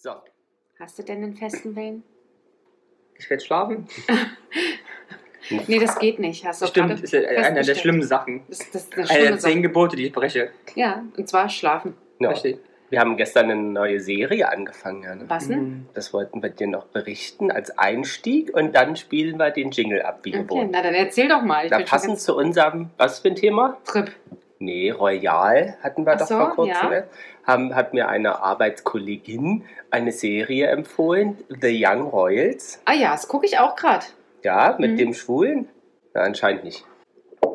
[0.00, 0.10] So.
[0.78, 2.04] Hast du denn einen festen Willen?
[3.18, 3.88] Ich werde schlafen.
[5.66, 6.44] Nee, das geht nicht.
[6.44, 7.78] Hast du Stimmt, ist ja eine der festgestellt.
[7.78, 8.42] schlimmen Sachen.
[8.48, 9.62] Das, das ist eine Eine der schlimme zehn.
[9.62, 10.50] Gebote, die ich breche.
[10.74, 11.94] Ja, und zwar schlafen.
[12.18, 12.30] Ja.
[12.30, 12.58] Verstehe.
[12.90, 15.24] Wir haben gestern eine neue Serie angefangen, Jana.
[15.28, 15.60] Was denn?
[15.60, 15.88] Mhm.
[15.94, 20.18] Das wollten wir dir noch berichten als Einstieg und dann spielen wir den Jingle ab,
[20.24, 20.70] wie Okay, gewohnt.
[20.72, 21.64] na dann erzähl doch mal.
[21.64, 23.78] Ich schon passend zu unserem, was für ein Thema?
[23.86, 24.10] Trip.
[24.58, 26.92] Nee, Royal hatten wir Ach doch so, vor kurzem.
[26.92, 27.04] ja.
[27.48, 32.80] Haben, hat mir eine Arbeitskollegin eine Serie empfohlen, The Young Royals.
[32.84, 34.04] Ah ja, das gucke ich auch gerade.
[34.44, 34.96] Ja, mit Mhm.
[34.98, 35.66] dem Schwulen?
[36.12, 36.84] Na, anscheinend nicht.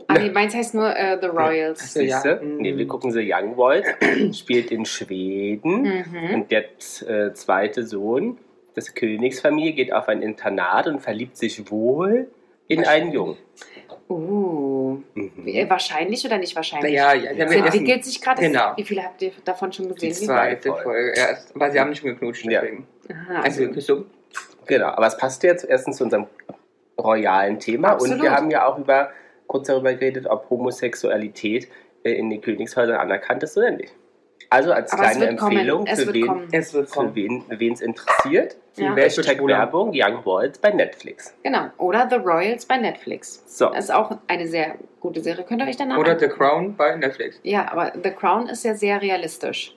[0.08, 1.94] Ah, nee, meins heißt nur äh, The Royals.
[1.94, 2.20] Ja.
[2.22, 2.42] Siehste?
[2.44, 2.58] Mhm.
[2.58, 3.88] Nee, wir gucken The Young Royals.
[4.38, 5.84] Spielt in Schweden.
[5.84, 6.34] Mhm.
[6.34, 6.64] Und der
[7.08, 8.40] äh, zweite Sohn
[8.76, 12.32] des Königsfamilie geht auf ein Internat und verliebt sich wohl
[12.74, 13.38] in einen Jungen.
[14.10, 15.70] Uh, Mhm.
[15.70, 16.94] wahrscheinlich oder nicht wahrscheinlich?
[16.94, 18.42] Ja, ja, ja, entwickelt sich gerade.
[18.42, 18.74] Genau.
[18.76, 20.10] Wie viele habt ihr davon schon gesehen?
[20.10, 20.84] Die zweite Folge.
[20.84, 21.56] Folge erst.
[21.56, 22.62] Aber sie haben nicht schon geknutscht, Ja.
[22.62, 22.88] deswegen.
[23.10, 24.06] Aha, Also, also, so.
[24.66, 26.28] Genau, aber es passt jetzt erstens zu unserem
[27.00, 28.18] royalen Thema Absolut.
[28.18, 29.10] und wir haben ja auch über,
[29.48, 31.68] kurz darüber geredet, ob Homosexualität
[32.04, 33.94] äh, in den Königshäusern anerkannt ist oder nicht.
[34.54, 35.26] Also als Aber es kleine.
[35.32, 36.48] Empfehlung, Es für wird wen.
[36.52, 38.96] Es wird für wen es interessiert, Ja.
[38.96, 39.44] Hashtag.
[39.46, 41.34] Werbung Young Royals bei Netflix.
[41.42, 41.70] genau.
[41.80, 43.44] Oder The Royals bei Netflix.
[43.48, 45.44] So, Das ist auch eine sehr gute Serie.
[45.44, 46.40] Könnt ihr euch danach Oder The angucken.
[46.40, 47.40] Crown bei Netflix.
[47.42, 49.76] Ja, aber The Crown ist ja sehr realistisch.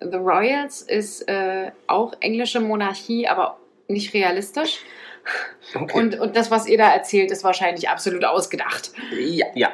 [0.00, 4.80] The Royals ist äh, auch englische Monarchie, aber nicht realistisch.
[5.74, 5.96] okay.
[5.96, 8.90] Und, und das, was ihr da erzählt, ist wahrscheinlich absolut ausgedacht.
[9.16, 9.46] Ja.
[9.54, 9.70] ja,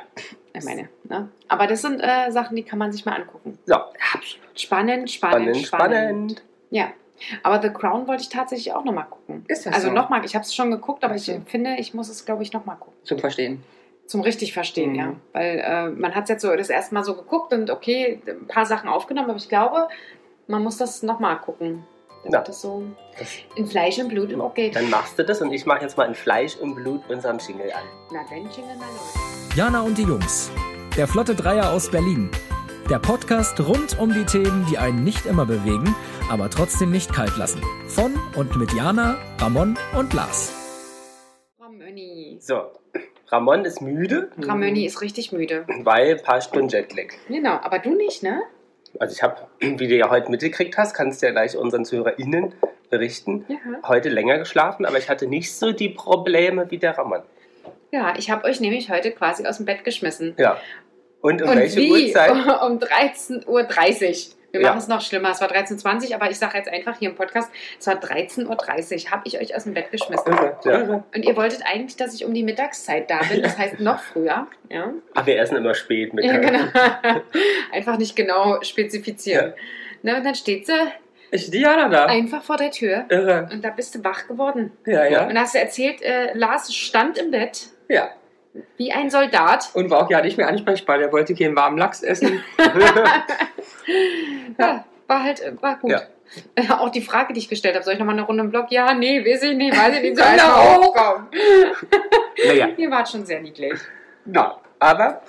[0.57, 1.29] Ich meine, ne?
[1.49, 3.59] Aber das sind äh, Sachen, die kann man sich mal angucken.
[3.67, 3.75] so,
[4.55, 5.67] Spannend, spannend, spannend, spannend.
[5.67, 6.43] spannend.
[6.71, 6.93] Ja.
[7.43, 9.45] Aber The Crown wollte ich tatsächlich auch nochmal gucken.
[9.49, 9.93] Ist das Also so?
[9.95, 12.77] nochmal, ich habe es schon geguckt, aber ich finde, ich muss es, glaube ich, nochmal
[12.77, 12.95] gucken.
[13.05, 13.63] Zum Verstehen.
[14.07, 14.97] Zum richtig verstehen, Mhm.
[14.97, 15.13] ja.
[15.33, 18.47] Weil äh, man hat es jetzt so das erste Mal so geguckt und okay, ein
[18.47, 19.89] paar Sachen aufgenommen, aber ich glaube,
[20.47, 21.85] man muss das nochmal gucken.
[22.25, 22.41] Damit Ja.
[22.43, 22.83] das so
[23.19, 24.75] Das- in Fleisch und Blut übergeht.
[24.77, 27.71] Dann machst du das und ich mache jetzt mal in Fleisch und Blut unseren Jingle
[27.73, 27.83] an.
[28.13, 29.57] Na dann, Jingle mal los.
[29.57, 30.51] Jana und die Jungs.
[30.97, 32.31] Der Flotte Dreier aus Berlin.
[32.91, 35.95] Der Podcast rund um die Themen, die einen nicht immer bewegen,
[36.31, 37.63] aber trotzdem nicht kalt lassen.
[37.89, 40.53] Von und mit Jana, Ramon und Lars.
[41.61, 42.39] Ramöni.
[42.41, 42.63] So,
[43.29, 45.65] Ramon ist müde, Ramöni ist richtig müde.
[45.83, 47.07] weil ein paar Stunden Jetlag.
[47.29, 48.43] Genau, aber du nicht, ne?
[48.99, 52.53] Also ich habe, wie du ja heute mitgekriegt hast, kannst du ja gleich unseren ZuhörerInnen
[52.91, 53.57] berichten, Ja.
[53.89, 57.23] heute länger geschlafen, aber ich hatte nicht so die Probleme wie der Ramon.
[57.91, 60.35] Ja, ich habe euch nämlich heute quasi aus dem Bett geschmissen.
[60.37, 60.59] Ja.
[61.21, 62.09] Und um Und welche wie?
[62.09, 62.31] Uhrzeit?
[62.63, 63.65] Um 13.30 Uhr.
[64.55, 64.69] Wir Ja.
[64.69, 65.31] machen es noch schlimmer.
[65.31, 69.05] Es war 13.20 Uhr, aber ich sage jetzt einfach hier im Podcast, es war 13.30
[69.07, 70.33] Uhr, habe ich euch aus dem Bett geschmissen.
[70.65, 71.05] Ja.
[71.15, 74.47] Und ihr wolltet eigentlich, dass ich um die Mittagszeit da bin, das heißt noch früher.
[74.71, 76.25] Ja, Ach, wir essen immer spät mit.
[76.25, 76.61] ja genau.
[77.73, 79.55] Einfach nicht genau spezifizieren.
[80.03, 80.73] Na, und dann steht sie
[81.31, 82.07] Ist Diana da?
[82.07, 83.49] einfach vor der Tür Irre.
[83.53, 84.71] und da bist du wach geworden.
[84.87, 85.27] Ja, ja.
[85.27, 88.11] Und hast du erzählt, äh, Lars stand im Bett Ja.
[88.77, 89.71] Wie ein Soldat.
[89.75, 90.99] Und war auch ja nicht mehr ansprechbar.
[90.99, 92.43] Der wollte keinen warmen Lachs essen.
[94.59, 95.91] Ja, war halt, äh, war gut.
[95.91, 96.03] Ja.
[96.81, 98.67] Auch die Frage, die ich gestellt habe, soll ich nochmal eine Runde im Blog?
[98.71, 100.17] Ja, nee, weiß ich nicht, weiß ich nicht.
[100.17, 100.83] So Kann einfach er auch.
[100.83, 101.27] hochkommen.
[102.47, 103.75] Naja, Ihr wart schon sehr niedlich.
[104.33, 104.59] ja.
[104.81, 105.23] Aber,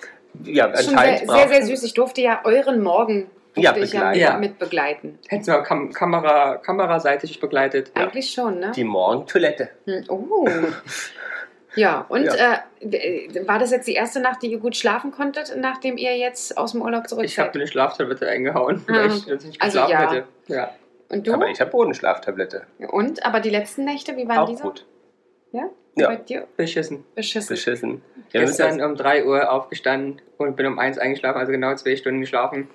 [0.44, 1.84] ja, Schon sehr, anscheinend sehr, sehr süß.
[1.84, 4.10] Ich durfte ja euren Morgen Ja, ja, begleiten.
[4.10, 4.38] mit, Ja.
[4.38, 5.20] mit begleiten.
[5.30, 7.92] Hätten wir Kam Kamera kameraseitig begleitet.
[7.94, 8.72] Eigentlich schon, ne?
[8.76, 9.70] die Morgentoilette.
[9.86, 10.48] Hm, Oh.
[11.76, 15.98] Ja, und Äh, war das jetzt die erste Nacht, die ihr gut schlafen konntet, nachdem
[15.98, 19.62] ihr jetzt aus dem Urlaub zurück Ich habe eine Schlaftablette eingehauen, weil ich sonst nicht
[19.62, 20.12] Also geschlafen ja.
[20.12, 20.24] hätte.
[20.48, 20.72] Ja.
[21.10, 21.34] Und du?
[21.34, 22.66] Aber ich habe Bodenschlaftablette.
[22.90, 23.26] und?
[23.26, 24.64] Aber die letzten Nächte, wie waren Auch diese?
[24.64, 24.86] gut.
[25.52, 25.70] Ja?
[25.96, 26.08] Ja.
[26.10, 26.48] Bei dir?
[26.58, 27.06] Beschissen.
[27.16, 27.50] Beschissen.
[27.56, 28.02] Beschissen.
[28.32, 31.74] Ja, wir Gestern das, um 3 Uhr aufgestanden und bin um 1 eingeschlafen, also genau
[31.76, 32.68] zwei Stunden geschlafen.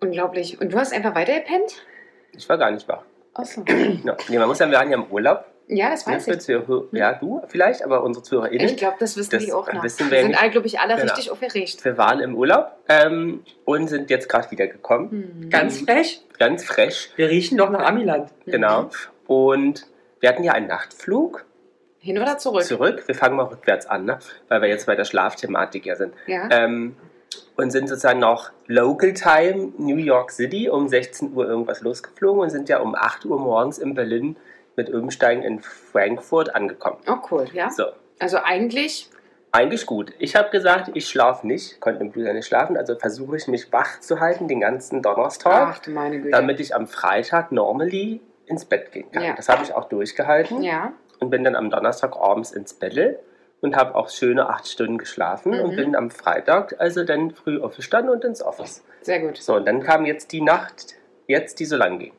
[0.00, 0.60] Unglaublich.
[0.60, 1.84] Und du hast einfach weitergepennt?
[2.32, 3.02] ich war gar nicht wach.
[3.34, 3.64] Achso.
[4.04, 4.16] Ja.
[4.28, 5.44] Nee, man muss sagen, wir waren ja im Urlaub.
[5.72, 6.38] Ja, das weiß für ich.
[6.40, 8.66] Zuhör- Ja, du vielleicht, aber unsere ZuhörerInnen.
[8.66, 9.82] Ich glaube, das wissen Das die auch noch.
[9.84, 10.40] wissen wir wir sind nicht.
[10.42, 11.04] alle, glaube ich, alle Genau.
[11.06, 11.84] richtig aufgeregt.
[11.84, 15.10] Wir waren im Urlaub ähm, und sind jetzt gerade wiedergekommen.
[15.10, 15.50] Hm.
[15.50, 16.22] Ganz frech.
[16.38, 18.30] Ganz fresh, Wir riechen doch nach Amiland.
[18.46, 18.50] Mhm.
[18.50, 18.90] genau.
[19.26, 19.86] Und
[20.20, 21.44] wir hatten ja einen Nachtflug
[22.00, 22.64] Hin oder zurück?
[22.64, 23.02] zurück.
[23.06, 24.18] Wir fangen mal rückwärts an, ne?
[24.48, 26.14] weil wir jetzt bei der Schlafthematik ja sind.
[26.26, 26.48] Ja.
[26.50, 26.96] Ähm,
[27.56, 32.50] und sind sozusagen noch Local Time New York City um 16 Uhr irgendwas losgeflogen und
[32.50, 34.36] sind ja um 8 Uhr morgens in Berlin
[34.80, 36.96] mit Umsteigen in Frankfurt angekommen.
[37.06, 37.68] Oh, cool, ja.
[37.70, 37.84] So,
[38.18, 39.10] Also eigentlich,
[39.52, 40.12] eigentlich gut.
[40.18, 43.70] Ich habe gesagt, ich schlafe nicht, konnte im Blüher nicht schlafen, also versuche ich mich
[43.72, 45.82] wach zu halten den ganzen Donnerstag,
[46.30, 49.22] damit ich am Freitag normally ins Bett gehen kann.
[49.22, 49.34] Ja.
[49.34, 53.18] Das habe ich auch durchgehalten ja, und bin dann am Donnerstag abends ins Bett
[53.60, 55.60] und habe auch schöne acht Stunden geschlafen Mhm.
[55.60, 58.82] und bin am Freitag also dann früh aufgestanden und ins Office.
[59.02, 59.36] sehr gut.
[59.36, 60.94] So, und dann kam jetzt die Nacht,
[61.26, 62.12] jetzt die so lang ging.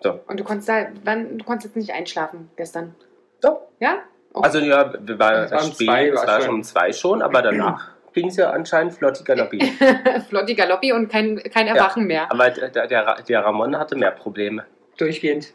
[0.00, 0.20] So.
[0.26, 2.94] Und du konntest da, wann, du konntest jetzt nicht einschlafen gestern.
[3.40, 3.60] So.
[3.80, 3.98] Ja?
[4.34, 4.40] Oh.
[4.40, 6.54] Also ja, wir waren Es war spät, zwei, es war schon.
[6.54, 9.58] um zwei schon, aber danach ging es ja anscheinend flotti galoppi.
[10.28, 12.30] Flotti Galoppi und kein, kein Erwachen mehr.
[12.30, 14.64] Aber der, der, der Ramon hatte mehr Probleme.
[14.98, 15.52] Durchgehend.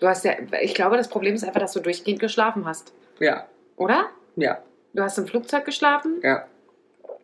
[0.00, 2.92] Du hast ja, ich glaube, das Problem ist einfach, dass du durchgehend geschlafen hast.
[3.18, 3.46] Ja,
[3.76, 4.06] Oder?
[4.36, 4.58] ja,
[4.94, 6.20] Du hast im Flugzeug geschlafen?
[6.22, 6.44] ja.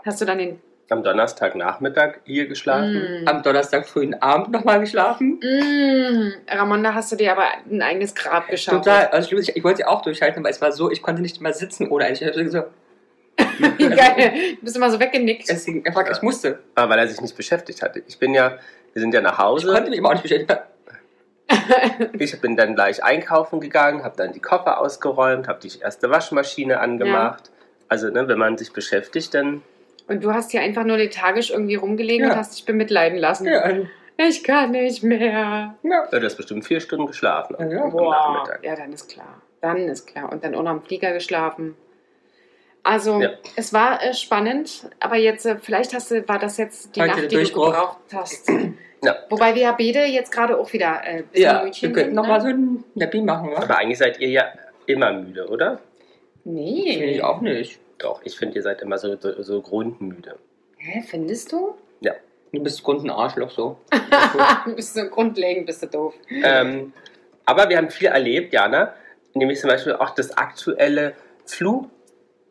[0.04, 0.60] Hast du dann den.
[0.90, 3.22] Am Donnerstagnachmittag hier geschlafen.
[3.24, 3.28] Mm.
[3.28, 5.40] Am Donnerstag frühen Abend nochmal geschlafen.
[5.40, 6.32] Mm.
[6.48, 8.84] Ramon, da hast du dir aber ein eigenes Grab geschaut.
[8.84, 9.06] Total.
[9.08, 11.54] Also ich, ich wollte sie auch durchhalten, aber es war so, ich konnte nicht mehr
[11.54, 12.64] sitzen oder ich hatte so.
[13.78, 14.56] Geil.
[14.58, 15.48] Du bist immer so weggenickt.
[15.48, 16.60] Es ging einfach, ich musste.
[16.74, 18.02] Aber weil er sich nicht beschäftigt hatte.
[18.06, 18.58] Ich bin ja,
[18.92, 19.72] wir sind ja nach Ich Hause.
[19.72, 20.60] konnte mich immer auch nicht beschäftigen.
[22.18, 26.80] Ich bin dann gleich einkaufen gegangen, habe dann die Koffer ausgeräumt, habe die erste Waschmaschine
[26.80, 27.50] angemacht.
[27.88, 29.62] Also, ne, wenn man sich beschäftigt, dann.
[30.06, 32.32] Und du hast hier einfach nur lethargisch irgendwie rumgelegen Ja.
[32.32, 33.46] und hast dich bemitleiden lassen.
[33.46, 33.64] Ja,
[34.16, 35.74] Ich kann nicht mehr.
[35.82, 36.06] ja.
[36.10, 38.10] Du hast bestimmt vier Stunden geschlafen Ja, am Boah.
[38.10, 38.64] Nachmittag.
[38.64, 39.40] Ja, dann ist klar.
[39.60, 40.30] Dann ist klar.
[40.30, 41.74] Und dann auch noch im Flieger geschlafen.
[42.82, 43.30] Also, Ja.
[43.56, 47.12] es war äh, spannend, aber jetzt, äh, vielleicht hast du, war das jetzt die Heute
[47.22, 48.48] Nacht, die du gebraucht hast.
[49.02, 49.16] Ja.
[49.30, 52.10] Wobei wir ja beide jetzt gerade auch wieder äh, ein bisschen Ja, wir Mütchen könnten
[52.10, 52.52] sind, nochmal so ne?
[52.54, 53.62] ein Nappi machen, wa?
[53.62, 54.44] Aber eigentlich seid ihr ja
[54.86, 55.78] immer müde, oder?
[56.42, 57.04] Finde Nee.
[57.16, 57.80] ich auch nicht.
[57.98, 60.36] Doch, ich finde, ihr seid immer so, so, so grundmüde.
[60.78, 61.74] Hä, findest du?
[62.52, 63.78] Du bist Grund ein Arschloch so.
[64.64, 66.14] du bist so grundlegend, bist du doof.
[66.30, 66.92] ähm,
[67.44, 68.94] aber wir haben viel erlebt, Jana.
[69.34, 71.14] Nämlich zum Beispiel auch das aktuelle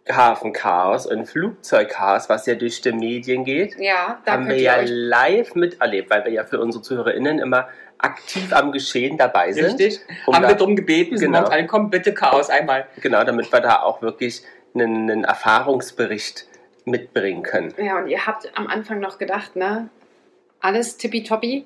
[0.06, 3.78] Flughafenchaos und Flugzeugchaos, was ja durch die Medien geht.
[3.80, 8.52] Ja, da haben wir ja live miterlebt, weil wir ja für unsere ZuhörerInnen immer aktiv
[8.54, 9.66] am Geschehen dabei sind.
[9.80, 10.02] Richtig?
[10.28, 11.44] Um Haben da- wir darum gebeten, sind Genau.
[11.44, 12.88] wir uns ankommen, bitte Chaos einmal.
[13.02, 16.48] Genau, damit wir da auch wirklich einen, einen Erfahrungsbericht
[16.86, 17.74] mitbringen können.
[17.78, 19.90] Ja, und ihr habt am Anfang noch gedacht, ne?
[20.60, 21.66] Alles tippitoppi.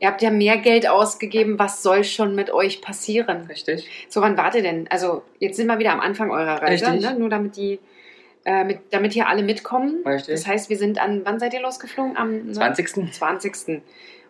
[0.00, 1.58] Ihr habt ja mehr Geld ausgegeben.
[1.58, 3.46] Was soll schon mit euch passieren?
[3.48, 3.88] Richtig.
[4.08, 4.86] So, wann wart ihr denn?
[4.90, 7.10] Also, jetzt sind wir wieder am Anfang eurer Reise, Richtig.
[7.10, 7.18] ne?
[7.18, 7.78] Nur damit die,
[8.44, 10.02] äh, mit, damit hier alle mitkommen.
[10.04, 10.34] Richtig.
[10.34, 12.16] Das heißt, wir sind an, wann seid ihr losgeflogen?
[12.16, 12.52] Am ne?
[12.52, 13.12] 20.
[13.12, 13.82] 20.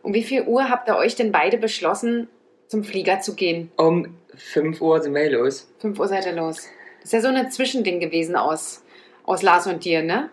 [0.02, 2.28] Um wie viel Uhr habt ihr euch denn beide beschlossen,
[2.69, 3.72] zum Flieger zu gehen?
[3.76, 5.72] Um 5 Uhr sind wir los.
[5.81, 6.69] 5 Uhr seid ihr los.
[7.05, 8.83] Das ist ja so ein Zwischending gewesen aus,
[9.25, 10.31] aus Lars und dir, ne?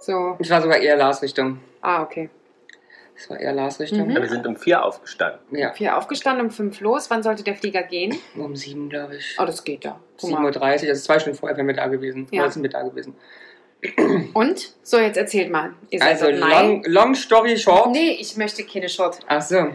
[0.00, 1.60] So, Ich war sogar eher Lars Richtung.
[1.82, 2.30] ah, okay.
[3.18, 4.08] Das war eher Lars Richtung.
[4.08, 4.10] Mhm.
[4.10, 5.40] Ja, wir sind um vier aufgestanden.
[5.56, 5.72] Ja.
[5.72, 7.08] Vier aufgestanden, um fünf los.
[7.10, 8.14] Wann sollte der Flieger gehen?
[8.36, 9.36] Um 7, glaube ich.
[9.38, 9.98] Oh, das geht ja.
[10.20, 10.44] Guck 7.30 mal.
[10.54, 12.26] Uhr, also zwei Stunden vorher wären wir da gewesen.
[12.30, 12.42] Ja.
[12.42, 13.14] Oder sind wir da gewesen.
[14.34, 14.74] Und?
[14.82, 15.72] So, jetzt erzählt mal.
[15.90, 17.90] Ihr seid Also, long, long story short.
[17.90, 19.18] Nee, ich möchte keine Shot.
[19.28, 19.68] Ach so.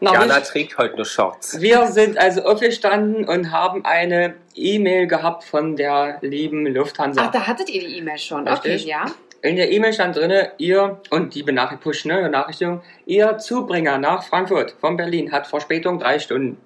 [0.00, 1.60] Na, Jana trägt heute nur Shorts.
[1.60, 7.24] wir sind also aufgestanden und haben eine E-Mail gehabt von der lieben Lufthansa.
[7.26, 8.48] Ach, da hattet ihr die E-Mail schon.
[8.48, 8.82] Richtig.
[8.82, 9.04] Okay, ja.
[9.42, 14.22] In der E-Mail stand drin, ihr, und die Benachrichtigung, Push, ne, Benachrichtigung, ihr Zubringer nach
[14.22, 16.58] Frankfurt von Berlin hat Verspätung drei Stunden.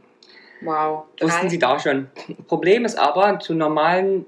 [0.61, 1.05] Wow.
[1.21, 1.49] Wussten Drei.
[1.49, 2.09] Sie da schon.
[2.49, 4.27] Problem ist aber, zu normalen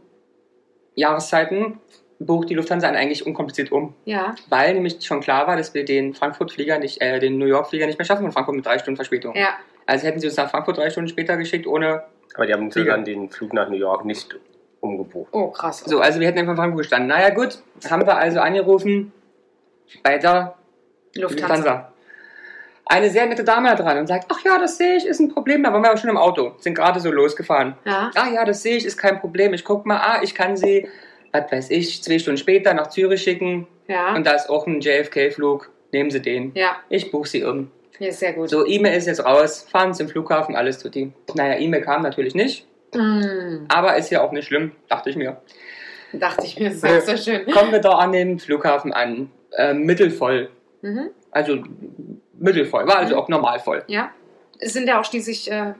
[0.95, 1.81] Jahreszeiten
[2.19, 3.95] bucht die Lufthansa einen eigentlich unkompliziert um.
[4.05, 4.35] Ja.
[4.49, 7.99] Weil nämlich schon klar war, dass wir den Frankfurt-Flieger nicht, äh, den New York-Flieger nicht
[7.99, 9.35] mehr schaffen von Frankfurt mit drei Stunden Verspätung.
[9.37, 9.51] Ja.
[9.87, 12.05] Also hätten sie uns nach Frankfurt drei Stunden später geschickt, ohne.
[12.35, 12.93] Aber die haben Flieger.
[12.93, 14.37] dann den Flug nach New York nicht
[14.81, 15.29] umgebucht.
[15.33, 15.81] Oh, krass.
[15.81, 17.09] So, also wir hätten einfach in Frankfurt gestanden.
[17.09, 17.59] Naja, gut,
[17.89, 19.13] haben wir also angerufen
[20.03, 20.55] bei der
[21.15, 21.55] Lufthansa.
[21.55, 21.93] Lufthansa.
[22.89, 25.29] Eine sehr nette Dame da dran und sagt, ach ja, das sehe ich, ist ein
[25.29, 25.65] Problem.
[25.65, 27.75] Da waren wir aber schon im Auto, sind gerade so losgefahren.
[27.85, 28.13] Ja.
[28.15, 29.55] Ah ja, das sehe ich, ist kein Problem.
[29.55, 30.89] Ich guck mal, ah, ich kann sie,
[31.45, 34.15] was weiß ich, zwei Stunden später nach Zürich schicken Ja.
[34.15, 35.71] und da ist auch ein JFK-Flug.
[35.93, 36.53] Nehmen Sie den.
[36.55, 36.77] ja.
[36.89, 37.71] Ich buche Sie um.
[37.99, 38.51] Ist sehr gut.
[38.51, 41.13] So, E-Mail ist jetzt raus, fahren zum Flughafen, alles tut die.
[41.35, 45.39] Naja, E-Mail kam natürlich nicht, Mm, aber ist ja auch nicht schlimm, dachte ich mir.
[46.13, 47.53] dachte ich mir, das ist sehr schön.
[47.53, 50.51] Kommen wir da an dem Flughafen an, äh, mittelvoll.
[50.83, 51.11] Mhm.
[51.31, 51.59] Also
[52.39, 53.21] mittelvoll, war also Mhm.
[53.21, 53.83] auch normal voll.
[53.89, 54.11] Ja.
[54.59, 55.75] Es sind ja auch schließlich, äh,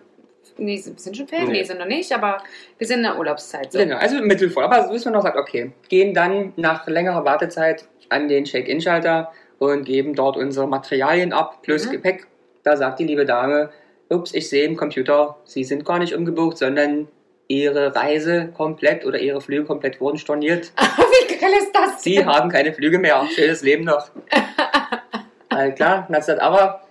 [0.59, 1.49] nee, sind schon Ferien?
[1.49, 1.59] Nee.
[1.59, 2.39] Nee, sind noch nicht, aber
[2.79, 3.73] wir sind in der Urlaubszeit.
[3.73, 3.79] So.
[3.79, 4.65] Genau, also mittelvoll.
[4.65, 9.33] Aber so ist man noch sagt, okay, gehen dann nach längerer Wartezeit an den Check-In-Schalter
[9.59, 11.93] und geben dort unsere Materialien ab, plus Mhm.
[11.93, 12.27] Gepäck.
[12.63, 13.71] Da sagt die liebe Dame,
[14.09, 17.09] ups, ich sehe im Computer, Sie sind gar nicht umgebucht, sondern
[17.49, 20.73] Ihre Reise komplett oder Ihre Flüge komplett wurden storniert.
[21.29, 22.03] Wie geil ist das?
[22.03, 22.27] Sie denn?
[22.27, 23.25] haben keine Flüge mehr.
[23.35, 24.11] Schönes Leben noch.
[25.49, 26.83] All klar, dann hat sie aber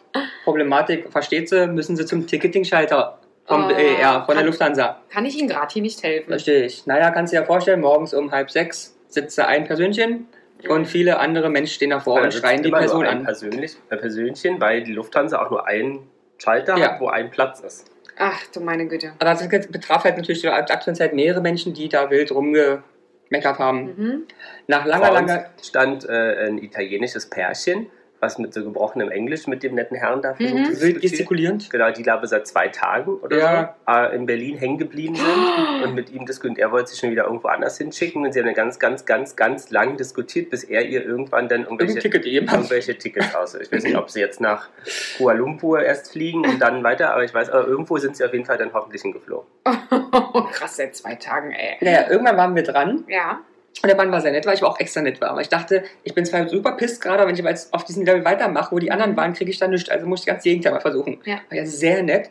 [0.44, 5.02] Problematik, versteht sie, müssen Sie zum Ticketing-Schalter vom Oh, BER, von der kann- Lufthansa.
[5.10, 6.34] Kann ich Ihnen gerade hier nicht helfen?
[6.34, 6.86] Richtig.
[6.88, 10.28] Naja, kannst du dir ja vorstellen, morgens um halb sechs sitzt da ein Persönchen
[10.68, 13.24] und viele andere Menschen stehen davor und Also schreien die immer nur Person ein an.
[13.24, 16.94] Persönlich, ein Persönchen, weil die Lufthansa auch nur einen Schalter Ja.
[16.94, 17.86] hat, wo ein Platz ist.
[18.18, 19.12] Ach du meine Güte.
[19.20, 23.86] Aber das betraf halt natürlich zur aktuellen Zeit mehrere Menschen, die da wild rumgemeckert haben.
[23.96, 24.24] Mhm.
[24.68, 25.46] Nach langer, Vor uns langer.
[25.62, 27.88] stand äh, ein italienisches Pärchen,
[28.26, 30.74] was mit so gebrochenem Englisch mit dem netten Herrn da versucht Mhm.
[30.74, 31.70] zu gestikulierend.
[31.70, 33.76] Genau, die glaube seit zwei Tagen oder Ja.
[33.86, 35.26] so äh, in Berlin hängen geblieben sind
[35.84, 36.60] und mit ihm diskutiert.
[36.60, 39.36] Er wollte sich schon wieder irgendwo anders hinschicken und sie haben dann ganz, ganz, ganz,
[39.36, 43.56] ganz lang diskutiert, bis er ihr irgendwann dann irgendwelche, Ticket irgendwelche Tickets aus.
[43.56, 44.70] Ich weiß nicht, ob sie jetzt nach
[45.18, 48.34] Kuala Lumpur erst fliegen und dann weiter, aber ich weiß, aber irgendwo sind sie auf
[48.34, 49.48] jeden Fall dann hoffentlich hingeflogen.
[50.52, 51.78] Krass, seit zwei Tagen, ey.
[51.82, 53.40] Naja, irgendwann waren wir dran Ja.
[53.82, 55.30] Und der Mann war sehr nett, weil ich aber auch extra nett war.
[55.32, 57.84] Aber ich dachte, ich bin zwar super pisst gerade, aber wenn ich aber jetzt auf
[57.84, 59.90] diesem Level weitermache, wo die anderen waren, kriege ich dann nichts.
[59.90, 61.20] Also muss ich ganz Gegenteil mal versuchen.
[61.26, 61.36] Ja.
[61.50, 62.30] War ja sehr nett.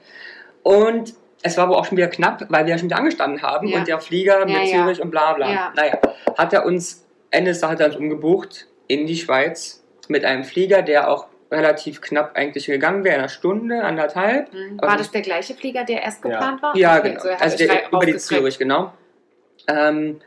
[0.62, 3.68] Und es war aber auch schon wieder knapp, weil wir ja schon wieder angestanden haben
[3.68, 3.78] Ja.
[3.78, 4.82] und der Flieger Ja, mit ja.
[4.84, 5.50] Zürich und bla bla.
[5.52, 5.72] Ja.
[5.76, 5.98] Naja,
[6.38, 10.82] hat er uns, Ende des hat er uns umgebucht in die Schweiz mit einem Flieger,
[10.82, 14.52] der auch relativ knapp eigentlich gegangen wäre, eine Stunde, anderthalb.
[14.52, 14.78] Mhm.
[14.78, 16.30] Aber War das- der gleiche Flieger, der erst Ja.
[16.30, 16.76] geplant war?
[16.76, 17.20] Ja, Okay, genau.
[17.22, 18.16] so er also der, über die.
[18.16, 18.92] Zürich, genau.
[19.68, 20.20] Ähm,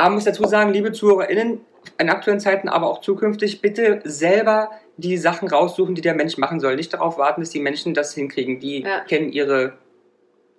[0.00, 1.60] aber muss dazu sagen, liebe ZuhörerInnen,
[1.98, 6.60] in aktuellen Zeiten, aber auch zukünftig, bitte selber die Sachen raussuchen, die der Mensch machen
[6.60, 6.76] soll.
[6.76, 8.60] Nicht darauf warten, dass die Menschen das hinkriegen.
[8.60, 9.00] Die Ja.
[9.00, 9.74] kennen ihre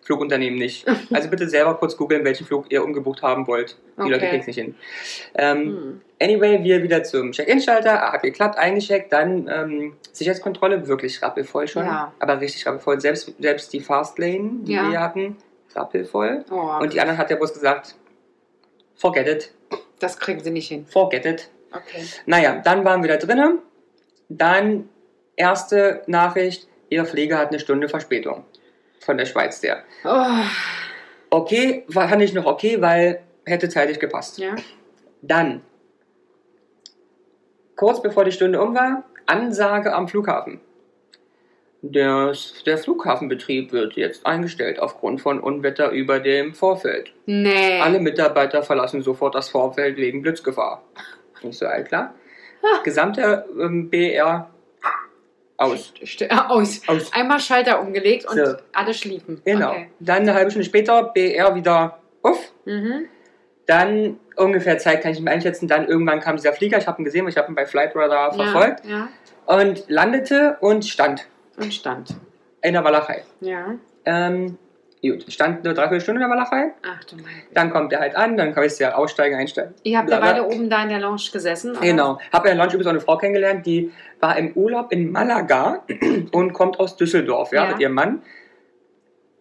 [0.04, 0.86] Flugunternehmen nicht.
[1.14, 3.78] Also bitte selber kurz googeln, welchen Flug ihr umgebucht haben wollt.
[3.98, 4.30] Die Leute Okay.
[4.30, 4.76] kriegen es nicht hin.
[5.36, 6.02] Ähm, Hm.
[6.22, 12.14] Anyway, wir wieder zum Check-In-Schalter, hat geklappt, eingecheckt, dann ähm, Sicherheitskontrolle, wirklich rappelvoll schon, Ja.
[12.20, 13.00] aber richtig rappelvoll.
[13.02, 14.90] Selbst, selbst die Fastlane, die Ja.
[14.92, 15.38] wir hatten,
[15.76, 16.46] rappelvoll.
[16.52, 17.96] Oh, Und die anderen hat der Bus gesagt,
[19.02, 19.52] forget it,
[20.00, 20.86] das kriegen sie nicht hin.
[20.86, 21.50] forget it.
[21.74, 22.06] Okay.
[22.26, 23.60] Naja, dann waren wir da drinnen.
[24.30, 24.90] Dann
[25.36, 28.44] erste Nachricht, Ihr Flieger hat eine Stunde Verspätung
[29.00, 29.84] von der Schweiz der.
[30.04, 30.44] Oh,
[31.34, 34.38] Okay, war fand ich noch okay, weil hätte zeitlich gepasst.
[34.38, 34.56] ja.
[35.24, 35.62] Dann,
[37.76, 40.60] kurz bevor die Stunde um war, Ansage am Flughafen.
[41.84, 42.34] Der,
[42.68, 47.12] der Flughafenbetrieb wird jetzt eingestellt aufgrund von Unwetter über dem Vorfeld.
[47.26, 47.80] Nee.
[47.80, 50.84] Alle Mitarbeiter verlassen sofort das Vorfeld wegen Blitzgefahr.
[51.42, 52.14] Nicht so alt, klar.
[52.84, 54.52] Gesamte ähm, BR
[55.58, 55.94] aus.
[56.06, 56.82] St ah, aus.
[56.88, 57.12] aus.
[57.14, 58.56] Einmal Schalter umgelegt und So.
[58.74, 59.42] alle schliefen.
[59.44, 59.72] Genau.
[59.72, 59.90] Okay.
[60.00, 62.52] Dann eine halbe Stunde später BR wieder auf.
[62.66, 63.06] Mhm.
[63.66, 65.68] Dann ungefähr Zeit kann ich mehr einschätzen.
[65.68, 66.78] Dann irgendwann kam dieser Flieger.
[66.78, 68.86] Ich habe ihn gesehen, ich habe ihn bei Flightradar verfolgt.
[68.86, 69.10] Ja,
[69.46, 71.26] Und landete und stand ja.
[71.58, 72.16] Und stand.
[72.62, 73.24] in der Walachei.
[73.42, 73.76] Ja.
[74.06, 74.58] Ähm,
[75.02, 76.74] gut, stand eine Dreiviertelstunde in der Walachei.
[76.86, 77.28] Ach du meine.
[77.54, 79.74] Dann kommt er halt an, dann kann ich ja aussteigen, einsteigen.
[79.84, 81.72] Ihr habt ja beide oben da in der Lounge gesessen.
[81.72, 81.82] oder?
[81.82, 82.20] Genau.
[82.32, 85.84] Habe in der Lunch übrigens auch eine Frau kennengelernt, die war im Urlaub in Malaga
[86.32, 87.72] und kommt aus Düsseldorf, ja, Ja.
[87.72, 88.22] mit ihrem Mann.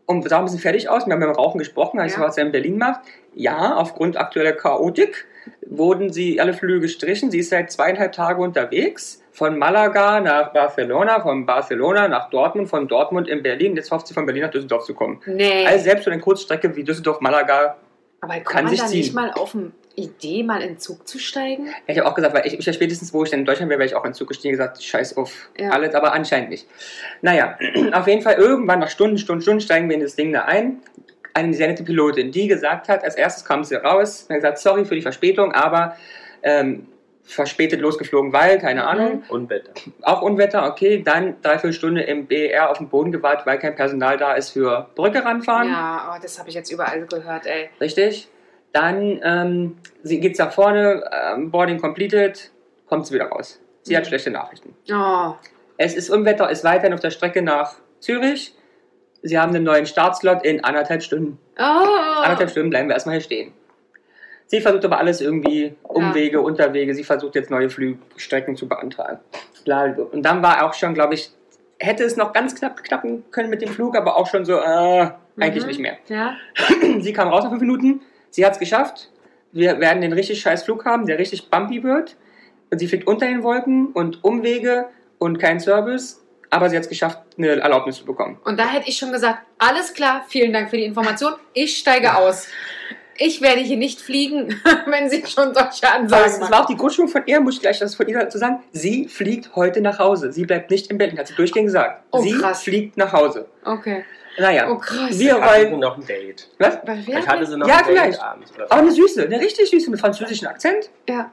[0.06, 1.06] Und sah ein bisschen fertig aus.
[1.06, 2.22] Wir haben beim Rauchen gesprochen, als Ja.
[2.22, 3.00] was er in Berlin macht.
[3.34, 5.26] Ja, aufgrund aktueller Chaotik
[5.66, 7.30] wurden sie alle Flüge gestrichen.
[7.30, 9.22] Sie ist seit zweieinhalb Tagen unterwegs.
[9.32, 13.76] Von Malaga nach Barcelona, von Barcelona nach Dortmund, von Dortmund in Berlin.
[13.76, 15.20] Jetzt hofft sie von Berlin nach Düsseldorf zu kommen.
[15.26, 15.64] Nee.
[15.66, 17.76] Also selbst so eine Kurzstrecke wie Düsseldorf-Malaga
[18.20, 18.98] Aber kommt kann man sich da ziehen.
[19.00, 21.68] nicht mal auf eine Idee, mal in Zug zu steigen?
[21.86, 23.78] Ich habe auch gesagt, weil ich, ich ja spätestens, wo ich dann in Deutschland wäre,
[23.78, 25.70] wäre ich auch in Zug gestiegen gesagt, scheiß auf Ja.
[25.70, 26.66] alles, aber anscheinend nicht.
[27.22, 27.56] Naja,
[27.92, 30.80] auf jeden Fall irgendwann nach Stunden, Stunden, Stunden steigen wir in das Ding da ein.
[31.34, 34.84] Eine sehr nette Pilotin, die gesagt hat, als erstes kam sie raus hat gesagt, sorry
[34.84, 35.96] für die Verspätung, aber
[36.42, 36.86] ähm,
[37.22, 39.70] verspätet losgeflogen, weil, keine Ahnung, Unwetter.
[40.02, 44.16] auch Unwetter, okay, dann dreiviertel Stunde im BR auf dem Boden gewartet, weil kein Personal
[44.16, 45.68] da ist für Brücke ranfahren.
[45.68, 47.68] Ja, oh, das habe ich jetzt überall gehört, ey.
[47.80, 48.28] Richtig.
[48.72, 52.50] Dann ähm, sie geht's nach vorne, ähm, Boarding completed,
[52.88, 53.60] kommt sie wieder raus.
[53.82, 54.08] Sie hat Mhm.
[54.08, 54.74] schlechte Nachrichten.
[54.92, 55.34] Oh,
[55.76, 58.54] Es ist Unwetter, ist weiterhin auf der Strecke nach Zürich.
[59.22, 61.38] Sie haben einen neuen Startslot in anderthalb Stunden.
[61.58, 61.62] oh.
[61.62, 63.52] Anderthalb Stunden bleiben wir erstmal hier stehen.
[64.46, 69.20] Sie versucht aber alles irgendwie, Umwege, Unterwege, sie versucht jetzt neue Flugstrecken zu beantragen.
[70.12, 71.30] Und dann war auch schon, glaube ich,
[71.78, 75.10] hätte es noch ganz knapp klappen können mit dem Flug, aber auch schon so, äh,
[75.38, 75.68] eigentlich Mhm.
[75.68, 75.96] nicht mehr.
[76.08, 76.34] Ja.
[77.00, 78.00] Sie kam raus nach fünf Minuten.
[78.30, 79.10] Sie hat es geschafft.
[79.52, 82.16] Wir werden den richtig scheiß Flug haben, der richtig bumpy wird.
[82.70, 84.86] Und sie fliegt unter den Wolken und Umwege
[85.18, 86.19] und kein Service.
[86.50, 88.38] Aber sie hat es geschafft, eine Erlaubnis zu bekommen.
[88.44, 91.34] Und da hätte ich schon gesagt, alles klar, vielen Dank für die Information.
[91.52, 92.48] Ich steige aus.
[93.22, 96.50] Ich werde hier nicht fliegen, wenn Sie schon solche Ansagen machen.
[96.52, 98.60] war auch die Grundschulung von ihr, muss ich gleich das von ihr dazu sagen.
[98.72, 100.32] Sie fliegt heute nach Hause.
[100.32, 102.02] Sie bleibt nicht in Berlin, hat sie durchgehend gesagt.
[102.12, 102.62] Oh, sie krass.
[102.62, 103.46] fliegt nach Hause.
[103.64, 104.04] Okay.
[104.38, 105.18] Naja, Oh krass.
[105.18, 105.78] wir wollen.
[105.80, 106.48] noch ein Date.
[106.58, 106.78] Was?
[107.06, 108.22] Ich hatte so noch Ja, ein Date vielleicht.
[108.22, 108.52] abends.
[108.54, 108.64] Oder?
[108.72, 110.88] Aber eine süße, eine richtig süße mit französischen Akzent.
[111.08, 111.30] Ja,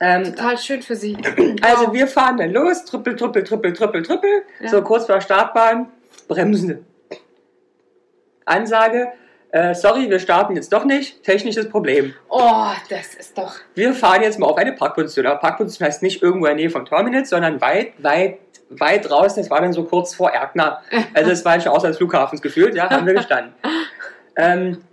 [0.00, 1.16] Ähm, total schön für Sie.
[1.60, 4.42] Also wir fahren dann los, trippel, trippel, trippel, trippel, trippel.
[4.60, 4.68] Ja.
[4.68, 5.90] So kurz vor der Startbahn,
[6.28, 6.84] bremsen.
[8.44, 9.12] Ansage,
[9.50, 12.14] äh, sorry, wir starten jetzt doch nicht, technisches Problem.
[12.28, 13.56] Oh, das ist doch.
[13.74, 15.26] Wir fahren jetzt mal auf eine Parkposition.
[15.26, 18.38] Aber Parkposition heißt nicht irgendwo in der Nähe von Terminals, sondern weit, weit,
[18.68, 19.42] weit draußen.
[19.42, 20.82] Es war dann so kurz vor Erkner.
[21.14, 23.54] Also es war schon außerhalb des Flughafens gefühlt, ja, haben wir gestanden.
[24.40, 24.84] Ähm,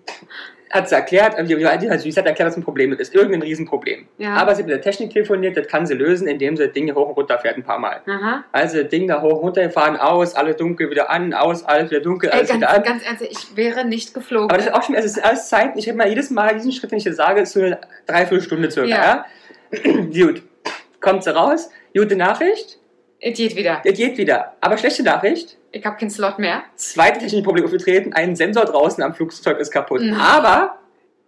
[0.72, 3.14] hat sie erklärt, also die, die, hat- sie hat erklärt, was ein Problem ist.
[3.14, 4.08] Irgendein Riesenproblem.
[4.18, 4.34] Ja.
[4.36, 6.94] Aber sie hat mit der Technik telefoniert, das kann sie lösen, indem sie das Ding
[6.94, 8.02] hoch und runter fährt ein paar Mal.
[8.08, 8.44] Aha.
[8.52, 11.92] Also das Ding da hoch und runter gefahren, aus, alle dunkel, wieder an, aus, alles
[11.92, 12.84] wieder dunkel, Ey, alles ganz, wieder an.
[12.84, 14.50] ganz ernsthaft, ich wäre nicht geflogen.
[14.50, 16.56] Aber das ist auch schon, also es sind alles Zeiten, ich habe mal jedes Mal
[16.56, 18.90] diesen Schritt, den ich dir sage, ist so eine Dreiviertelstunde circa.
[18.90, 19.26] Ja.
[19.72, 19.82] Ja.
[20.26, 20.42] Gut,
[21.00, 22.80] kommt sie raus, gute Nachricht,
[23.20, 23.82] Es geht wieder.
[23.84, 24.54] es geht wieder.
[24.62, 26.64] Aber schlechte Nachricht, Ich habe keinen Slot mehr.
[26.76, 30.00] zweite technische Problem aufgetreten, ein Sensor draußen am Flugzeug ist kaputt.
[30.02, 30.14] Nein.
[30.16, 30.80] Aber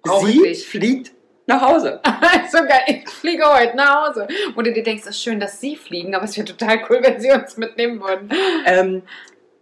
[0.07, 0.65] Auch sie wirklich.
[0.65, 1.11] fliegt
[1.47, 1.99] nach Hause.
[2.51, 4.27] so geil, ich fliege heute nach Hause.
[4.55, 6.99] Und du dir denkst, es ist schön, dass sie fliegen, aber es wäre total cool,
[7.01, 8.29] wenn sie uns mitnehmen würden.
[8.65, 9.01] ähm,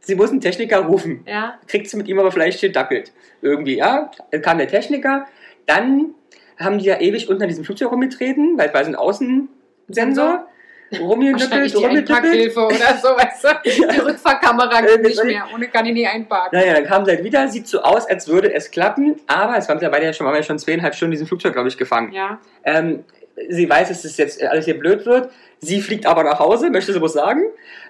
[0.01, 1.23] sie muss einen Techniker rufen.
[1.27, 3.11] Ja, Kriegt sie mit ihm aber vielleicht gedackelt.
[3.41, 4.11] Irgendwie, ja.
[4.29, 5.25] Dann kam der Techniker.
[5.65, 6.13] Dann
[6.59, 9.47] haben die ja ewig unter diesem Flugzeug rumgetreten, weil bei so einem Außensensor
[9.87, 10.54] wahrscheinlich
[10.99, 11.75] rumgeknüppelt.
[11.83, 13.49] Einparkhilfe oder so, weißt du?
[13.93, 15.45] Die Rückfahrkamera geht nicht mehr.
[15.53, 16.57] Ohne kann ich nie einparken.
[16.57, 19.67] Naja, dann kam sie halt wieder, sieht so aus, als würde es klappen, aber es
[19.67, 22.11] waren mittlerweile ja schon, waren ja schon zweieinhalb Stunden in diesem Flugzeug, glaube ich, gefangen.
[22.11, 23.03] Ja, Ähm,
[23.49, 25.29] sie weiß, dass es jetzt alles hier blöd wird.
[25.59, 27.43] Sie fliegt aber nach Hause, möchte sie bloß sagen.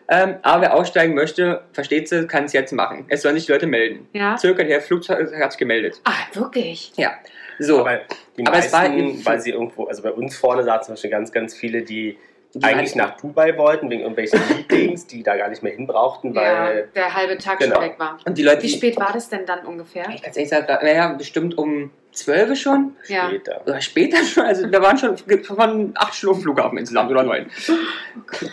[0.08, 3.06] Ähm, aber wer aussteigen möchte, versteht sie, kann es jetzt machen.
[3.10, 4.08] Es sollen sich die Leute melden.
[4.14, 4.38] ja.
[4.38, 6.00] Circa der Flugzeug hat sich gemeldet.
[6.04, 6.92] Ah, wirklich?
[6.96, 7.14] Ja.
[7.58, 7.80] So.
[7.80, 8.02] Aber
[8.38, 11.10] die Aber es war meisten, weil sie irgendwo, also bei uns vorne saßen zum Beispiel
[11.10, 12.18] ganz, ganz viele, Die
[12.64, 16.34] eigentlich waren- nach Dubai wollten, wegen irgendwelchen Meetings, die da gar nicht mehr hin brauchten,
[16.34, 17.76] Ja, weil der halbe Tag Genau.
[17.76, 18.18] schon weg war.
[18.26, 20.06] und die Leute, Wie spät war das denn dann ungefähr?
[20.14, 22.96] Ich kann es sagen, naja, bestimmt um 12 schon.
[23.08, 23.28] Ja.
[23.28, 23.62] später.
[23.66, 24.44] Oder später schon.
[24.46, 27.48] Also wir waren schon von acht Stunden Flughafen insgesamt oder neun.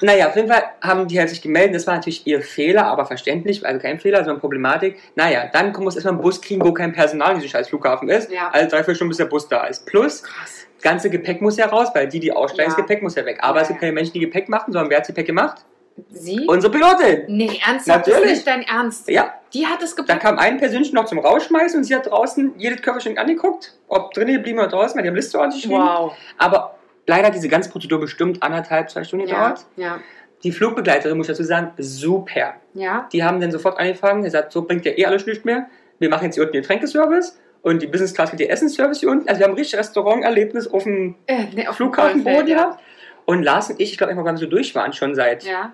[0.00, 1.76] naja, auf jeden Fall haben die halt sich gemeldet.
[1.76, 3.64] Das war natürlich ihr Fehler, aber verständlich.
[3.64, 4.98] Also kein Fehler, sondern Problematik.
[5.14, 8.32] Naja, dann muss erstmal einen Bus kriegen, wo kein Personal in diesem scheiß Flughafen ist.
[8.32, 8.48] Ja.
[8.50, 9.86] Also drei, vier Stunden, bis der Bus da ist.
[9.86, 10.61] Plus, Krass.
[10.82, 12.76] Ganze Gepäck muss ja raus, weil die, die aussteigen, Ja.
[12.76, 13.38] das Gepäck muss ja weg.
[13.40, 15.64] Aber Ja, es gibt keine Menschen, die Gepäck machen, sondern wer hat das Gepäck gemacht?
[16.10, 16.46] Sie?
[16.46, 17.24] Unsere Pilotin.
[17.28, 17.86] nee, ernsthaft?
[17.88, 18.30] Das ist Natürlich.
[18.30, 19.08] nicht dein Ernst.
[19.10, 20.22] Ja, Die hat es da gepackt.
[20.22, 24.34] kam ein persönlich noch zum Rausschmeißen und sie hat draußen jedes Köfferchen angeguckt, ob drinnen
[24.36, 25.82] geblieben oder draußen, weil die haben Liste ordentlich geschrieben.
[25.82, 26.14] Wow.
[26.38, 29.66] Aber leider hat diese ganze Prozedur bestimmt anderthalb, zwei Stunden gedauert.
[29.76, 29.98] ja,
[30.42, 32.54] Die Flugbegleiterin, muss ich dazu sagen, super.
[32.72, 33.06] ja.
[33.12, 35.66] Die haben dann sofort angefangen, gesagt, so bringt ja eh alles nicht mehr.
[35.98, 39.10] Wir machen jetzt hier unten den Tränkeservice und die Business Class mit der Essensservice hier
[39.10, 39.28] unten.
[39.28, 42.80] Also wir haben ein richtig Restauranterlebnis auf dem Äh, nee, Flughafenboden gehabt.
[43.24, 45.72] Und Lars und ich, ich glaube, wir so durch waren, schon seit Ja.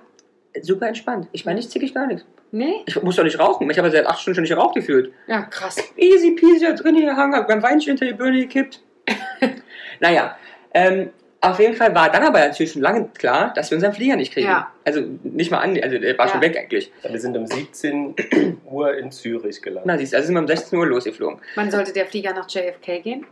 [0.61, 1.29] super entspannt.
[1.33, 2.24] Ich meine, nicht zickig, gar nichts.
[2.51, 2.83] Nee?
[2.87, 3.68] Ich muss doch nicht rauchen.
[3.70, 5.12] Ich habe seit acht Stunden schon nicht geraucht gefühlt.
[5.27, 5.77] Ja, krass.
[5.96, 8.81] Easy peasy da drin gehangen, hab beim Weinchen hinter die Birne gekippt.
[10.01, 10.37] naja,
[10.74, 14.16] ähm, auf jeden Fall war dann aber natürlich schon lange klar, dass wir unseren Flieger
[14.16, 14.48] nicht kriegen.
[14.48, 14.72] Ja.
[14.85, 16.33] Also nicht mal an, also der war Ja.
[16.33, 16.90] schon weg eigentlich.
[17.09, 18.16] Wir sind um 17
[18.70, 19.87] Uhr in Zürich gelandet.
[19.87, 21.38] Na, siehst du, also sind wir um 16 Uhr losgeflogen.
[21.55, 23.27] Wann sollte der Flieger nach JFK gehen?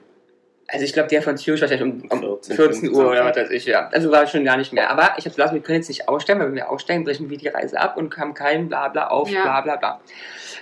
[0.68, 3.26] Also ich glaube, der von Zürich wahrscheinlich um, um 14, 14 Uhr oder 15.
[3.26, 3.88] was weiß ich, ja.
[3.92, 4.90] Also war schon gar nicht mehr.
[4.90, 7.38] Aber ich habe gesagt, wir können jetzt nicht aussteigen, weil wenn wir aussteigen, brechen wir
[7.38, 9.42] die Reise ab und haben keinen Blabla auf, Ja.
[9.42, 10.00] bla bla bla.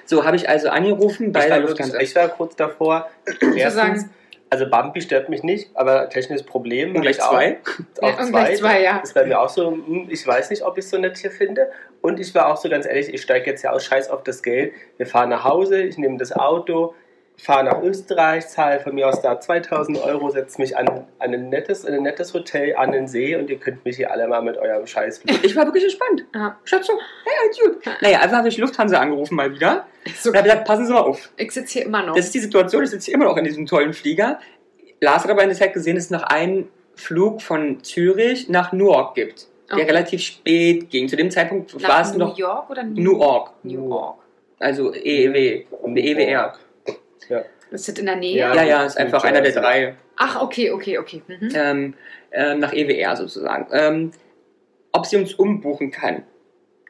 [0.04, 1.98] So, habe ich also angerufen bei ich, der Lufthansa.
[2.00, 3.08] ich war kurz davor.
[3.56, 4.10] Erstens, sagen.
[4.54, 6.94] Also Bumpy stört mich nicht, aber technisches Problem.
[6.94, 7.58] Und gleich zwei.
[7.58, 8.98] Auch, Ja, auch und gleich zwei, ja.
[9.00, 11.32] Das war mir auch so, hm, ich weiß nicht, ob ich es so nett hier
[11.32, 11.70] finde.
[12.00, 14.42] Und ich war auch so ganz ehrlich, ich steige jetzt ja aus, scheiß auf das
[14.42, 14.72] Geld.
[14.96, 16.94] Wir fahren nach Hause, ich nehme das Auto,
[17.36, 21.48] fahre nach Österreich, zahle von mir aus da 2000 Euro, setze mich an, an, ein
[21.48, 24.40] nettes, in ein nettes Hotel an den See und ihr könnt mich hier alle mal
[24.40, 26.24] mit eurem Scheiß Ich war wirklich gespannt.
[26.34, 26.56] Ja.
[26.64, 27.84] So, ja, gut.
[28.00, 29.86] Naja, einfach habe ich Lufthansa angerufen mal wieder.
[30.16, 31.30] So, Und habe gesagt, passen Sie mal auf.
[31.36, 32.14] ich sitze hier immer noch.
[32.14, 34.38] Das ist die Situation, ich sitze hier immer noch in diesem tollen Flieger.
[35.00, 38.72] Lars hat aber in der Zeit gesehen, dass es noch einen Flug von Zürich nach
[38.72, 39.86] Newark gibt, der Okay.
[39.86, 41.08] relativ spät ging.
[41.08, 44.18] Zu dem Zeitpunkt war Nach es New noch York oder New Newark, New York.
[44.60, 45.64] also EEW,
[45.96, 46.54] EWR.
[47.70, 48.38] Ist das in der Nähe?
[48.38, 48.54] Ja.
[48.54, 49.96] Ja, ja, ist einfach einer der drei.
[50.16, 51.22] Ach, okay, okay, okay.
[51.26, 51.48] Mhm.
[51.54, 51.94] ähm,
[52.32, 53.66] ähm, nach EWR sozusagen.
[53.72, 54.10] Ähm,
[54.92, 56.22] ob sie uns umbuchen kann.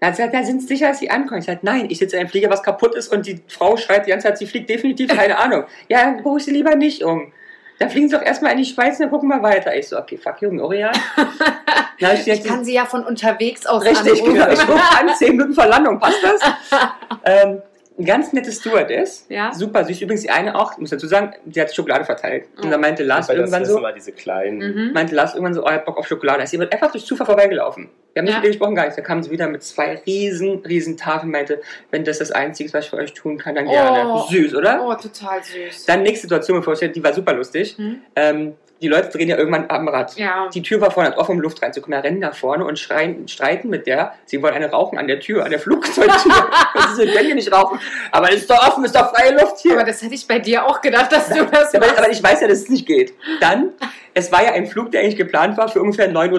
[0.00, 1.40] Er hat gesagt, ja, sind Sie sicher, dass Sie ankommen?
[1.40, 4.04] Ich sagte, nein, ich sitze in einem Flieger, was kaputt ist und die Frau schreit
[4.04, 5.64] die ganze Zeit, sie fliegt definitiv, keine Ahnung.
[5.88, 7.32] Ja, dann buche ich sie lieber nicht um.
[7.78, 9.74] Dann fliegen sie doch erstmal in die Schweiz und dann gucken wir weiter.
[9.74, 10.36] Ich so, okay, fuck.
[10.40, 14.34] Dann hab ich Ich kann sie ja von unterwegs aus Richtig, anrufen.
[14.34, 14.48] genau.
[14.50, 16.40] Ich rufe an, 10 Minuten vor Landung, passt das?
[17.24, 17.62] ähm,
[17.96, 19.26] ein ganz nettes Stewardess.
[19.28, 19.52] Ja.
[19.54, 20.00] Super süß.
[20.00, 22.46] Übrigens die eine auch, ich muss dazu sagen, die hat Schokolade verteilt.
[22.61, 24.59] Und dann meinte Lars irgendwann so, wir, diese kleinen.
[24.59, 24.92] Mhm.
[24.92, 26.42] meinte Lars irgendwann so, oh, er hat Bock auf Schokolade.
[26.42, 27.88] Ist jemand einfach durch Zufall vorbeigelaufen.
[28.12, 28.38] Wir haben nicht Ja.
[28.40, 28.98] mit ihr gesprochen, gar nicht.
[28.98, 31.61] Da kam sie wieder mit zwei riesen, riesen Tafeln, meinte,
[31.92, 33.70] wenn das das Einzige ist, was ich für euch tun kann, dann Oh.
[33.70, 34.22] gerne.
[34.28, 34.85] Süß, oder?
[34.85, 35.87] Oh, total süß.
[35.87, 37.76] Dann nächste Situation, bevor ich die war super lustig.
[37.78, 38.00] Hm?
[38.16, 40.16] Ähm, die Leute drehen ja irgendwann am Rad.
[40.16, 40.48] Ja.
[40.52, 41.96] Die Tür war vorne hat offen, um Luft reinzukommen.
[41.96, 44.14] Da rennen nach vorne und schreien, streiten mit der.
[44.26, 46.50] Sie wollen eine rauchen an der Tür, an der Flugzeugtür.
[46.96, 47.78] sie können hier nicht rauchen.
[48.10, 49.74] Aber es ist doch offen, ist doch freie Luft hier.
[49.74, 51.98] Aber das hätte ich bei dir auch gedacht, dass du das aber, machst.
[51.98, 53.14] aber ich weiß ja, dass es nicht geht.
[53.40, 53.72] Dann
[54.14, 56.31] es war ja ein Flug, der eigentlich geplant war für ungefähr 9.30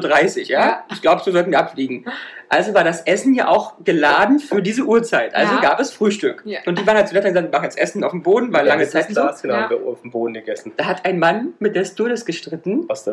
[0.43, 0.59] Uhr, ja?
[0.65, 0.85] Ja.
[0.91, 2.05] Ich glaube, so sollten wir abfliegen.
[2.47, 5.35] Also war das Essen ja auch geladen für diese Uhrzeit.
[5.35, 5.61] Also Ja.
[5.61, 6.41] gab es Frühstück.
[6.45, 6.59] Ja.
[6.65, 8.53] Und die waren halt zu nett und gesagt, wir machen jetzt Essen auf dem Boden,
[8.53, 9.13] weil lange Zeit so.
[9.21, 9.61] Class, genau, Ja.
[9.63, 10.71] haben wir auf dem Boden gegessen.
[10.77, 13.03] Da hat ein Mann mit der Stewardess gestritten, was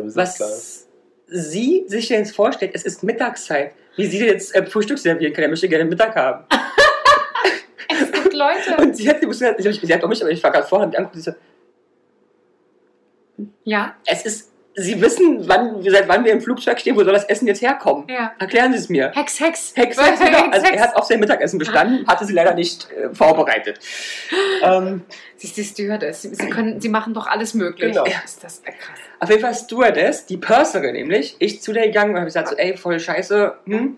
[1.35, 3.73] sie sich jetzt vorstellt, es ist Mittagszeit.
[3.97, 6.45] Wie sie jetzt äh, Frühstück servieren kann, er möchte gerne Mittag haben.
[7.95, 8.77] Es gibt Leute.
[8.83, 10.93] Und sie hat, sie hat, sie hat auch mich, aber ich war gerade vorher, und
[10.93, 11.33] die anguckt, sie so,
[13.65, 17.25] Ja, es ist, sie wissen, wann, seit wann wir im Flugzeug stehen, wo soll das
[17.25, 18.07] Essen jetzt herkommen?
[18.09, 18.33] ja.
[18.39, 19.13] Erklären Sie es mir.
[19.15, 19.73] Hex, Hex.
[19.77, 20.07] Hex, Was?
[20.07, 20.51] Hex, genau.
[20.51, 20.77] Also Hex.
[20.77, 23.79] er hat auf sein Mittagessen bestanden, hatte sie leider nicht äh, vorbereitet.
[24.63, 25.03] Ähm,
[25.37, 26.23] Sie ist die Stewardess.
[26.23, 27.93] Sie, können, sie machen doch alles möglich.
[27.93, 28.05] Genau.
[28.25, 28.77] Ist das krass.
[29.19, 32.57] auf jeden Fall Stewardess, die Purserin nämlich, ich zu der gegangen und habe gesagt so,
[32.57, 33.97] ey, voll scheiße, hm?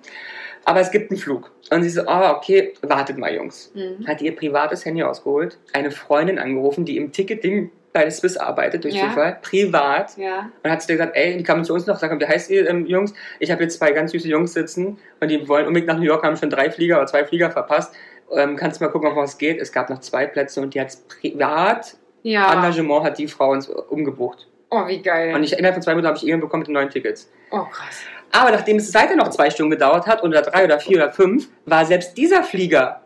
[0.65, 1.51] aber es gibt einen Flug.
[1.71, 3.73] Und sie so, ah, okay, wartet mal, Jungs.
[3.75, 4.07] Mhm.
[4.07, 8.85] Hat ihr privates Handy ausgeholt, eine Freundin angerufen, die im Ticketing bei der Swiss arbeitet,
[8.85, 9.05] durch Ja.
[9.09, 10.17] Zufall, privat.
[10.19, 10.51] Ja.
[10.63, 12.69] Und hat sie dir gesagt, ey, die kamen zu uns noch, sagen, wie heißt ihr,
[12.69, 13.15] ähm, Jungs?
[13.39, 16.25] Ich habe jetzt zwei ganz süße Jungs sitzen und die wollen unbedingt nach New York,
[16.25, 17.95] haben schon drei Flieger oder zwei Flieger verpasst.
[18.33, 19.61] Ähm, kannst du mal gucken, ob was geht?
[19.61, 22.53] Es gab noch zwei Plätze und die hat privat Ja.
[22.53, 24.49] Engagement hat die Frau uns umgebucht.
[24.71, 25.33] Oh, wie geil.
[25.33, 27.31] Und ich, innerhalb von zwei Minuten habe ich E-Mail bekommen mit den neuen Tickets.
[27.53, 28.01] oh, krass.
[28.33, 31.49] Aber nachdem es weiter noch zwei Stunden gedauert hat, oder drei oder vier oder fünf,
[31.67, 33.03] war selbst dieser Flieger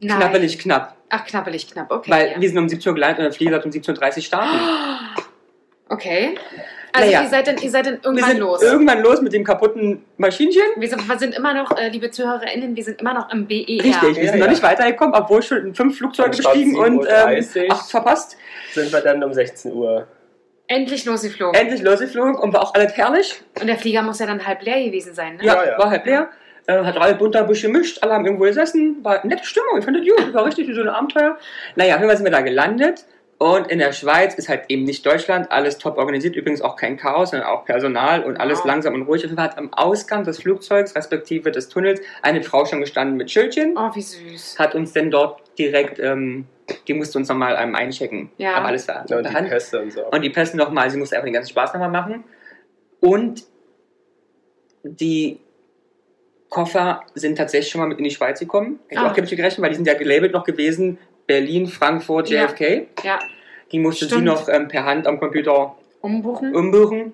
[0.00, 0.18] Nein.
[0.18, 0.95] knappelig knapp.
[1.08, 1.90] Ach, knappelig knapp.
[1.90, 2.10] Okay.
[2.10, 2.40] Weil ja.
[2.40, 4.58] wir sind um 17 Uhr gelandet und der Flieger hat um 17.30 Uhr starten.
[5.88, 6.36] Okay.
[6.92, 7.22] Also Naja.
[7.22, 8.62] ihr seid dann, ihr seid dann Wir irgendwann sind los.
[8.62, 10.62] irgendwann los mit dem kaputten Maschinchen.
[10.76, 13.58] wir, sind, wir sind immer noch, äh, liebe ZuhörerInnen, wir sind immer noch im BER.
[13.68, 14.36] Richtig, wir Ja, sind ja.
[14.38, 18.36] noch nicht weitergekommen, obwohl schon fünf Flugzeuge bestiegen und ähm, 7.30 acht verpasst.
[18.72, 20.08] Sind wir dann um 16 Uhr.
[20.68, 21.54] Endlich losgeflogen.
[21.60, 23.40] Endlich losgeflogen und war auch alles herrlich.
[23.60, 25.44] Und der Flieger muss ja dann halb leer gewesen sein, ne?
[25.44, 25.78] Ja, Ja, ja.
[25.78, 26.30] war halb leer.
[26.68, 28.98] Äh, hat alle bunter Busch gemischt, alle haben irgendwo gesessen.
[29.04, 30.34] War eine nette Stimmung, ich fand das gut.
[30.34, 31.38] War richtig wie so ein Abenteuer.
[31.76, 33.04] Naja, auf jeden Fall sind wir da gelandet.
[33.38, 36.96] Und in der Schweiz ist halt eben nicht Deutschland, alles top organisiert, übrigens auch kein
[36.96, 38.64] Chaos, sondern auch Personal und alles Wow.
[38.66, 39.20] langsam und ruhig.
[39.20, 43.18] Auf jeden Fall hat am Ausgang des Flugzeugs, respektive des Tunnels, eine Frau schon gestanden
[43.18, 43.76] mit Schildchen.
[43.76, 44.58] Oh, wie süß.
[44.58, 46.46] hat uns denn dort direkt, ähm,
[46.88, 48.30] die musste uns nochmal ähm, einchecken.
[48.38, 48.54] Ja.
[48.54, 49.34] Aber alles war Ja, und die.
[49.34, 50.00] Pässe und so.
[50.06, 52.24] Und die Pässe nochmal, sie musste einfach den ganzen Spaß nochmal machen.
[53.00, 53.44] Und
[54.82, 55.40] die
[56.56, 58.78] Koffer sind tatsächlich schon mal mit in die Schweiz gekommen.
[58.88, 59.12] Hätte ich Ah.
[59.12, 60.98] auch nicht gerechnet, weil die sind ja gelabelt noch gewesen.
[61.26, 62.44] Berlin, Frankfurt, Ja.
[62.46, 62.88] JFK.
[63.04, 63.18] Ja.
[63.72, 64.20] Die musste Stimmt.
[64.20, 66.54] sie noch ähm, per Hand am Computer Umbuchen?
[66.54, 67.12] umbuchen.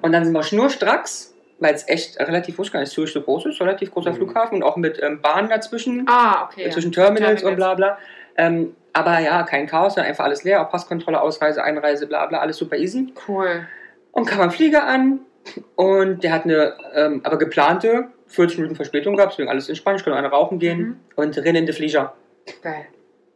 [0.00, 3.46] Und dann sind wir schnurstracks, weil es echt relativ, wusste gar nicht, Zürich so groß
[3.46, 4.16] ist, relativ großer Mhm.
[4.16, 6.70] Flughafen und auch mit ähm, Bahnen dazwischen ah, okay.
[6.70, 7.44] zwischen Terminals, Terminals.
[7.44, 7.98] und bla bla.
[8.36, 12.38] Ähm, aber ja, kein Chaos, sondern einfach alles leer, auch Passkontrolle, Ausreise, Einreise, bla bla,
[12.38, 13.12] alles super easy.
[13.28, 13.66] Cool.
[14.12, 15.20] Und kam am Flieger an
[15.76, 20.04] und der hat eine ähm, aber geplante 40 Minuten Verspätung gehabt, deswegen alles entspannt, ich
[20.04, 20.96] konnte eine rauchen gehen Mhm.
[21.16, 22.14] und rennen in den Flieger.
[22.62, 22.86] Geil.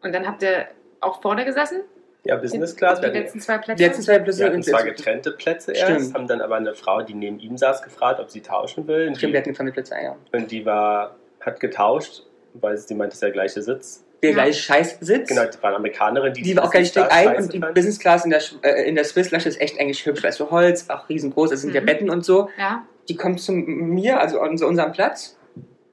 [0.03, 0.67] Und dann habt ihr
[1.01, 1.83] auch vorne gesessen?
[2.25, 2.99] Ja, Business Class.
[2.99, 3.77] Die Wir hatten, letzten zwei Plätze?
[3.77, 6.15] Die letzten zwei Plätze wir hatten zwar getrennte Plätze erst, Stimmt.
[6.15, 9.07] haben dann aber eine Frau, die neben ihm saß, gefragt, ob sie tauschen will.
[9.09, 10.17] Und Stimmt, wir die, hatten getrennte Plätze, ja.
[10.33, 14.03] und die war, hat getauscht, weil sie meinte, es ist der gleiche Sitz.
[14.23, 14.35] Der Ja.
[14.37, 15.29] gleiche Scheißsitz.
[15.29, 17.45] Genau, die war eine Amerikanerin, die Die war auch gar nicht Business dick Class ein
[17.45, 17.75] und die fand.
[17.75, 20.51] Business Class in der, äh, in der Swiss Lounge ist echt eigentlich hübsch, weißt du,
[20.51, 21.87] Holz, auch riesengroß, es sind ja Mhm.
[21.87, 22.49] Betten und so.
[22.59, 22.85] Ja.
[23.09, 25.37] Die kommt zu mir, also an unserem Platz,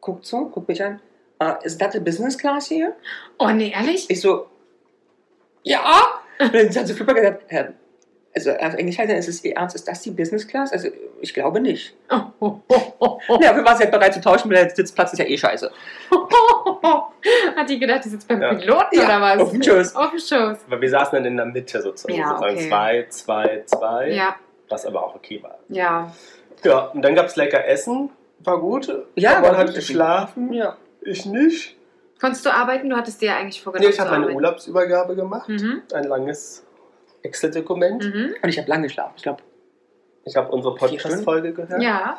[0.02, 1.00] guckt so, guckt mich an.
[1.42, 2.96] Uh, ist das die Business Class hier?
[3.38, 4.10] Oh, nee, ehrlich?
[4.10, 4.48] Ich so,
[5.64, 5.80] ja.
[6.40, 7.74] Und dann hat sie Flipper gesagt, Herr,
[8.36, 10.72] also auf Englisch heißt es, ist es Ihr Ernst, ist das die Business Class?
[10.72, 10.88] Also
[11.22, 11.96] ich glaube nicht.
[12.10, 13.40] Oh, oh, oh, oh.
[13.42, 15.72] Ja, wir waren halt bereit zu tauschen, weil der Sitzplatz ist ja eh scheiße.
[17.56, 18.54] Hat die gedacht, die sitzt beim Ja.
[18.56, 19.40] Piloten Ja, oder was?
[19.40, 19.96] auf dem Schoß.
[19.96, 20.58] Auf dem Schoß.
[20.68, 22.68] Aber wir saßen dann in der Mitte sozusagen, Ja, sozusagen okay.
[22.70, 24.36] zwei, zwei, zwei, Ja,
[24.70, 25.60] was aber auch okay war.
[25.70, 26.12] ja.
[26.64, 28.88] Ja, und dann gab es lecker Essen, war gut.
[29.16, 30.78] Ja, man war hat geschlafen, Ja.
[31.02, 31.78] ich nicht.
[32.20, 32.90] Konntest du arbeiten?
[32.90, 34.36] Du hattest dir ja eigentlich vorgenommen Nee, ich habe meine arbeiten.
[34.38, 35.82] Urlaubsübergabe gemacht, Mhm.
[35.94, 36.66] ein langes
[37.22, 38.04] Excel-Dokument.
[38.04, 38.36] Mhm.
[38.42, 39.14] Und ich habe lange geschlafen.
[39.18, 39.42] Ich glaube,
[40.26, 42.18] Ich habe unsere Podcast-Folge gehört Ja.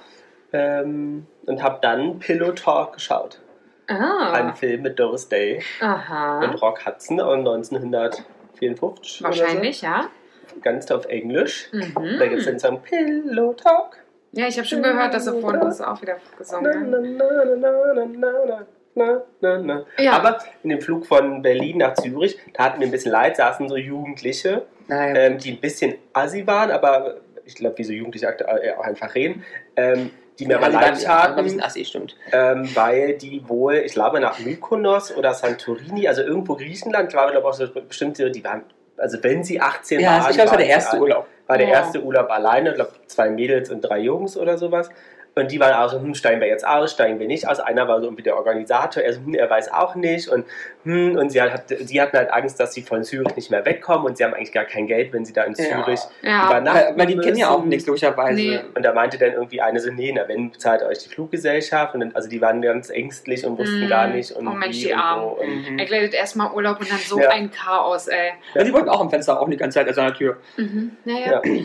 [0.53, 3.41] ähm, und habe dann Pillow Talk geschaut.
[3.89, 4.33] Ah.
[4.33, 6.45] Einen Film mit Doris Day und Aha.
[6.61, 9.23] Rock Hudson aus 1954.
[9.23, 10.01] Wahrscheinlich, ja.
[10.01, 10.09] Oder
[10.55, 10.61] so.
[10.61, 11.69] Ganz auf Englisch.
[11.73, 12.17] Mhm.
[12.19, 13.97] Da gibt es den Song Pillow Talk.
[14.37, 18.67] Ja, ich habe schon gehört, dass er vorhin das auch wieder gesungen hat.
[18.97, 19.85] na, na, na.
[19.99, 20.13] Ja.
[20.13, 23.69] Aber in dem Flug von Berlin nach Zürich, da hatten wir ein bisschen leid, saßen
[23.69, 25.15] so Jugendliche, naja.
[25.17, 29.15] ähm, die ein bisschen assi waren, aber ich glaube, wie so Jugendliche äh, auch einfach
[29.15, 29.45] reden,
[29.77, 32.17] ähm, die mir aber die waren- leid taten, bisschen assi, stimmt.
[32.33, 37.39] ähm, weil die wohl, ich glaube, nach Mykonos oder Santorini, also irgendwo Griechenland, glaube ich,
[37.39, 38.63] auch so bestimmte, die waren,
[38.97, 40.99] also wenn sie 18 Ja, waren, ich glaube, war der erste.
[40.99, 41.27] Urlaub.
[41.47, 44.89] War der erste Urlaub alleine, glaube, zwei Mädels und drei Jungs oder sowas.
[45.37, 47.59] Und die waren auch so, hm, steigen wir jetzt aus, steigen wir nicht aus.
[47.59, 50.29] Einer war so irgendwie der Organisator, er so, hm, er weiß auch nicht.
[50.29, 50.45] Und,
[50.85, 54.07] hm, und sie, hat, sie hatten halt Angst, dass sie von Zürich nicht mehr wegkommen
[54.07, 55.55] und sie haben eigentlich gar kein Geld, wenn sie da in.
[55.57, 56.47] Zürich Ja.
[56.47, 58.35] übernachten Weil, die kennen ja auch nichts, logischerweise.
[58.35, 58.61] Nee.
[58.77, 61.95] Und da meinte dann irgendwie eine so, nee, na, wenn bezahlt euch die Fluggesellschaft.
[61.95, 63.89] Und dann, also die waren ganz ängstlich und wussten Mm.
[63.89, 64.31] gar nicht.
[64.33, 65.25] Und Oh Mensch, wie die Armen.
[65.33, 65.79] Und, Mhm.
[65.81, 67.31] Erklärt erstmal Urlaub und dann so Ja.
[67.31, 68.33] ein Chaos, ey.
[68.55, 70.37] Ja, die wollten auch am Fenster auch die ganze Zeit, also an der Tür.
[70.57, 70.93] Mhm.
[71.05, 71.43] Naja.
[71.45, 71.63] ja.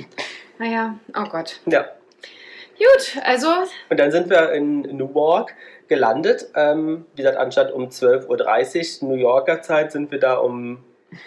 [0.57, 1.59] Naja, oh Gott.
[1.67, 1.85] ja.
[2.79, 3.47] Gut, also,
[3.89, 5.53] Und dann sind wir in Newark
[5.87, 6.47] gelandet.
[6.55, 10.83] Ähm, wie gesagt, anstatt um 12.30 Uhr New Yorker Zeit sind wir da um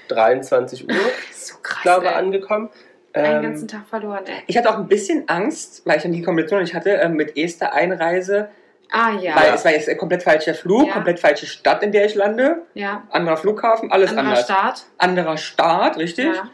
[0.09, 0.95] 23 Uhr,
[1.33, 1.83] so krass.
[1.83, 2.15] glaube ey.
[2.15, 2.71] angekommen.
[3.15, 4.43] Einen Ähm, ganzen Tag verloren, ey.
[4.47, 7.37] Ich hatte auch ein bisschen Angst, weil ich dann die Kombination nicht hatte, ähm, mit
[7.37, 8.49] Esther-Einreise,
[8.91, 9.35] Ah, ja.
[9.37, 10.95] weil es war jetzt ein komplett falscher Flug, Ja.
[10.95, 13.03] komplett falsche Stadt, in der ich lande, ja.
[13.11, 14.45] anderer Flughafen, alles Anderer anders.
[14.45, 14.85] Start.
[14.99, 16.27] Anderer Staat, richtig?
[16.27, 16.49] Ja.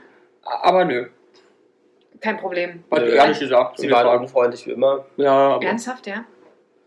[0.44, 1.06] Aber nö,
[2.20, 2.84] Kein Problem.
[2.90, 3.08] hat Nö.
[3.14, 3.78] ehrlich gesagt.
[3.78, 4.22] Sie waren Fragen.
[4.24, 5.04] unfreundlich wie immer.
[5.16, 6.24] Ja, aber Ernsthaft, ja?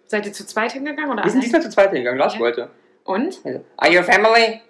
[0.08, 2.40] Seid ihr zu zweit hingegangen oder wir sind diesmal zu zweit hingegangen, Lars Ja.
[2.42, 2.70] wollte.
[3.06, 3.40] Und?
[3.44, 4.62] Also, Are you a family?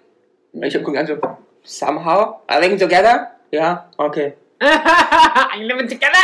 [0.52, 1.16] Ich hab geguckt, also,
[1.62, 2.36] somehow?
[2.46, 3.32] Are living together?
[3.50, 4.34] Ja, okay.
[4.62, 6.22] I live together.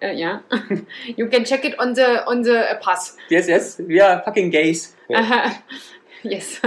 [0.00, 0.42] Äh, ja.
[1.16, 3.16] You can check it on the, on the uh, pass.
[3.28, 4.96] Yes, yes, we are fucking gays.
[5.08, 5.20] Ja.
[6.22, 6.60] yes.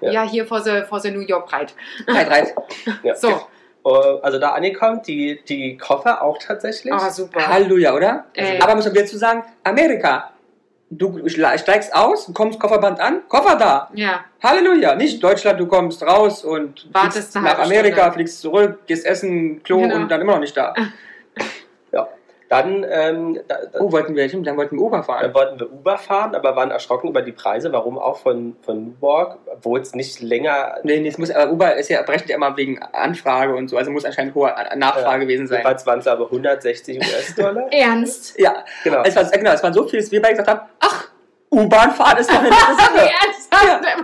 [0.00, 0.10] Ja.
[0.10, 0.22] Ja.
[0.28, 1.72] hier for the, for the New York Pride.
[2.06, 2.54] Reit.
[3.02, 3.14] Ja.
[3.14, 3.48] So.
[3.84, 3.88] Äh,
[4.22, 6.92] Also da angekommen, die, die Koffer auch tatsächlich.
[6.92, 7.46] Oh, super.
[7.48, 8.24] Halleluja, oder?
[8.34, 8.60] Ey.
[8.60, 10.30] Aber muss man wieder zu sagen, Amerika.
[10.92, 13.88] Du steigst aus, kommst Kofferband an, Koffer da.
[13.94, 14.24] Ja.
[14.42, 14.96] Halleluja.
[14.96, 18.12] Nicht Deutschland, du kommst raus und Wartest nach Amerika, Stunde.
[18.14, 19.94] fliegst zurück, gehst essen, Klo Genau.
[19.94, 20.74] und dann immer noch nicht da.
[22.50, 22.62] Ja.
[22.62, 25.22] Dann, ähm, da, da, Oh, wollten wir, stimmt, dann wollten wir Uber fahren.
[25.22, 27.72] dann wollten wir Uber fahren, aber waren erschrocken über die Preise.
[27.72, 31.76] Warum auch von, von Newark, obwohl es nicht länger Nee, nee, es muss, aber Uber
[31.76, 35.46] ist ja, berechnet ja immer wegen Anfrage und so, also muss anscheinend hohe Nachfrage gewesen
[35.46, 35.58] sein.
[35.58, 37.68] Jedenfalls waren es aber 160 US-Dollar.
[37.72, 38.38] Ernst?
[38.38, 39.02] Ja, genau.
[39.04, 41.08] es war, genau, es waren so viel, dass wir beide gesagt haben, ach,
[41.52, 43.10] U-Bahn fahren ist doch eine Sache.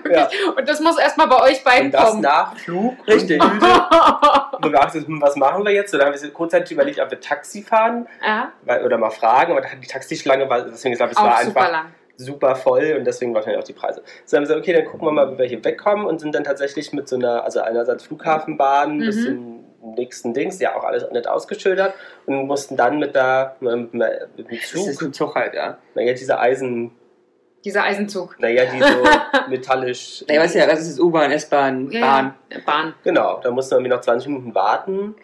[0.03, 0.57] Wirklich?
[0.57, 2.21] Und das muss erstmal bei euch beiden Und das kommen.
[2.23, 2.95] nach Flug.
[3.07, 3.41] Richtig.
[4.67, 5.93] Und wir dachten, hm, was machen wir jetzt?
[5.95, 9.53] Und dann haben wir kurzzeitig überlegt, ob wir Taxi fahren ja, weil- oder mal fragen.
[9.53, 11.87] Aber die Taxischlange war, deswegen gesagt, es auch war super einfach lang.
[12.17, 14.03] super voll und deswegen wahrscheinlich auch die Preise.
[14.25, 16.35] So haben wir gesagt, okay, dann gucken wir mal, wie wir hier wegkommen und sind
[16.35, 19.25] dann tatsächlich mit so einer, also einerseits Flughafenbahn bis Mhm.
[19.83, 21.95] zum nächsten Dings, ja auch alles nett ausgeschildert
[22.27, 24.03] und mussten dann mit der, mit dem mit
[24.39, 25.79] dem Das ist Zug, ein Zug halt, ja.
[25.95, 26.91] naja, diese Eisen,
[27.67, 28.37] Dieser Eisenzug.
[28.39, 29.03] naja, die so
[29.51, 30.25] metallisch.
[30.29, 32.35] Nee, weißt du ja, das ist U-Bahn, S-Bahn, Ja, Bahn.
[32.51, 32.95] Ja, Bahn.
[33.03, 35.15] Genau, da mussten wir irgendwie noch 20 Minuten warten,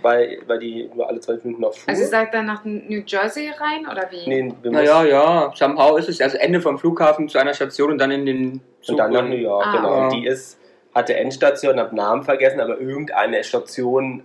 [0.00, 1.88] weil, weil die nur alle 20 Minuten noch fuhr.
[1.90, 4.26] Also ihr seid dann nach New Jersey rein oder wie?
[4.26, 7.98] nee, wir Naja, ja, somehow ist es also Ende vom Flughafen zu einer Station und
[7.98, 9.76] dann in den Und dann nach New York, Ah.
[9.76, 9.94] genau.
[9.94, 10.04] Ja.
[10.06, 10.58] Und die ist,
[10.94, 14.22] hatte Endstation, hab Namen vergessen, aber irgendeine Station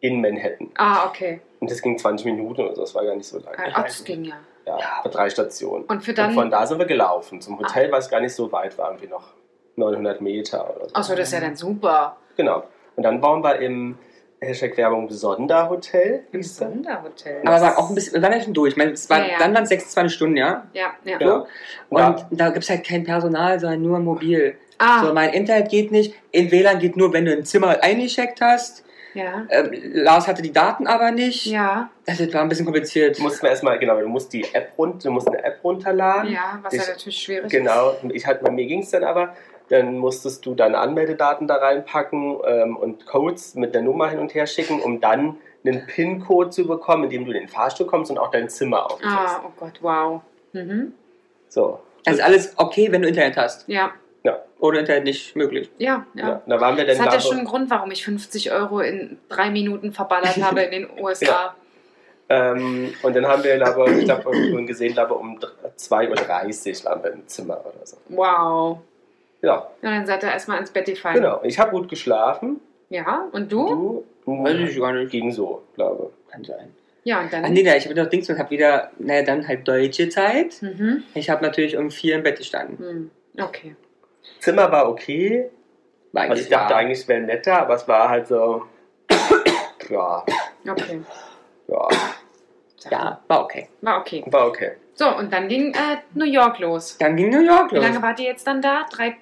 [0.00, 0.68] in Manhattan.
[0.76, 1.40] Ah, okay.
[1.60, 3.56] Und das ging 20 Minuten oder so, das war gar nicht so lange.
[3.72, 4.34] Ach, das ging ja.
[4.66, 5.84] Ja, für drei Stationen.
[5.84, 6.34] Und für Und dann.
[6.34, 7.40] von da sind wir gelaufen.
[7.40, 9.28] Zum Hotel, weil es gar nicht so weit war, irgendwie noch
[9.76, 10.94] 900 Meter oder so.
[10.94, 12.16] Achso, das ist ja dann super.
[12.36, 12.64] Genau.
[12.96, 13.96] Und dann waren wir im
[14.40, 16.24] Hashtag Werbung Sonderhotel.
[16.32, 16.42] Im.
[16.42, 17.42] Sonderhotel.
[17.44, 18.72] Aber war auch ein bisschen, wir waren ja schon durch.
[18.72, 19.38] Ich meine, es war, Ja, ja.
[19.38, 20.66] dann waren es 26 Stunden, ja.
[20.72, 21.18] Ja, ja.
[21.20, 21.46] Ja.
[21.88, 22.26] Und Ja.
[22.30, 24.56] da gibt es halt kein Personal, sondern nur mobil.
[24.78, 26.14] Ah, So, mein Internet geht nicht.
[26.32, 28.84] In WLAN geht nur, wenn du ein Zimmer eingecheckt hast.
[29.16, 29.46] Ja.
[29.50, 31.46] Ähm, Lars hatte die Daten aber nicht.
[31.46, 33.18] Ja, Das war ein bisschen kompliziert.
[33.18, 36.30] Du musst mir erstmal, genau, du musst die App run du musst eine App runterladen.
[36.32, 39.04] ja, was Ich- ja natürlich schwierig Genau, und ich halt, bei mir ging es dann
[39.04, 39.34] aber,
[39.68, 44.32] dann musstest du deine Anmeldedaten da reinpacken ähm, und Codes mit der Nummer hin und
[44.34, 48.18] her schicken, um dann einen PIN-Code zu bekommen, indem du in den Fahrstuhl kommst und
[48.18, 48.92] auch dein Zimmer ist.
[48.92, 49.16] aufkriegst.
[49.16, 50.20] Ah, oh Gott, wow.
[50.52, 50.92] Mhm.
[51.48, 51.80] So.
[52.04, 53.66] Das ist alles okay, wenn du Internet hast.
[53.68, 53.90] Ja,
[54.58, 55.70] Oder Internet nicht möglich.
[55.78, 56.28] ja, Ja.
[56.28, 56.42] ja.
[56.46, 59.18] da waren wir Das dann hat ja schon einen Grund, warum ich 50 Euro in
[59.28, 61.54] drei Minuten verballert habe in den USA.
[62.28, 65.38] ähm, und dann haben wir, glaube ich, glaube irgendwann gesehen, glaube um
[65.78, 67.96] 2.30 Uhr waren wir im Zimmer oder so.
[68.08, 68.78] Wow.
[69.42, 71.16] Ja, Und dann seid ihr erstmal ins Bett gefallen.
[71.16, 71.40] genau.
[71.44, 72.60] Ich habe gut geschlafen.
[72.88, 74.04] Ja, und du?
[74.24, 74.42] Du?
[74.44, 75.10] Weiß ich gar nicht.
[75.12, 76.74] Ging so, glaube Kann sein.
[77.04, 77.44] Ja, und dann.
[77.44, 80.60] Ach nee, nee, ich habe noch Dings und habe wieder, naja, dann halt deutsche Zeit.
[80.62, 81.04] Mhm.
[81.14, 82.78] Ich habe natürlich um vier im Bett gestanden.
[82.78, 83.10] Hm.
[83.40, 83.76] Okay.
[84.40, 85.50] Zimmer war okay.
[86.12, 86.80] War Also ich dachte wahr.
[86.80, 88.64] eigentlich, es wäre netter, aber es war halt so.
[89.90, 90.24] ja,
[90.68, 91.00] Okay.
[91.68, 91.88] ja,
[92.90, 93.68] Ja, war okay.
[93.82, 94.24] War okay.
[94.26, 94.72] war okay.
[94.94, 96.96] So, und dann ging äh, New York los.
[96.98, 97.84] Dann ging New York Wie los.
[97.84, 98.86] lange wart ihr jetzt dann da?
[98.90, 99.16] Drei.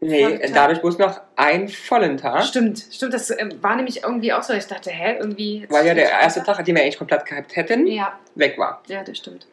[0.00, 2.42] Nee, dadurch bloß noch einen vollen Tag.
[2.42, 3.14] Stimmt, stimmt.
[3.14, 4.52] Das äh, war nämlich irgendwie auch so.
[4.52, 5.64] Ich dachte, hä, irgendwie.
[5.70, 8.82] Weil ja der erste Tag, den wir eigentlich komplett gehabt hätten, Ja, weg war.
[8.88, 9.46] ja, das stimmt.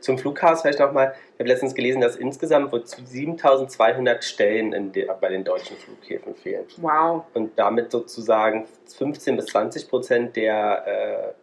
[0.00, 1.14] Zum Flughaus vielleicht nochmal.
[1.34, 6.64] Ich habe letztens gelesen, dass insgesamt wohl 7200 Stellen de, bei den deutschen Flughäfen fehlen.
[6.78, 7.24] Wow.
[7.34, 11.34] Und damit sozusagen 15 bis 20 Prozent der,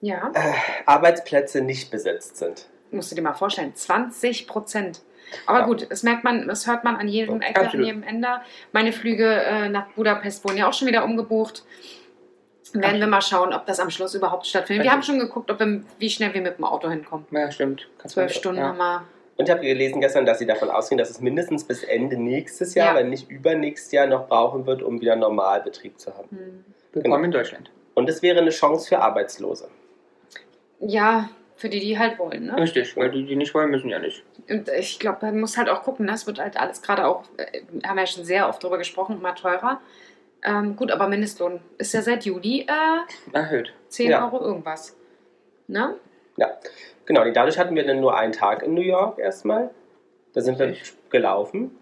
[0.00, 0.52] Ja, äh,
[0.86, 2.68] Arbeitsplätze nicht besetzt sind.
[2.90, 3.74] musst du dir mal vorstellen.
[3.74, 5.02] 20 Prozent.
[5.46, 5.66] Aber Ja.
[5.66, 7.74] gut, das merkt man, das hört man an jedem Ecke, Absolut.
[7.74, 8.28] an jedem Ende.
[8.72, 11.64] Meine Flüge äh, nach Budapest wurden ja auch schon wieder umgebucht.
[12.74, 14.84] Werden wir mal schauen, ob das am Schluss überhaupt stattfindet.
[14.84, 17.26] Wir haben schon geguckt, ob wir, wie schnell wir mit dem Auto hinkommen.
[17.30, 17.88] Ja, stimmt.
[18.06, 18.68] Zwölf Stunden ja.
[18.68, 19.04] haben wir.
[19.36, 22.74] Und ich habe gelesen gestern, dass sie davon ausgehen, dass es mindestens bis Ende nächstes
[22.74, 23.00] Jahr, Ja.
[23.00, 26.28] wenn nicht übernächstes Jahr, noch brauchen wird, um wieder Normalbetrieb zu haben.
[26.30, 26.64] Hm.
[26.92, 27.70] Willkommen in Deutschland.
[27.94, 29.68] Und es wäre eine Chance für Arbeitslose.
[30.80, 31.28] Ja,
[31.58, 32.46] für die, die halt wollen.
[32.46, 32.56] Ne?
[32.56, 34.22] Richtig, weil die, die nicht wollen, müssen ja nicht.
[34.48, 36.12] Und ich glaube, man muss halt auch gucken, ne?
[36.12, 39.18] es wird halt alles gerade auch, äh, haben wir ja schon sehr oft drüber gesprochen,
[39.18, 39.80] immer teurer.
[40.44, 43.72] Ähm, gut, aber Mindestlohn ist ja seit Juli äh, Erhöht.
[43.88, 44.24] 10 Ja.
[44.24, 44.96] Euro irgendwas.
[45.66, 45.96] Ne?
[46.36, 46.56] Ja,
[47.06, 47.28] genau.
[47.30, 49.70] Dadurch hatten wir dann nur einen Tag in New York erstmal.
[50.32, 50.74] Da sind wir
[51.10, 51.76] gelaufen.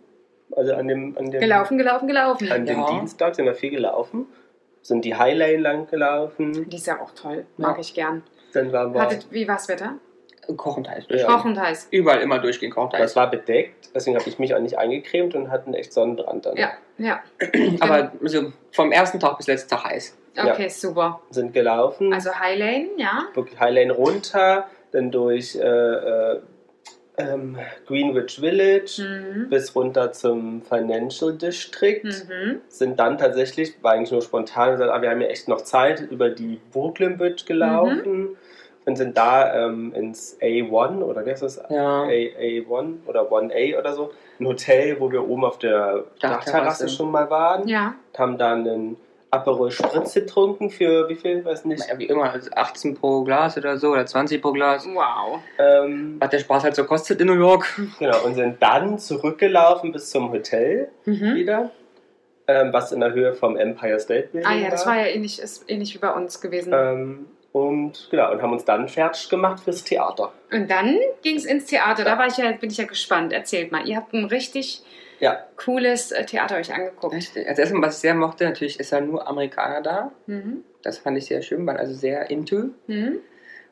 [0.53, 2.51] Also an dem, an dem, Gelaufen, gelaufen, gelaufen.
[2.51, 2.91] An dem Ja.
[2.91, 4.27] Dienstag sind wir viel gelaufen.
[4.81, 6.69] Sind die High Lane lang gelaufen.
[6.71, 7.81] Die ist ja auch toll, mag Ja.
[7.81, 8.23] ich gern.
[8.53, 9.01] Dann waren wir.
[9.03, 9.97] Hattet, wie war's Wetter?
[10.57, 11.05] Kochend heiß.
[11.09, 11.27] Ja.
[11.27, 11.89] Kochend heiß.
[11.91, 13.01] Überall immer durchgehen, kochend heiß.
[13.01, 16.57] Das war bedeckt, deswegen habe ich mich auch nicht eingecremt und hatten echt Sonnenbrand dann.
[16.57, 17.21] Ja, ja.
[17.81, 20.17] Aber also vom ersten Tag bis letzten Tag heiß.
[20.39, 21.21] Okay, super.
[21.31, 23.23] Sind gelaufen, Also High Lane, ja.
[23.35, 26.41] wirklich High Lane runter, dann durch äh, äh,
[27.19, 27.57] ähm,
[27.87, 29.49] Greenwich Village Mhm.
[29.49, 32.03] bis runter zum Financial District.
[32.05, 32.61] Mhm.
[32.69, 36.03] Sind dann tatsächlich, war eigentlich nur spontan, gesagt, ah, wir haben ja echt noch Zeit,
[36.11, 38.37] über die Brooklyn Bridge gelaufen Mhm.
[38.87, 41.61] Und sind da ähm, ins A1 oder wie heißt das?
[41.69, 42.05] Ja.
[42.05, 44.13] A, A1 oder 1A oder so.
[44.41, 46.89] Ein Hotel, wo wir oben auf der Dachterrasse.
[46.89, 47.67] Schon mal waren.
[47.69, 47.95] Ja.
[48.17, 48.97] Haben dann einen
[49.31, 51.85] Aperol Spritz getrunken für wie viel, weiß nicht.
[51.89, 54.87] Ja, wie immer, also 18 pro Glas oder so oder 20 pro Glas.
[54.87, 55.41] Wow.
[55.59, 57.67] Ähm, Was der Spaß halt so kostet in New York.
[57.99, 61.35] genau, und sind dann zurückgelaufen bis zum Hotel Mhm.
[61.35, 61.71] wieder,
[62.47, 65.41] ähm, was in der Höhe vom Empire State Building Ah ja, das war ja ähnlich,
[65.41, 66.73] ist ähnlich wie bei uns gewesen.
[66.73, 70.33] Ähm, und genau, und haben uns dann fertig gemacht fürs Theater.
[70.53, 72.05] Und dann ging es ins Theater.
[72.05, 72.19] Da Ja.
[72.19, 73.33] war ich ja, bin ich ja gespannt.
[73.33, 73.87] Erzählt mal.
[73.89, 74.83] Ihr habt ein richtig
[75.21, 77.15] Ja, cooles äh, Theater euch angeguckt.
[77.15, 77.49] Richtig.
[77.49, 80.13] Als erstes, was ich sehr mochte, natürlich ist ja nur Amerikaner da.
[80.27, 80.65] Mhm.
[80.83, 82.71] Das fand ich sehr schön, waren also sehr into.
[82.87, 83.21] Mhm.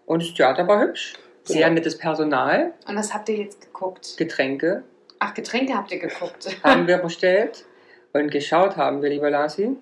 [0.06, 1.12] Und das Theater war hübsch.
[1.42, 1.74] Sehr Genau.
[1.74, 4.16] nettes Personal, Und was habt ihr jetzt geguckt?
[4.16, 4.82] Getränke
[5.18, 6.48] Ach, Getränke habt ihr geguckt.
[6.64, 7.64] haben wir bestellt.
[8.14, 9.76] Und geschaut haben wir, lieber Lasi.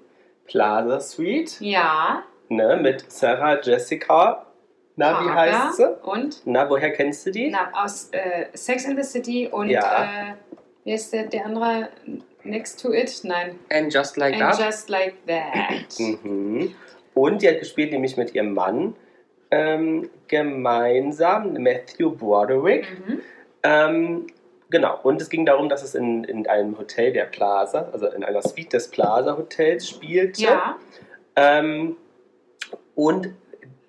[0.46, 2.24] Plaza Suite, ja.
[2.56, 4.46] Ne, mit Sarah Jessica.
[4.96, 5.64] Na, wie Parker.
[5.68, 5.88] heißt sie?
[6.02, 6.42] Und?
[6.44, 7.50] Na, woher kennst du die?
[7.50, 10.04] Na, aus äh, Sex in the City und Ja.
[10.04, 10.34] äh,
[10.84, 11.88] wie ist der, der andere?
[12.44, 13.20] Next to it?
[13.24, 13.58] Nein.
[13.72, 14.60] And just like And that.
[14.66, 15.98] just like that.
[16.22, 16.74] Mhm.
[17.14, 18.94] Und die hat gespielt nämlich mit ihrem Mann
[19.50, 22.86] ähm, gemeinsam, Matthew Broderick.
[23.06, 23.20] Mhm.
[23.62, 24.26] Ähm,
[24.70, 28.24] genau, und es ging darum, dass es in, in einem Hotel der Plaza, also in
[28.24, 30.42] einer Suite des Plaza Hotels spielte.
[30.42, 30.76] Ja.
[31.36, 31.96] Ähm,
[32.94, 33.28] und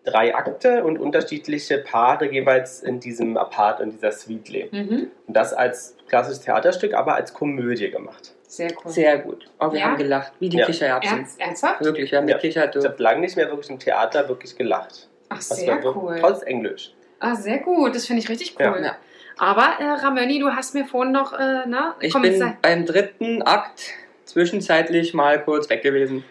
[0.06, 4.78] drei Akte und unterschiedliche Paare jeweils in diesem Apart, in dieser Suite leben.
[4.78, 5.08] Mhm.
[5.28, 8.34] Und das als klassisches Theaterstück, aber als Komödie gemacht.
[8.48, 8.92] Sehr cool.
[8.92, 9.50] Sehr gut.
[9.60, 9.86] Oh, wir Ja?
[9.88, 10.66] haben gelacht, wie die Ja.
[10.66, 11.18] Kichererbsen.
[11.20, 11.82] Ernst, ernsthaft?
[11.84, 12.36] Wirklich, wir haben Ja.
[12.36, 12.76] gekichert.
[12.76, 15.08] Ich habe lange nicht mehr wirklich im Theater wirklich gelacht.
[15.30, 16.18] Ach, Das sehr war wirklich- cool.
[16.20, 16.94] Trotz Englisch.
[17.20, 17.96] Ah, sehr gut.
[17.96, 18.66] Das finde ich richtig cool.
[18.66, 18.80] Ja.
[18.82, 18.96] Ja.
[19.38, 23.94] Aber äh, Ramoni, du hast mir vorhin noch, äh, na, Ich bin beim dritten Akt
[24.26, 26.24] zwischenzeitlich mal kurz weg gewesen.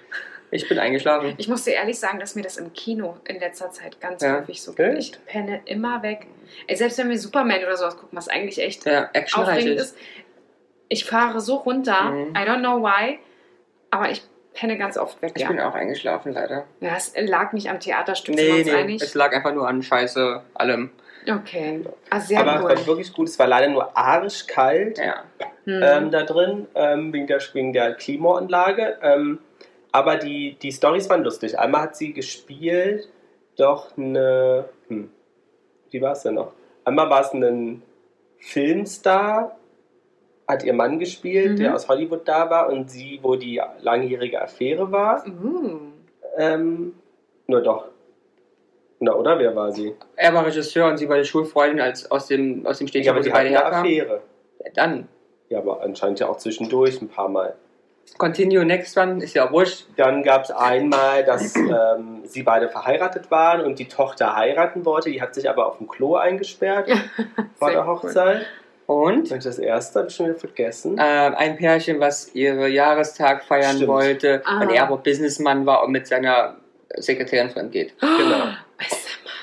[0.54, 1.32] Ich bin eingeschlafen.
[1.38, 4.36] Ich muss dir ehrlich sagen, dass mir das im Kino in letzter Zeit ganz Ja.
[4.38, 4.98] häufig so geht.
[4.98, 6.26] Ich penne immer weg.
[6.66, 9.96] Ey, selbst wenn wir Superman oder sowas gucken, was eigentlich echt Ja, actionreich aufregend ist.
[9.96, 9.96] ist,
[10.88, 12.10] ich fahre so runter.
[12.10, 12.34] Mhm.
[12.36, 13.18] I don't know why,
[13.90, 15.32] aber ich penne ganz oft weg.
[15.36, 16.64] Ich Ja, bin auch eingeschlafen, leider.
[16.80, 19.00] ja es lag nicht am Theaterstück, Nee, nee, einig?
[19.02, 20.90] es lag einfach nur an Scheiße, allem.
[21.26, 22.68] Okay, ah, sehr aber es cool.
[22.70, 23.28] war wirklich gut.
[23.28, 25.22] Es war leider nur arschkalt Ja.
[25.64, 25.80] Hm.
[25.82, 28.98] ähm, da drin, ähm, wegen, der, wegen der Klimaanlage.
[29.00, 29.38] Ähm,
[29.92, 31.58] aber die, die Storys waren lustig.
[31.58, 33.08] Einmal hat sie gespielt,
[33.56, 34.64] doch eine.
[34.88, 35.10] Hm,
[35.90, 36.52] wie war es denn noch?
[36.84, 37.82] Einmal war es ein
[38.38, 39.56] Filmstar,
[40.48, 41.56] hat ihr Mann gespielt, Mhm.
[41.56, 45.24] der aus Hollywood da war und sie, wo die langjährige Affäre war.
[45.26, 45.78] Uh.
[46.36, 46.94] Ähm,
[47.46, 47.86] nur doch.
[49.00, 49.38] Na, oder?
[49.38, 49.94] Wer war sie?
[50.16, 53.12] Er war Regisseur und sie war die Schulfreundin als aus dem, aus dem Städtchen, Ja,
[53.12, 53.84] aber wo sie die hatten beide herkamen.
[53.84, 54.22] Affäre.
[54.64, 55.08] Ja, Dann,
[55.48, 57.54] Ja, aber anscheinend ja auch zwischendurch ein paar Mal.
[58.18, 59.86] Continue next one, ist ja wurscht.
[59.96, 65.10] Dann gab es einmal, dass ähm, sie beide verheiratet waren und die Tochter heiraten wollte.
[65.10, 66.88] Die hat sich aber auf dem Klo eingesperrt
[67.58, 68.46] vor der Hochzeit.
[68.86, 70.98] Und Und das erste habe ich schon wieder vergessen.
[70.98, 73.88] äh, ein Pärchen, was ihre Jahrestag feiern Stimmt.
[73.88, 74.60] wollte, Ah.
[74.60, 76.56] und er aber Businessmann war und mit seiner
[76.96, 77.94] Sekretärin fremd geht.
[78.00, 78.48] Genau.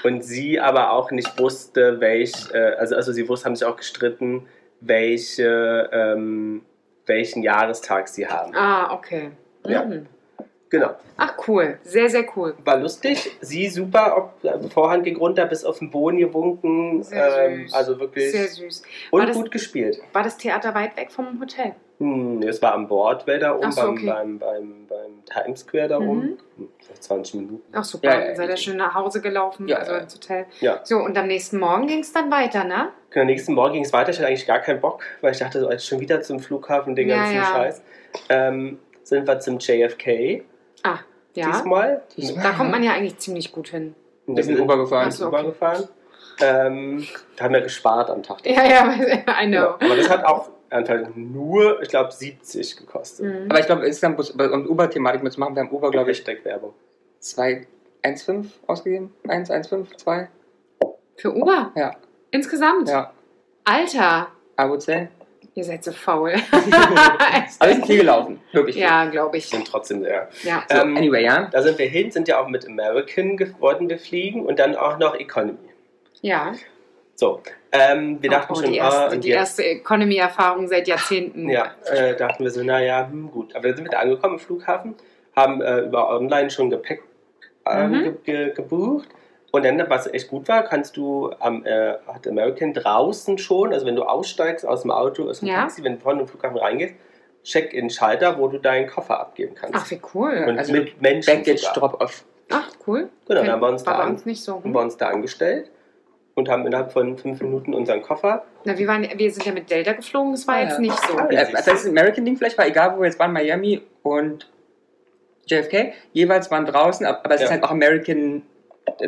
[0.03, 3.77] Und sie aber auch nicht wusste, welch, äh, also, also sie wusste, haben sich auch
[3.77, 4.45] gestritten,
[4.81, 6.61] welche, ähm,
[7.09, 8.55] welchen Jahrestag sie haben.
[8.55, 9.31] Ah, okay.
[9.65, 9.85] Ja.
[10.71, 10.79] Mhm.
[10.79, 10.89] Genau.
[11.17, 12.53] Ach cool, sehr, sehr cool.
[12.63, 13.35] War lustig.
[13.41, 17.01] Sie super, ob, äh, Vorhand ging runter, bis auf den Boden gewunken.
[17.03, 18.31] Sehr ähm, also wirklich.
[18.31, 18.83] Sehr süß.
[19.11, 19.99] und das- gut gespielt.
[20.13, 21.73] War das Theater weit weg vom Hotel?
[21.97, 24.05] Hm, es war am Bordwell da oben, so, beim, okay.
[24.05, 26.09] beim, beim, beim Times Square da Mhm.
[26.09, 26.37] oben.
[26.57, 27.61] Hm, vielleicht 20 Minuten.
[27.73, 28.57] Ach super, Ja, ja, dann seid ihr ja.
[28.57, 30.45] schön nach Hause gelaufen, Ja, also ins Hotel.
[30.61, 30.79] Ja.
[30.85, 32.89] So, und am nächsten Morgen ging es dann weiter, ne?
[33.15, 34.11] Am nächsten Morgen ging es weiter.
[34.11, 36.95] Ich hatte eigentlich gar keinen Bock, weil ich dachte, so, jetzt schon wieder zum Flughafen,
[36.95, 37.35] den ganzen.
[37.43, 37.81] Scheiß.
[38.29, 40.43] Ähm, sind wir zum JFK
[40.83, 40.99] Ah,
[41.33, 41.47] ja.
[41.47, 42.03] diesmal.
[42.41, 43.95] Da kommt man ja eigentlich ziemlich gut hin.
[44.25, 45.07] Und Wir sind Uber gefahren.
[45.09, 45.27] Ach so.
[45.27, 45.87] Uber gefahren.
[46.41, 47.05] Ähm,
[47.35, 48.45] da haben wir gespart am Tag.
[48.45, 48.93] Ja, ja,
[49.41, 49.57] I know.
[49.57, 50.49] Ja, aber das hat auch
[51.15, 53.25] nur, ich glaube, 70 gekostet.
[53.25, 53.49] Mhm.
[53.49, 56.73] Aber ich glaube, insgesamt, um Uber-Thematik mitzumachen, wir haben Uber, glaube ich, Hashtag Werbung.
[57.19, 57.65] 2,
[58.03, 59.13] 1,5 ausgegeben.
[59.27, 60.29] 1, 1,5, 2.
[61.17, 61.71] Für Uber?
[61.75, 61.95] Ja.
[62.31, 62.87] Insgesamt?
[62.87, 63.11] Ja,
[63.65, 64.27] Alter,
[64.59, 65.09] I would say.
[65.59, 66.33] Ihr seid so faul.
[66.51, 68.41] Aber wir sind viel gelaufen.
[68.51, 68.83] Wirklich viel.
[68.83, 69.47] ja, glaube ich.
[69.47, 70.27] Sind trotzdem sehr.
[70.43, 70.63] Ja.
[70.69, 71.47] So, Ähm, anyway, ja.
[71.51, 74.97] Da sind wir hin, sind ja auch mit American wollten wir fliegen und dann auch
[74.97, 75.57] noch Economy.
[76.21, 76.53] ja.
[77.15, 77.41] So,
[77.73, 81.49] ähm, wir dachten oh, schon, die ah, erste, und die erste Economy-Erfahrung seit Jahrzehnten.
[81.49, 83.53] Ja, äh, dachten wir so, naja, hm, gut.
[83.57, 84.95] Aber dann sind wir da angekommen im Flughafen,
[85.35, 87.03] haben äh, über online schon Gepäck
[87.69, 88.03] ähm, Mhm.
[88.03, 88.13] ge
[88.45, 89.09] ge gebucht.
[89.51, 93.85] Und dann, was echt gut war, kannst du am äh, hat American draußen schon, also
[93.85, 95.61] wenn du aussteigst aus dem Auto, aus dem Ja.
[95.61, 96.93] Taxi, wenn du von dem Flughafen reingehst,
[97.43, 99.75] Check-in-Schalter, wo du deinen Koffer abgeben kannst.
[99.75, 100.45] Ach, wie cool.
[100.47, 101.65] Und also mit Menschen Baggage.
[101.73, 102.23] Drop-Off.
[102.51, 103.09] Ach, cool.
[103.27, 104.55] Genau, dann haben wir uns da an- uns so.
[104.55, 105.71] haben wir uns da angestellt
[106.35, 108.43] und haben innerhalb von fünf Minuten unseren Koffer.
[108.65, 110.79] Na, wir, waren, wir sind ja mit Delta geflogen, das war Ah, jetzt ja.
[110.79, 111.17] nicht so.
[111.17, 114.47] Ah, Äh, also das American-Ding vielleicht war, egal wo wir jetzt waren, Miami und
[115.47, 117.53] JFK, jeweils waren draußen, ab- aber es ist Ja.
[117.53, 118.43] halt auch American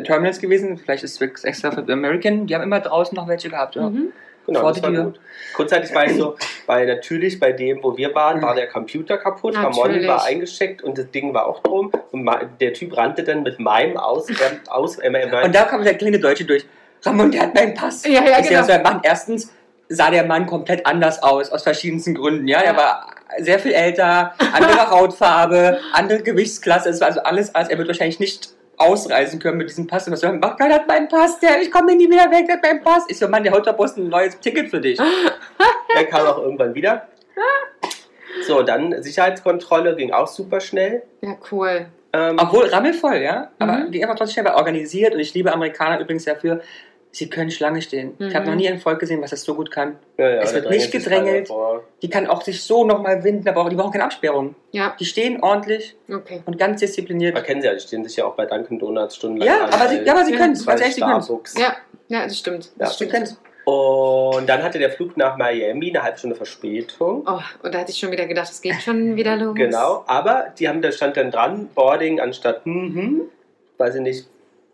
[0.04, 3.76] Terminals gewesen, vielleicht ist es extra für American, die haben immer draußen noch welche gehabt.
[3.76, 4.12] Mhm.
[4.46, 5.04] Genau, Vor das war Tür.
[5.04, 5.20] gut.
[5.54, 9.56] Kurzzeitig war ich so, weil natürlich bei dem, wo wir waren, war der Computer kaputt,
[9.56, 11.92] Ramon war eingeschickt und das Ding war auch drum.
[12.10, 12.28] Und
[12.60, 14.36] der Typ rannte dann mit meinem aus, ähm,
[14.68, 16.64] aus äh, äh, Und da kam der kleine Deutsche durch.
[17.04, 18.04] Ramon, der hat meinen Pass.
[18.04, 18.60] Ja, ja, ich sehe, genau.
[18.62, 19.00] was wir machen.
[19.04, 19.52] Erstens
[19.88, 22.48] sah der Mann komplett anders aus, aus verschiedensten Gründen.
[22.48, 22.70] Ja, Ja.
[22.70, 23.06] er war
[23.38, 26.88] sehr viel älter, andere Hautfarbe, andere Gewichtsklasse.
[26.88, 27.68] Es war also alles, alles.
[27.68, 28.50] Er wird wahrscheinlich nicht
[28.82, 30.06] ausreisen können mit diesem Pass.
[30.06, 30.72] Und was soll er machen?
[30.72, 33.04] hat meinen Pass, der, ich komme nie wieder weg, der hat meinen Pass.
[33.08, 34.98] Ich so, Mann, der Hotterpost ein neues Ticket für dich.
[35.94, 37.08] er kam auch irgendwann wieder.
[38.46, 41.02] So, dann Sicherheitskontrolle ging auch super schnell.
[41.20, 41.86] Ja, cool.
[42.12, 43.50] Ähm, Obwohl rammelvoll, ja.
[43.58, 43.92] Aber Mhm.
[43.92, 46.60] die einfach trotzdem schnell war organisiert und ich liebe Amerikaner übrigens dafür.
[47.14, 48.14] Sie können Schlange stehen.
[48.18, 48.50] Ich habe Mhm.
[48.52, 49.96] noch nie ein Volk gesehen, was das so gut kann.
[50.16, 51.50] ja, ja, es wird nicht gedrängelt.
[52.00, 54.54] Die kann auch sich so nochmal winden, aber auch, die brauchen keine Absperrung.
[54.70, 56.42] Ja, Die stehen ordentlich okay.
[56.46, 57.34] und ganz diszipliniert.
[57.34, 59.70] Man kennt sie ja, die stehen sich ja auch bei Dunkin' Donuts stundenlang Ja, an,
[59.74, 60.38] aber sie, ja, aber sie Ja.
[60.38, 60.66] können es.
[60.66, 61.00] weil Ganz ehrlich, sie
[61.34, 61.42] können.
[61.58, 61.76] Ja,
[62.08, 62.64] ja, das stimmt.
[62.64, 63.12] Ja, Das Sie stimmt.
[63.12, 63.36] können's.
[63.64, 67.24] Und dann hatte der Flug nach Miami eine halbe Stunde Verspätung.
[67.26, 69.54] Oh, und da hatte ich schon wieder gedacht, es geht schon wieder los.
[69.54, 73.20] Genau, aber die haben, da stand dann dran, Boarding anstatt, hm,
[73.78, 74.26] weiß ich nicht,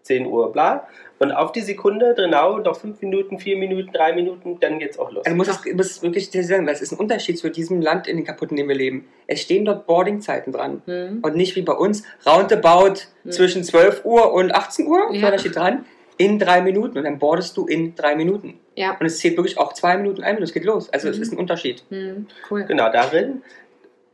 [0.05, 0.87] 10 Uhr, bla.
[1.21, 5.11] Und auf die Sekunde, genau, noch 5 Minuten, 4 Minuten, 3 Minuten, dann geht's auch
[5.11, 5.27] los.
[5.27, 8.07] Also muss es muss wirklich dir sagen, weil es ist ein Unterschied zu diesem Land
[8.07, 9.07] in den kaputten, in dem wir leben.
[9.27, 10.83] Es stehen dort Boardingzeiten dran.
[10.87, 11.19] Hm.
[11.23, 13.33] Und nicht wie bei uns, roundabout Hm.
[13.33, 15.31] zwischen 12 Uhr und 18 Uhr, Ja.
[15.31, 15.85] da steht dran,
[16.19, 16.97] in drei Minuten.
[16.99, 18.59] Und dann boardest du in drei Minuten.
[18.77, 18.97] Ja.
[18.99, 20.89] Und es zählt wirklich auch zwei Minuten, ein Minute, es geht los.
[20.93, 21.23] Also es Mhm.
[21.23, 21.83] ist ein Unterschied.
[21.91, 22.27] Hm.
[22.51, 22.65] Cool.
[22.65, 23.43] Genau, darin.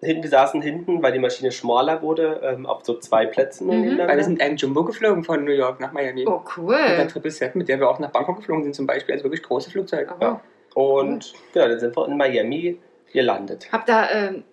[0.05, 3.99] Hinten, wir saßen hinten, weil die Maschine schmaler wurde, ähm, auf so zwei Plätzen Mhm.
[3.99, 6.27] Weil wir sind mit einem Jumbo geflogen von New York nach Miami.
[6.27, 7.07] Oh, Mit der cool.
[7.09, 9.15] Triple Set, mit der wir auch nach Bangkok geflogen sind zum Beispiel.
[9.15, 10.15] Also wirklich große Flugzeuge.
[10.21, 10.23] Oh.
[10.23, 10.41] Ja.
[10.75, 12.79] Und genau, dann sind wir in Miami
[13.13, 13.69] gelandet.
[13.73, 14.45] Habt ihr ähm,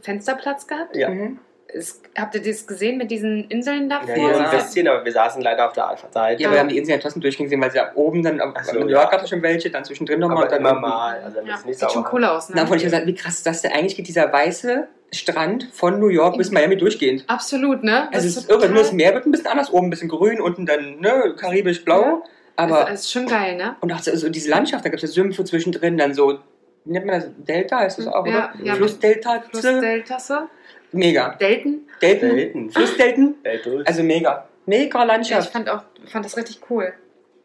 [0.00, 0.96] Fensterplatz gehabt?
[0.96, 1.10] Ja.
[1.10, 1.38] Mhm.
[1.68, 4.16] Es, habt ihr das gesehen mit diesen Inseln davor?
[4.16, 4.50] Ja, Ja.
[4.50, 6.42] ein bisschen, aber wir saßen leider auf der Seite.
[6.42, 8.64] Ja, wir haben die Insel ja trotzdem durchgehen sehen, weil sie ab oben dann, Ach
[8.64, 9.10] so, New York ja.
[9.10, 11.20] gab es schon welche, dann zwischendrin nochmal aber und dann immer mal.
[11.24, 12.66] Also Ja, nicht sieht schon cool aus, ne?
[12.66, 13.72] von ich gesagt, wie krass ist das denn?
[13.72, 17.24] Eigentlich geht dieser weiße Strand von New York bis Miami durchgehend.
[17.26, 18.02] Absolut, ne?
[18.12, 20.08] Also Das es ist irre, nur das Meer wird ein bisschen anders, oben ein bisschen
[20.08, 22.22] grün, unten dann ne, karibisch-blau.
[22.56, 23.76] Aber, Das ist schon geil, ne?
[23.80, 26.38] und auch so, diese Landschaft, da gibt es ja Sümpfe zwischendrin, dann so,
[26.84, 27.28] wie nennt man das?
[27.36, 28.64] Delta heißt das auch, Ja, oder?
[28.64, 28.74] ja.
[28.76, 29.42] Flussdelta?
[29.50, 30.48] Flussdeltasse?
[30.96, 31.34] Mega.
[31.40, 31.88] Delten?
[32.02, 32.30] Delten?
[32.30, 32.70] Selten.
[32.70, 33.34] Flussdelten?
[33.42, 33.86] Weltdurch.
[33.86, 34.48] Also mega.
[34.66, 35.52] Mega Ja, ich Landschaft.
[35.52, 36.92] fand, auch, fand das richtig cool.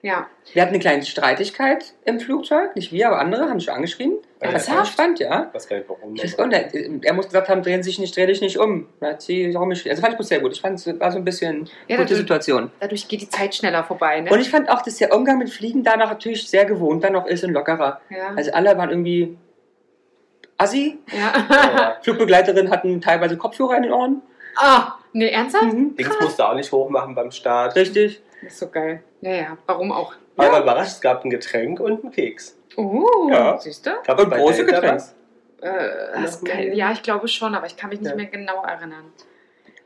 [0.03, 0.25] Ja.
[0.53, 4.13] Wir hatten eine kleine Streitigkeit im Flugzeug, nicht wir, aber andere haben schon angeschrien.
[4.41, 5.45] Ja, Das war spannend, ja.
[5.49, 6.15] Ich weiß gar nicht warum.
[6.15, 7.03] Ich.
[7.05, 8.87] Er muss gesagt haben, drehen sich nicht, dreh dich nicht um.
[8.99, 10.53] Da hat sie mich, also fand ich gut, sehr gut.
[10.53, 12.71] Ich fand es war so ein bisschen Ja, gute das- Situation.
[12.79, 14.31] Dadurch geht die Zeit schneller vorbei, ne?
[14.31, 17.27] Und ich fand auch, dass der Umgang mit Fliegen danach natürlich sehr gewohnt dann noch
[17.27, 18.01] ist und lockerer.
[18.09, 18.33] ja.
[18.35, 19.37] Also alle waren irgendwie
[20.61, 20.99] assi.
[21.11, 21.97] ja.
[22.01, 24.21] Flugbegleinterinnen hatten teilweise Kopfhörer in den Ohren.
[24.57, 25.65] ah, ne, ernsthaft?
[25.73, 25.95] Mhm.
[25.95, 27.75] Dings musste auch nicht hochmachen beim Start.
[27.75, 28.21] Richtig.
[28.43, 29.03] Das ist so geil.
[29.21, 29.57] Ja, ja.
[29.65, 30.13] Warum auch?
[30.37, 32.57] Aber überrascht, es gab ein Getränk und einen Keks.
[32.77, 33.57] Oh, Ja.
[33.59, 33.91] siehst du?
[34.05, 35.03] Gab es Und große Getränke.
[35.61, 38.15] Äh, ja, ich glaube schon, aber ich kann mich nicht Ja.
[38.15, 39.05] mehr genau erinnern.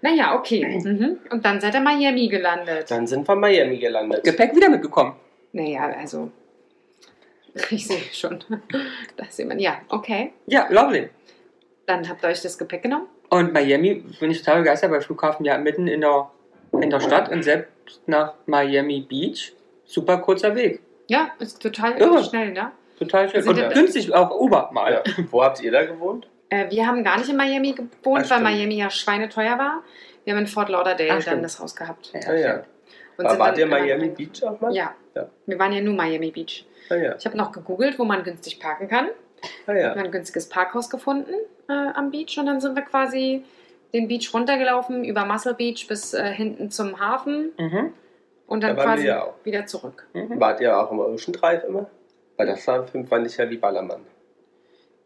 [0.01, 0.80] Naja, okay.
[0.82, 1.17] Mhm.
[1.32, 2.89] Und dann seid ihr Miami gelandet.
[2.91, 4.23] Dann sind wir in Miami gelandet.
[4.23, 5.15] Gepäck wieder mitgekommen.
[5.51, 6.32] Naja, also.
[7.72, 8.43] Ich sehe schon.
[9.18, 9.60] Das sieht man.
[9.60, 10.34] Ja, okay.
[10.47, 11.10] Ja, lovely.
[11.86, 13.08] Dann habt ihr euch das Gepäck genommen.
[13.30, 16.30] Und Miami bin ich total begeistert, weil Flughafen ja mitten in der,
[16.74, 19.53] in der Stadt und selbst nach Miami Beach.
[19.86, 20.82] Super kurzer Weg.
[21.08, 22.24] Ja, ist total Irre.
[22.24, 22.72] schnell, ne?
[22.99, 23.41] Total schön.
[23.43, 24.93] Sind Und günstig auch Uber mal.
[24.93, 25.03] Ja.
[25.32, 26.28] Wo habt ihr da gewohnt?
[26.49, 28.41] Äh, wir haben gar nicht in Miami gewohnt, Ah, weil.
[28.56, 29.84] Miami ja schweineteuer war.
[30.24, 31.43] Wir haben in Fort Lauderdale Ah, dann stimmt.
[31.45, 32.12] das Haus gehabt.
[32.28, 32.64] Ah, ja.
[33.18, 34.74] Und War, sind wart ihr Miami Beach auch mal?
[34.74, 34.93] Ja.
[35.14, 35.28] Ja.
[35.45, 36.66] Wir waren ja nur Miami Beach.
[36.90, 37.16] Ah, ja.
[37.18, 39.10] Ich habe noch gegoogelt, wo man günstig parken kann.
[39.68, 39.90] Ah, ja.
[39.92, 41.34] haben ein günstiges Parkhaus gefunden
[41.70, 43.44] äh, am Beach und dann sind wir quasi
[43.94, 47.94] den Beach runtergelaufen, über Muscle Beach bis äh, hinten zum Hafen Mhm.
[48.48, 50.08] und dann Da quasi ja wieder zurück.
[50.14, 50.40] Mhm.
[50.40, 51.88] Wart ihr auch im Ocean Drive immer?
[52.38, 54.02] Weil das war, fand ich ja wie Ballermann.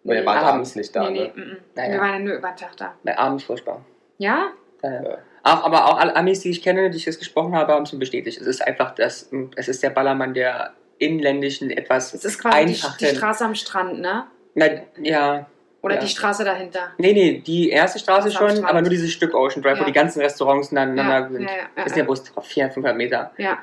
[0.04, 0.26] Weil ihr Nee.
[0.28, 0.76] wart Abends.
[0.76, 1.46] nicht da, nee, nee, ne?
[1.46, 1.58] mm, mm.
[1.76, 1.92] Naja.
[1.94, 2.94] Wir waren ja nur über den Tag da.
[3.04, 3.82] Bei abends furchtbar.
[4.18, 4.48] Ja?
[4.82, 5.18] Ja.
[5.44, 7.98] Auch, aber auch alle Amis, die ich kenne, die ich jetzt gesprochen habe, haben es
[8.00, 8.40] bestätigt.
[8.40, 12.82] Es ist einfach das, es ist der Ballermann der inländischen, etwas Es ist quasi die,
[13.00, 13.16] die.
[13.16, 14.26] Straße am Strand, ne?
[14.56, 14.66] Na,
[15.02, 15.48] ja.
[15.82, 16.02] Oder Ja.
[16.02, 16.90] die Straße dahinter.
[16.98, 18.68] Nee, nee, die erste Straße Das schon, Strand.
[18.68, 19.86] aber nur dieses Stück Ocean Drive, wo Ja.
[19.88, 21.42] die ganzen Restaurants Ja, nebeneinander ja, sind.
[21.44, 21.96] ja, ja, ist ja.
[21.98, 23.32] der Bus drauf, 400, 500 Meter.
[23.38, 23.58] ja.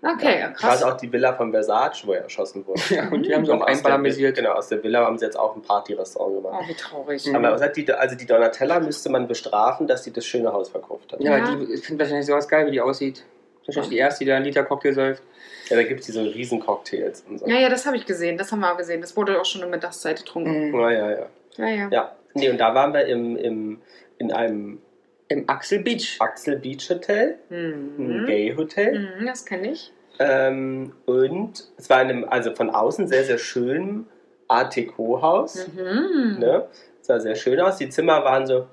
[0.00, 0.60] Okay, ja, krass.
[0.78, 2.80] Quasi auch die Villa von Versace, wo er erschossen wurde.
[2.94, 4.36] Ja, und die haben so Und auch aus der, einballamisiert.
[4.36, 6.64] genau, aus der Villa haben sie jetzt auch ein Party-Restaurant Oh, gemacht.
[6.68, 7.26] wie traurig.
[7.26, 7.34] Mhm.
[7.34, 10.68] Aber was hat die, also die Donatella müsste man bestrafen, dass sie das schöne Haus
[10.68, 11.20] verkauft hat.
[11.20, 11.52] Ja, Ja.
[11.56, 13.24] die finden wahrscheinlich sowas geil, wie die aussieht.
[13.66, 15.22] Wahrscheinlich die erste, die da einen Liter Cocktail säuft.
[15.68, 17.46] Ja, da gibt es diese riesen Cocktails und so.
[17.46, 18.38] Ja, ja, das habe ich gesehen.
[18.38, 19.00] Das haben wir auch gesehen.
[19.00, 20.70] Das wurde auch schon in Mittagszeit getrunken.
[20.70, 20.80] Mhm.
[20.80, 21.26] Ja, ja, ja.
[21.56, 21.88] Ja, ja.
[21.90, 23.80] Ja, nee, und da waren wir im, im,
[24.18, 24.80] in einem
[25.28, 26.16] Im Axel Beach.
[26.20, 28.26] Axel Beach Hotel, ein Mhm.
[28.26, 28.98] Gay Hotel.
[29.20, 29.92] Mhm, das kenne ich.
[30.20, 34.06] Ähm, und es war in einem, also von außen sehr, sehr schön
[34.48, 35.68] Art Deco-Haus.
[35.76, 36.38] Mhm.
[36.38, 36.66] Ne?
[37.02, 37.76] Sah sehr schön aus.
[37.76, 38.66] Die Zimmer waren so.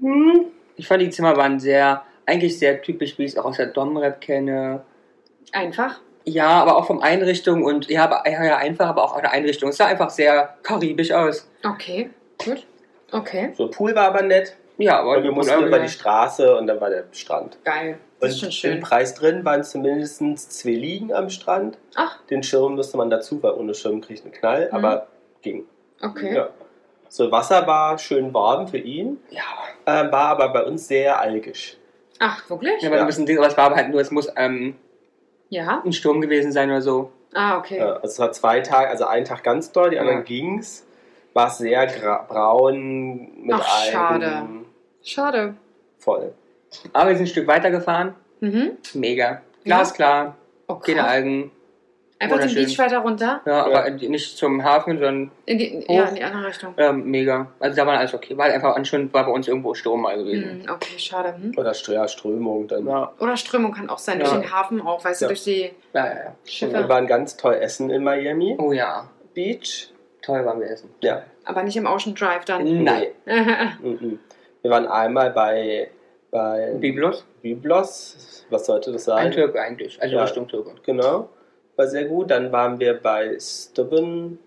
[0.00, 3.56] Hm, Ich fand, die Zimmer waren sehr, eigentlich sehr typisch, wie ich es auch aus
[3.56, 4.82] der Dom-Rap kenne.
[5.52, 6.00] Einfach.
[6.28, 9.70] Ja, aber auch vom Einrichtung und ja, aber, ja, ja, einfach, aber auch eine Einrichtung.
[9.70, 11.48] Es sah einfach sehr karibisch aus.
[11.64, 12.10] Okay,
[12.42, 12.66] gut.
[13.12, 14.56] Okay, so, Pool war aber nett.
[14.76, 17.58] Ja, aber Und wir mussten über die Straße und dann war der Strand.
[17.64, 17.98] geil.
[18.20, 18.72] Das ist schon Und schön.
[18.74, 20.20] im Preis drin waren zumindest
[20.52, 21.78] zwei Liegen am Strand.
[21.96, 24.76] Ach, Den Schirm müsste man dazu, weil ohne Schirm kriegt einen Knall, Mhm.
[24.76, 25.06] aber
[25.42, 25.64] ging.
[26.02, 26.34] okay.
[26.34, 26.48] Ja.
[27.08, 29.40] So, Wasser war schön warm für ihn, Ja,
[29.86, 31.76] äh, war aber bei uns sehr algisch.
[32.18, 32.82] Ach, wirklich?
[32.82, 33.02] ja, aber, Ja.
[33.02, 34.76] ein bisschen Ding, aber es war aber halt nur, es muss ähm,
[35.50, 35.82] Ja.
[35.84, 37.10] ein Sturm gewesen sein oder so.
[37.34, 37.78] Ah, okay.
[37.78, 40.24] Ja, also es war zwei Tage, also einen Tag ganz doll, die anderen Ja.
[40.24, 40.84] ging's.
[41.34, 41.86] War es sehr
[42.28, 43.92] braun mit Ach, Algen.
[43.92, 44.42] schade.
[45.02, 45.54] Schade.
[45.98, 46.32] Voll.
[46.92, 48.14] Aber wir sind ein Stück weiter gefahren.
[48.40, 48.72] Mhm.
[48.94, 49.42] Mega.
[49.64, 50.36] Glasklar,
[50.66, 51.10] Oh, keine krass.
[51.10, 51.50] Algen.
[52.20, 52.52] Einfach den.
[52.54, 53.40] Beach weiter runter.
[53.46, 55.94] Ja, aber nicht zum Hafen, sondern In die, Hoch.
[55.94, 56.74] ja, in die andere Richtung.
[56.76, 57.46] ähm, mega.
[57.60, 58.36] Also da war alles okay.
[58.36, 60.62] War halt einfach anscheinend war bei uns irgendwo Sturm mal gewesen.
[60.64, 61.34] Mhm, okay, schade.
[61.40, 61.52] Hm.
[61.56, 62.86] Oder Str- ja, Strömung dann.
[62.86, 64.24] Ja, Oder Strömung kann auch sein, Ja.
[64.28, 65.28] durch den Hafen auch, weißt Ja.
[65.28, 66.06] du, durch die ja, ja.
[66.14, 66.34] ja.
[66.44, 66.72] Schiffe.
[66.74, 69.90] Wir waren ganz toll essen in Miami Oh ja, Beach.
[70.22, 70.90] toll waren wir essen.
[71.02, 71.22] Ja.
[71.44, 72.82] Aber nicht im Ocean Drive dann.
[72.82, 73.06] Nein.
[73.80, 74.18] Mhm.
[74.62, 75.88] Wir waren einmal bei,
[76.32, 77.24] bei Biblos?
[77.42, 78.44] Biblos.
[78.50, 79.32] Was sollte das Ein sein?
[79.32, 80.24] Türke eigentlich, also Ja.
[80.24, 80.72] Richtung Türke.
[80.84, 81.28] Genau.
[81.78, 82.30] War sehr gut.
[82.30, 84.40] Dann waren wir bei Stubben.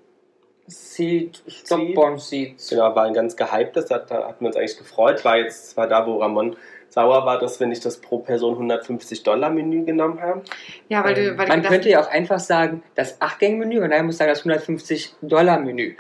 [0.67, 2.69] Seed, Stockborn Seeds.
[2.69, 3.85] Genau, war ein ganz gehyptes.
[3.85, 5.23] Da, hatten wir uns eigentlich gefreut.
[5.25, 6.55] War jetzt war da, wo Ramon
[6.89, 10.41] sauer war, dass wir nicht das pro Person 150 Dollar Menü genommen haben.
[10.89, 14.05] Ja, weil du, weil du Man könnte ja auch einfach sagen, das 8-Gänge-Menü, und dann
[14.05, 15.95] muss sagen, das 150-Dollar-Menü.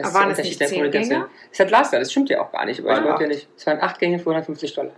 [0.00, 1.20] Aber waren es nicht der 10 Kommunikation.
[1.20, 1.30] Gänge?
[1.50, 2.80] Das hat Laster, das stimmt ja auch gar nicht.
[2.80, 3.34] Aber Waren ich wollte ja acht.
[3.36, 3.48] nicht.
[3.56, 4.92] Es waren 8 Gänge für 150 Dollar.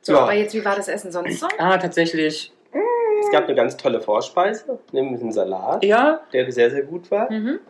[0.00, 0.18] So, Ja.
[0.20, 1.46] aber jetzt, wie war das Essen sonst so?
[1.58, 2.51] Ah, tatsächlich.
[3.24, 7.30] Es gab eine ganz tolle Vorspeise, nämlich einen Salat, Ja, der sehr, sehr gut war.
[7.30, 7.60] Mhm.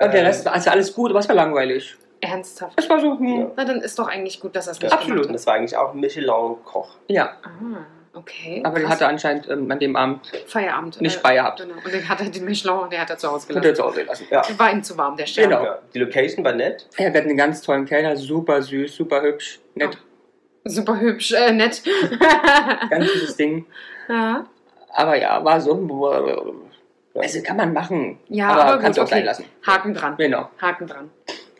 [0.00, 1.96] und der Ähm, Rest war also alles gut, aber es war langweilig.
[2.20, 2.74] Ernsthaft.
[2.78, 3.50] Es war so, hm, Ja.
[3.56, 5.26] Na, dann ist doch eigentlich gut, dass das Ja, nicht absolut.
[5.26, 6.96] Und das war eigentlich auch ein Michelin-Koch.
[7.08, 7.24] ja.
[7.24, 7.38] hat.
[7.44, 8.60] Ah, okay.
[8.64, 8.94] Aber der krass.
[8.96, 11.00] hatte anscheinend ähm, an dem Abend Feierabend.
[11.00, 11.60] nicht äh, gehabt.
[11.60, 11.74] Genau.
[11.84, 13.76] Und den hat er den Michelin, der hat er zu Hause Hat er gelassen.
[13.76, 14.26] zu Hause gelassen.
[14.30, 14.42] Ja.
[14.56, 15.50] War ihm zu warm, der Stern.
[15.50, 15.64] Genau.
[15.64, 15.78] ja.
[15.94, 16.86] Die Location war nett.
[16.98, 19.98] Ja, wir hatten einen ganz tollen Kellner, super süß, super hübsch, nett,
[20.64, 21.82] Super hübsch, äh, nett.
[22.88, 23.66] ganz süßes Ding.
[24.08, 24.44] ja,
[24.94, 25.72] Aber ja, war so.
[27.14, 28.18] Also kann man machen.
[28.28, 29.26] ja aber, aber, kannst gut, auch sein okay.
[29.26, 29.44] lassen.
[29.66, 30.16] Haken dran.
[30.16, 30.48] Genau.
[30.60, 31.10] Haken dran.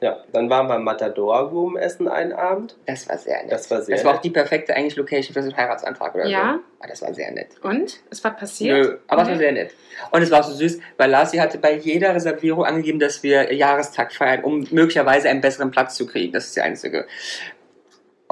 [0.00, 2.74] Ja, dann waren wir im Matador Room essen einen Abend.
[2.86, 3.52] Das war sehr nett.
[3.52, 4.24] Das war sehr Das war auch nett.
[4.24, 6.54] die perfekte eigentlich Location für so einen Heiratsantrag oder Ja.
[6.54, 6.60] so.
[6.80, 7.50] Aber das war sehr nett.
[7.62, 8.00] Und?
[8.10, 8.78] Ist was passiert?
[8.78, 9.38] Nö, aber es war Okay.
[9.44, 9.74] sehr nett.
[10.10, 13.52] Und es war auch so süß, weil Lasi hatte bei jeder Reservierung angegeben, dass wir
[13.54, 16.32] Jahrestag feiern, um möglicherweise einen besseren Platz zu kriegen.
[16.32, 17.06] Das ist der einzige.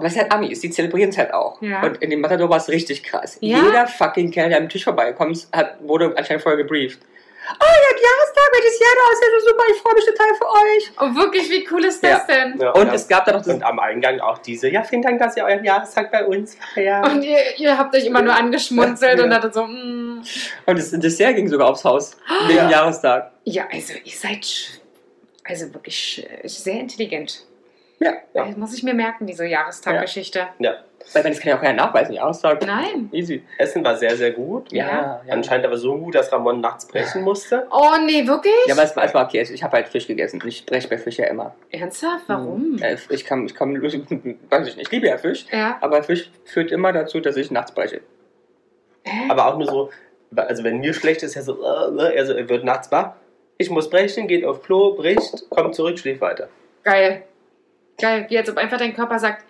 [0.01, 1.61] Aber es ist halt Amis, die zelebrieren es halt auch.
[1.63, 1.83] Ja.
[1.83, 3.37] Und in dem Matador war es richtig krass.
[3.41, 3.59] Ja?
[3.63, 6.99] Jeder fucking Kerl, der am Tisch vorbeikommt, hat, wurde anscheinend vorher gebrieft.
[7.03, 10.35] oh, ihr habt Jahrestag, welches Jahr da ist ja so super, ich freue mich total
[10.35, 10.93] für euch.
[11.01, 12.59] Oh, wirklich, wie cool ist das denn?
[12.61, 12.95] Ja, Und ja.
[12.95, 16.11] es gab da noch am Eingang auch diese, ja, vielen Dank, dass ihr euren Jahrestag
[16.13, 17.07] bei uns feiert.
[17.07, 19.25] Und ihr, ihr habt euch immer nur angeschmunzelt Ja.
[19.25, 20.23] und hattet so, mm.
[20.67, 22.71] und das Dessert ging sogar aufs Haus, wegen Ja.
[22.71, 23.33] Jahrestag.
[23.45, 24.81] Ja, also ihr seid
[25.45, 27.45] also wirklich sehr intelligent.
[28.01, 28.13] Ja.
[28.35, 28.47] Ja.
[28.47, 30.49] Das muss ich mir merken, diese Jahrestaggeschichte.
[30.59, 30.75] Ja,
[31.13, 32.65] Weil das kann ja auch keiner nachweisen, Jahrestag.
[32.67, 33.11] Nein.
[33.13, 33.45] Easy.
[33.59, 34.73] Essen war sehr, sehr gut.
[34.73, 35.33] Ja, ja.
[35.33, 37.67] Anscheinend aber so gut, dass Ramon nachts brechen musste.
[37.71, 38.55] Oh nee, wirklich?
[38.67, 39.43] Ja, aber es war, es war okay.
[39.43, 40.41] Ich habe halt Fisch gegessen.
[40.47, 41.55] Ich breche bei Fisch ja immer.
[41.71, 42.25] Ernsthaft?
[42.29, 42.79] Warum?
[42.81, 45.77] Äh, Ich kann, ich kann, weiß ich nicht, ich liebe ja Fisch, Ja.
[45.83, 48.01] aber Fisch führt immer dazu, dass ich nachts breche.
[49.05, 49.29] Hä?
[49.31, 49.91] Aber auch nur so,
[50.37, 53.13] also wenn mir schlecht ist, er so, äh, also er wird nachts wach.
[53.59, 56.49] Ich muss brechen, geht auf Klo, bricht, kommt zurück, schläft weiter.
[56.83, 57.25] Geil.
[57.99, 58.27] Geil.
[58.29, 59.45] Wie als ob einfach dein Körper sagt,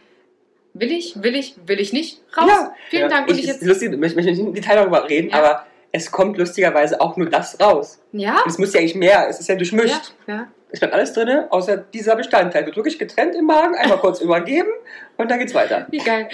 [0.74, 2.49] will ich, will ich, will ich nicht, raus.
[2.49, 2.74] Ja.
[2.88, 3.09] Vielen Ja.
[3.09, 3.28] Dank.
[3.28, 3.62] Und Ich, jetzt.
[3.64, 5.38] lustig, ich möchte nicht im Detail darüber reden, Ja.
[5.38, 8.01] aber es kommt lustigerweise auch nur das raus.
[8.12, 8.43] Ja?
[8.43, 10.14] Und es muss ja eigentlich mehr, es ist ja Ja, durchmischt.
[10.26, 10.47] ja.
[10.72, 14.68] Es bleibt alles drin, außer dieser Bestandteil wird wirklich getrennt im Magen, einmal kurz übergeben
[15.16, 15.86] und dann geht's weiter.
[15.91, 16.28] Wie geil.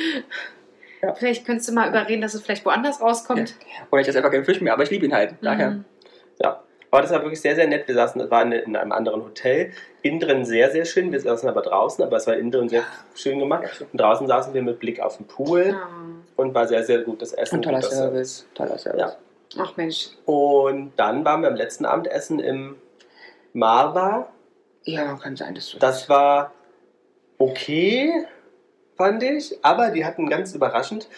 [1.02, 1.14] Ja.
[1.14, 3.54] Vielleicht könntest du mal überreden, dass es vielleicht woanders rauskommt.
[3.90, 5.34] Oder ich esse einfach keinen Fisch mehr, aber ich liebe ihn halt.
[5.40, 5.70] Daher.
[5.70, 5.84] Mhm.
[6.42, 6.62] Ja.
[6.96, 7.86] Aber das war wirklich sehr, sehr nett.
[7.86, 9.70] Wir saßen, das war in, in einem anderen Hotel.
[10.00, 11.12] Innen drin sehr, sehr schön.
[11.12, 12.84] Wir saßen aber draußen, aber es war innen drin sehr
[13.14, 13.84] schön gemacht.
[13.92, 15.76] Und draußen saßen wir mit Blick auf den Pool
[16.36, 17.56] und war sehr, sehr gutes Essen.
[17.56, 18.46] Und toller gutes Service.
[18.54, 18.98] Toller Service.
[18.98, 19.12] Ja.
[19.58, 20.08] Ach Mensch.
[20.24, 22.76] Und dann waren wir am letzten Abendessen im
[23.52, 24.28] Marva.
[24.84, 25.78] Ja, kann sein, dass du.
[25.78, 26.52] Das war
[27.36, 28.24] okay,
[28.96, 29.58] fand ich.
[29.60, 31.10] Aber die hatten ganz überraschend,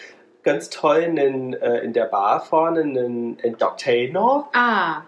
[0.43, 5.03] ganz toll einen, äh, in der Bar vorne einen Entertainer, Ah.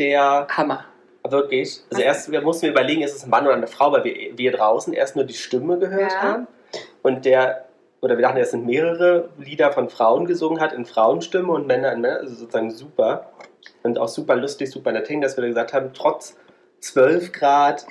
[0.00, 0.84] Der Hammer.
[1.28, 4.36] wirklich, also erst wir mussten überlegen, ist es ein Mann oder eine Frau, weil wir,
[4.36, 6.22] wir draußen erst nur die Stimme gehört Ja.
[6.22, 6.46] haben.
[7.02, 7.66] Und der,
[8.00, 11.92] oder wir dachten, es sind mehrere Lieder von Frauen gesungen hat in Frauenstimme und Männer
[11.92, 13.30] in Männer, also sozusagen super.
[13.82, 16.36] Und auch super lustig, super entertaining, dass wir gesagt haben, trotz
[16.80, 17.86] 12 Grad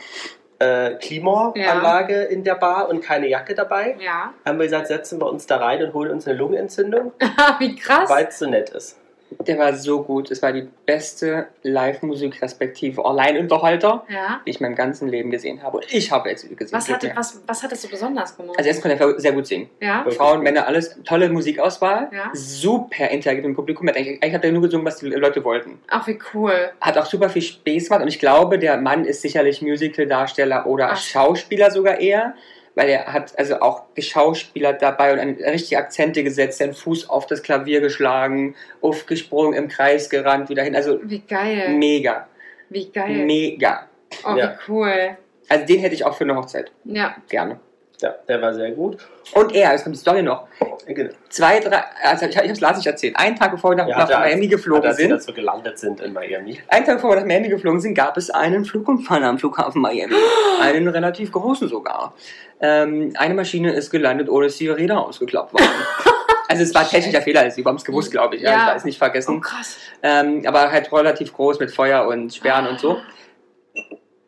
[0.60, 4.34] äh, Klimaanlage in der Bar und keine Jacke dabei, Ja.
[4.46, 7.14] haben wir gesagt, setzen wir uns da rein und holen uns eine Lungenentzündung,
[7.60, 8.10] Wie krass.
[8.10, 8.99] weil es so nett ist.
[9.46, 10.32] Der war so gut.
[10.32, 14.42] Es war die beste Live-Musik respektive Alleinunterhalter, Ja.
[14.46, 15.78] die ich in meinem ganzen Leben gesehen habe.
[15.78, 16.76] Und ich habe jetzt gesehen.
[16.78, 17.16] Was, hatte, mehr.
[17.16, 18.56] was, was hattest du besonders gemacht?
[18.58, 19.70] Also erst konnte er sehr gut singen.
[19.80, 20.06] ja.
[20.10, 20.98] Frauen, Männer, alles.
[21.06, 22.10] Tolle Musikauswahl.
[22.12, 22.32] Ja.
[22.34, 23.88] Super interagiert mit dem Publikum.
[23.88, 25.80] Hat Eigentlich, eigentlich hat er nur gesungen, was die Leute wollten.
[25.90, 26.72] Ach, wie cool.
[26.82, 28.02] Hat auch super viel Spaß gemacht.
[28.02, 30.98] Und ich glaube, der Mann ist sicherlich Musical-Darsteller oder Ach.
[30.98, 32.34] Schauspieler sogar eher.
[32.80, 37.28] Weil er hat also auch geschauspielert dabei und eine richtige Akzente gesetzt, seinen Fuß auf
[37.28, 40.78] das Klavier geschlagen, aufgesprungen, im Kreis gerannt, wieder hin.
[40.78, 41.74] Also Wie geil.
[41.76, 42.30] mega,
[42.70, 43.26] Wie geil.
[43.26, 43.86] mega.
[44.26, 44.52] Oh, Ja.
[44.66, 45.18] wie cool.
[45.50, 46.72] Also den hätte ich auch für eine Hochzeit.
[46.86, 47.18] Ja.
[47.28, 47.60] Gerne.
[48.02, 48.98] Ja, der war sehr gut.
[49.34, 50.48] Und er, jetzt kommt die Story noch.
[50.88, 51.12] Genau.
[51.30, 53.16] Zwei, drei, also ich, ich habe es Lars nicht erzählt.
[53.18, 55.78] Einen Tag bevor wir nach, Ja, nach er- Miami geflogen als sie sind, dazu gelandet
[55.78, 56.60] sind in Miami.
[56.70, 60.16] einen Tag bevor wir nach Miami geflogen sind, gab es einen Flugunfall am Flughafen Miami.
[60.62, 62.14] Einen relativ großen sogar.
[62.62, 65.64] Ähm, eine Maschine ist gelandet, ohne dass die Räder ausgeklappt waren.
[66.52, 68.42] Also es war technischer Fehler, sie haben es gewusst, glaube ich.
[68.42, 68.70] Ja.
[68.70, 69.40] Ich weiß nicht Oh, vergessen.
[69.40, 69.78] krass.
[70.02, 72.98] Ähm, aber halt relativ groß mit Feuer und Sperren und so.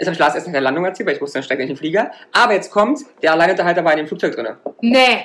[0.02, 1.70] Jetzt habe ich Lars erst nach der Landung erzählt, weil ich wusste, dann steigt nicht
[1.70, 2.10] ein Flieger.
[2.32, 4.48] Aber jetzt kommt, der Alleinunterhalter war in dem Flugzeug drin.
[4.82, 5.24] Nee.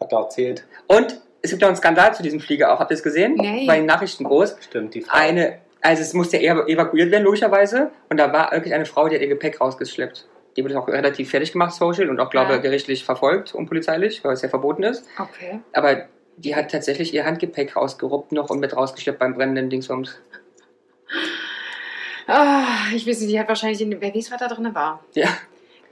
[0.00, 0.64] Hat er erzählt.
[0.88, 2.80] Und es gibt noch einen Skandal zu diesem Flieger auch.
[2.80, 3.34] Habt ihr es gesehen?
[3.36, 3.64] Nee.
[3.64, 4.56] Bei den Nachrichten groß.
[4.60, 5.16] Stimmt, die Frau.
[5.16, 7.92] Eine, also es musste ev- evakuiert werden, logischerweise.
[8.08, 10.26] Und da war wirklich eine Frau, die hat ihr Gepäck rausgeschleppt.
[10.56, 12.62] Die wurde auch relativ fertig gemacht, social, und auch, glaube ich, Ja.
[12.62, 15.06] gerichtlich verfolgt und polizeilich, weil es ja verboten ist.
[15.16, 15.60] Okay.
[15.72, 16.06] Aber
[16.38, 20.18] die hat tatsächlich ihr Handgepäck rausgeruppt noch und mit rausgeschleppt beim brennenden Dingsbums.
[22.26, 22.64] Ah,
[22.94, 25.04] ich weiß nicht, die hat wahrscheinlich, in, wer weiß, was da drin war.
[25.14, 25.28] Ja.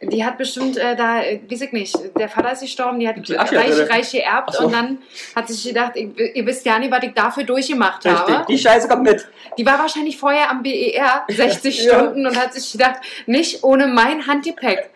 [0.02, 3.16] Die hat bestimmt äh, da, äh, weiß ich nicht, der Vater ist gestorben, die hat
[3.16, 4.66] Die Asche hat reich, geerbt Ach so.
[4.66, 4.98] und dann
[5.34, 8.44] hat sich gedacht, ich, ihr wisst ja nicht, was ich dafür durchgemacht habe.
[8.48, 9.26] Die Scheiße kommt mit.
[9.56, 11.94] Die war wahrscheinlich vorher am BER 60 Ja.
[11.94, 14.90] Stunden und hat sich gedacht, nicht ohne mein Handgepäck.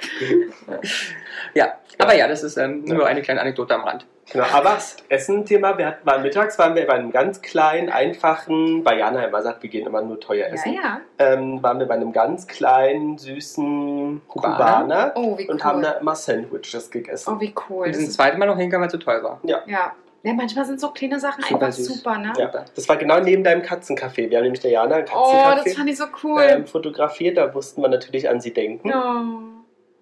[1.55, 4.05] Ja, aber ja, das ist ähm, nur eine kleine Anekdote am Rand.
[4.33, 8.85] Genau, aber das Essen-Thema, wir hatten, waren mittags waren wir bei einem ganz kleinen, einfachen,
[8.85, 11.01] bei Jana immer sagt, wir gehen immer nur teuer Ja, essen, ja.
[11.19, 14.55] Ähm, waren wir bei einem ganz kleinen, süßen Kubaner.
[14.57, 15.83] Kubaner, Oh, wie und haben cool.
[15.85, 17.35] da immer Sandwiches gegessen.
[17.37, 17.87] Oh, wie cool.
[17.87, 19.41] Wir Das sind das zweite Mal noch hingegangen, weil es zu teuer war.
[19.45, 19.63] ja.
[19.67, 19.93] ja,
[20.35, 21.87] manchmal sind so kleine Sachen Super einfach süß.
[21.87, 22.33] super, ne?
[22.37, 24.29] Ja, das war genau neben deinem Katzencafé.
[24.29, 26.43] Wir haben nämlich der Jana ein Oh, das Katzencafé fand ich so cool.
[26.43, 28.89] ähm, fotografiert, da mussten wir natürlich an sie denken.
[28.91, 29.55] Ja, Oh.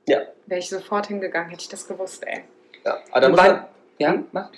[0.09, 0.19] Ja.
[0.47, 2.43] Wäre ich sofort hingegangen, hätte ich das gewusst, ey.
[2.85, 3.65] aber, da Und muss man,
[3.99, 4.51] Ja, mach.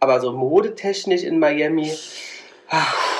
[0.00, 1.90] aber so modetechnisch in Miami,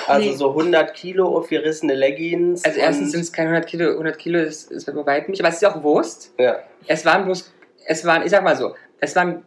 [0.06, 0.36] also Nee.
[0.36, 2.64] so 100 Kilo aufgerissene Leggings.
[2.64, 5.48] Also erstens sind es keine 100 Kilo, 100 Kilo ist, ist bei weitem nicht, aber
[5.48, 6.32] es ist ja auch Wurst.
[6.38, 7.52] Ja, Es waren bloß,
[7.86, 9.44] es waren, ich sag mal so, es waren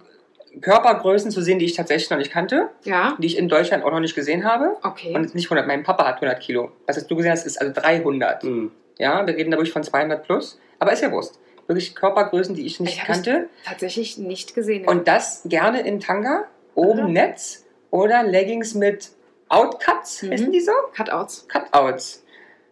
[0.61, 3.91] Körpergrößen zu sehen, die ich tatsächlich noch nicht kannte, Ja, die ich in Deutschland auch
[3.91, 4.75] noch nicht gesehen habe.
[4.83, 5.13] okay.
[5.13, 5.67] Und es ist nicht 100.
[5.67, 6.71] Mein Papa hat 100 Kilo.
[6.87, 8.43] Was hast du gesehen hast, ist also 300.
[8.43, 8.71] Hm.
[8.97, 10.59] Ja, wir reden da wirklich von 200 plus.
[10.79, 11.39] Aber ist ja Wurst.
[11.67, 13.49] Wirklich Körpergrößen, die ich nicht Ich hab ich- kannte.
[13.65, 14.87] Tatsächlich nicht gesehen.
[14.87, 16.45] Und das gerne in Tanga,
[16.75, 17.13] oben Mhm.
[17.13, 19.09] Netz oder Leggings mit
[19.49, 20.31] Outcuts, Mhm.
[20.31, 20.71] heißen die so?
[20.95, 21.47] Cutouts.
[21.47, 22.23] Cutouts.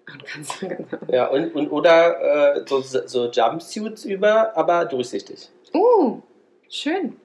[0.05, 0.85] Ganz genau.
[1.07, 5.49] Ja, und, und oder äh, so, so Jumpsuits über, aber durchsichtig.
[5.73, 6.21] Uh,
[6.69, 7.15] schön.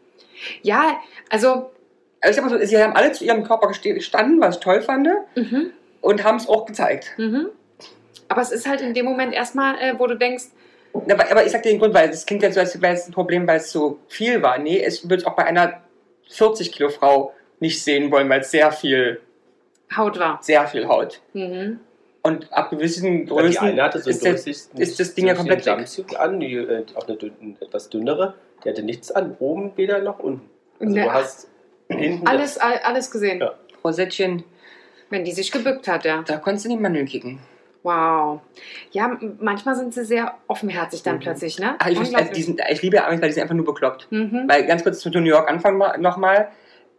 [0.63, 0.99] Ja,
[1.29, 1.71] also,
[2.23, 4.81] Also ich sag mal so, sie haben alle zu ihrem Körper gestanden, was ich toll
[4.83, 7.13] fand, mhm, und haben es auch gezeigt.
[7.19, 7.49] mhm.
[8.29, 10.45] Aber es ist halt in dem Moment erstmal, äh, wo du denkst,
[10.93, 13.07] Aber, aber ich sag dir den Grund, weil es klingt jetzt so, als wäre es
[13.07, 14.59] ein Problem, weil es so viel war.
[14.59, 15.81] Nee, es würde auch bei einer
[16.29, 19.21] 40 Kilo Frau nicht sehen wollen, weil es sehr viel,
[19.97, 20.39] Haut war.
[20.43, 21.21] sehr viel Haut.
[21.33, 21.81] Mhm.
[22.23, 25.35] Und ab gewissen die Größen eine hatte so ist, der, durchsichtig, ist das Ding ja
[25.35, 26.19] komplett weg.
[26.19, 28.35] An, die, äh, auch eine dünn, etwas dünnere.
[28.63, 30.49] Die hatte nichts an, oben weder noch unten.
[30.81, 31.49] Also Ne, du hast
[31.89, 33.41] hinten Alles, all, alles gesehen.
[33.41, 33.55] Ja.
[33.83, 34.45] Rosettchen,
[35.09, 36.23] Wenn die sich gebückt hat, ja.
[36.27, 37.39] da konntest du in die Mandeln kicken.
[37.83, 38.41] Wow.
[38.91, 41.21] Ja, manchmal sind sie sehr offenherzig dann Mhm.
[41.21, 41.77] plötzlich, ne?
[41.79, 44.07] Ach, ich, also sind, ich liebe Amis, weil die sind einfach nur bekloppt.
[44.11, 44.45] mhm.
[44.49, 46.49] Weil ganz kurz zu New York anfangen nochmal.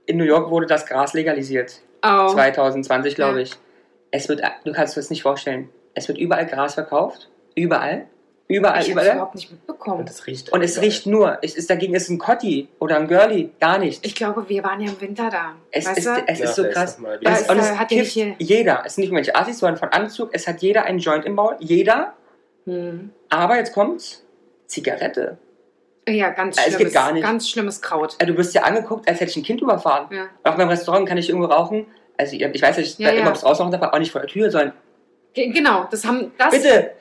[0.08, 1.82] In New York wurde das Gras legalisiert.
[2.04, 2.28] Oh.
[2.30, 3.44] 2020, glaube Ja.
[3.44, 3.54] ich.
[4.10, 5.70] Es wird, du kannst dir das nicht vorstellen.
[5.94, 7.30] Es wird überall Gras verkauft.
[7.56, 8.08] Überall.
[8.54, 9.12] Überall, Ich überall.
[9.14, 10.00] überhaupt nicht mitbekommen.
[10.02, 10.52] Und es riecht.
[10.52, 11.40] Und es riecht nur.
[11.42, 13.50] Es ist, dagegen ist ein Cotti oder ein Girlie.
[13.60, 14.06] Gar nichts.
[14.06, 15.54] Ich glaube, wir waren ja im Winter da.
[15.72, 16.24] Es weißt ist, du?
[16.28, 16.98] es Ja, ist so krass.
[17.22, 18.84] Da Es, ist, und äh, es hat die kifft nicht jeder.
[18.86, 20.30] Es sind nicht irgendwelche Assis, sondern von Anzug.
[20.34, 21.56] Es hat jeder einen Joint im Maul.
[21.60, 22.14] Jeder.
[22.66, 23.12] Hm.
[23.30, 24.24] Aber jetzt kommt's.
[24.68, 25.38] Zigarette.
[26.08, 27.24] Ja, ganz Es schlimmes, geht gar nicht.
[27.24, 28.16] ganz schlimmes Kraut.
[28.20, 30.08] Äh, Du wirst ja angeguckt, als hätte ich ein Kind überfahren.
[30.12, 30.26] Ja.
[30.44, 31.86] Auch beim Restaurant kann ich irgendwo rauchen.
[32.18, 33.22] Also ich ich weiß nicht, Ja, da ja.
[33.22, 34.74] immer aufs Rausrauchen darf, aber auch nicht vor der Tür, sondern
[35.34, 36.50] Ge- Genau, das haben das.
[36.52, 36.92] bitte,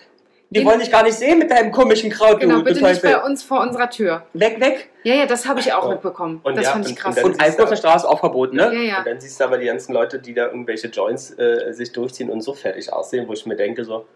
[0.51, 3.42] die wollen dich gar nicht sehen mit deinem komischen Kraut, Genau, bitte nicht bei uns
[3.42, 4.24] vor unserer Tür.
[4.32, 4.90] Weg, weg.
[5.05, 5.90] Ja, ja, das habe ich auch Ja.
[5.90, 6.40] mitbekommen.
[6.42, 7.16] Und das ja, fand ich und- krass.
[7.18, 8.64] und Und Alkohol du- auf der Straße auch verboten, ne?
[8.74, 8.98] ja, ja.
[8.98, 12.30] Und dann siehst du aber die ganzen Leute, die da irgendwelche Joints äh, sich durchziehen
[12.30, 14.07] und so fertig aussehen, wo ich mir denke, so,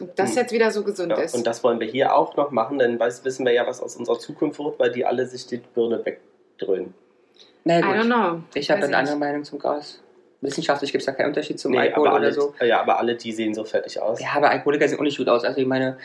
[0.00, 0.38] Ob das Hm.
[0.38, 1.36] jetzt wieder so gesund ja, ist.
[1.36, 3.94] und das wollen wir hier auch noch machen, denn weiß, wissen wir ja, was aus
[3.94, 6.92] unserer Zukunft wird, weil die alle sich die Birne wegdröhnen.
[7.62, 8.06] Na I don't gut.
[8.06, 8.40] know.
[8.54, 9.14] Ich habe eine andere.
[9.16, 10.00] Meinung zum Gras.
[10.44, 12.54] Wissenschaftlich gibt es da keinen Unterschied zum Nee, Alkohol aber oder alle, so.
[12.62, 14.20] ja, aber alle, die sehen so fertig aus.
[14.20, 15.42] Ja, aber Alkoholiker sehen auch nicht gut aus.
[15.44, 15.96] Also ich meine,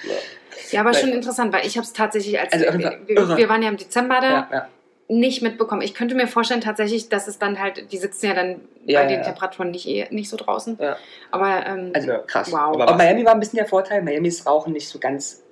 [0.72, 1.02] Ja, aber Nein.
[1.02, 3.78] schon interessant, weil ich habe es tatsächlich als Also wir, wir, wir waren ja im
[3.78, 4.68] Dezember da, ja, ja.
[5.10, 5.82] nicht mitbekommen.
[5.82, 9.04] Ich könnte mir vorstellen tatsächlich, dass es dann halt, die sitzen ja dann Ja, bei
[9.04, 9.24] ja, den ja.
[9.26, 10.78] Temperaturen nicht, eh- nicht so draußen.
[10.80, 10.96] Ja.
[11.32, 12.18] Aber ähm, Also Ja.
[12.20, 12.52] krass.
[12.52, 12.60] Wow.
[12.76, 14.02] Aber Aber Miami war ein bisschen der Vorteil.
[14.02, 15.44] Miami ist Rauchen nicht so ganz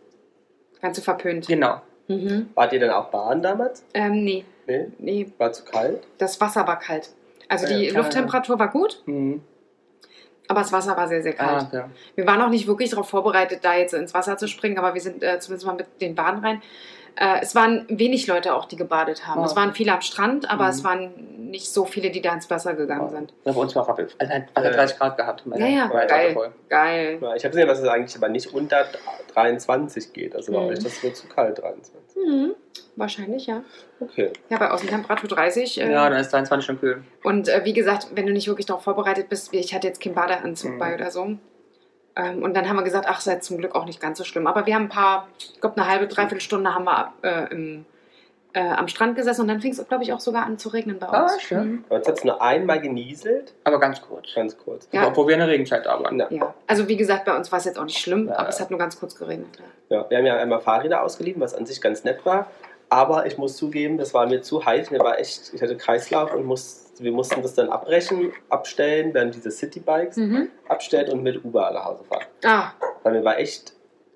[0.81, 1.47] ganz so verpönt.
[1.47, 1.81] genau.
[2.07, 2.49] Mhm.
[2.55, 3.83] Wart ihr denn auch Bahn damals?
[3.93, 6.03] Ähm, nee, Nee, nee, war zu kalt?
[6.19, 7.09] das Wasser war kalt.
[7.49, 9.41] Also Ja, die klar, Lufttemperatur war gut, Mhm.
[10.47, 11.63] aber das Wasser war sehr, sehr kalt.
[11.63, 11.83] Ah, okay.
[12.15, 15.01] Wir waren auch nicht wirklich darauf vorbereitet, da jetzt ins Wasser zu springen, aber wir
[15.01, 16.61] sind äh, zumindest mal mit den Baden rein.
[17.19, 19.41] Äh, es waren wenig Leute auch, die gebadet haben.
[19.41, 19.45] Ah.
[19.45, 20.69] Es waren viele am Strand, aber Mhm.
[20.69, 21.11] es waren
[21.49, 23.33] nicht so viele, die da ins Wasser gegangen sind.
[23.45, 24.07] Ja, bei uns war Rappel.
[24.19, 24.69] Also Ja.
[24.71, 25.43] 30 Grad gehabt.
[25.55, 26.33] Ja, ja, geil.
[26.33, 26.51] voll.
[26.69, 27.17] Geil.
[27.21, 28.85] Ja, ich habe gesehen, dass es eigentlich aber nicht unter
[29.33, 30.35] 23 geht.
[30.35, 30.69] Also war Mhm.
[30.69, 32.15] euch das wohl zu kalt, 23.
[32.15, 32.55] Mhm.
[32.95, 33.63] Wahrscheinlich, ja.
[33.99, 34.31] Okay.
[34.49, 35.79] Ja, bei Außentemperatur 30.
[35.81, 37.03] Äh, Ja, dann ist 23 schon kühl.
[37.23, 40.01] Und äh, wie gesagt, wenn du nicht wirklich darauf vorbereitet bist, wie ich hatte jetzt
[40.01, 40.79] keinen Badeanzug Mhm.
[40.79, 41.37] bei oder so.
[42.17, 44.47] Ähm, und dann haben wir gesagt, ach, sei zum Glück auch nicht ganz so schlimm.
[44.47, 47.85] Aber wir haben ein paar, ich glaube, eine halbe, dreiviertel Stunde haben wir äh, im,
[48.53, 50.97] äh, am Strand gesessen und dann fing es, glaube ich, auch sogar an zu regnen
[50.97, 51.35] bei Ah, uns.
[51.37, 51.61] echt, ja?
[51.63, 51.83] Mhm.
[51.87, 54.33] Aber jetzt hat es nur einmal genieselt, Aber ganz kurz.
[54.33, 54.87] ganz kurz.
[54.91, 55.05] Ja.
[55.07, 56.17] Obwohl wir in der Regenzeit da waren.
[56.19, 56.27] Ja.
[56.31, 58.59] Ja, also wie gesagt, bei uns war es jetzt auch nicht schlimm, Ja, aber es
[58.59, 59.49] hat nur ganz kurz geregnet.
[59.89, 62.47] Ja, wir haben ja einmal Fahrräder ausgeliehen, was an sich ganz nett war.
[62.89, 64.91] Aber ich muss zugeben, das war mir zu heiß.
[64.91, 69.31] Mir war echt, ich hatte Kreislauf und muss, wir mussten das dann abbrechen, abstellen, dann
[69.31, 70.49] diese Citybikes Mhm.
[70.67, 72.25] abstellen und mit Uber nach Hause fahren.
[72.43, 72.71] Ah,
[73.03, 73.73] Weil mir war echt.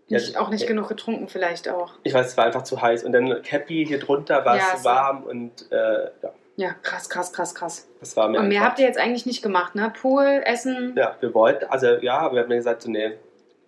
[0.09, 1.93] nicht, ja, auch nicht genug getrunken vielleicht auch.
[2.03, 3.03] Ich weiß, es war einfach zu heiß.
[3.05, 4.89] Und dann Cappy hier drunter war Ja, es so.
[4.89, 5.75] warm und äh,
[6.21, 7.87] ja, Ja, krass, krass, krass, krass.
[8.01, 9.91] das war mir Und mehr einfach- habt ihr jetzt eigentlich nicht gemacht, ne?
[10.01, 10.93] Pool, Essen.
[10.97, 13.13] Ja, wir wollten, also ja, wir haben mir gesagt, so, nee.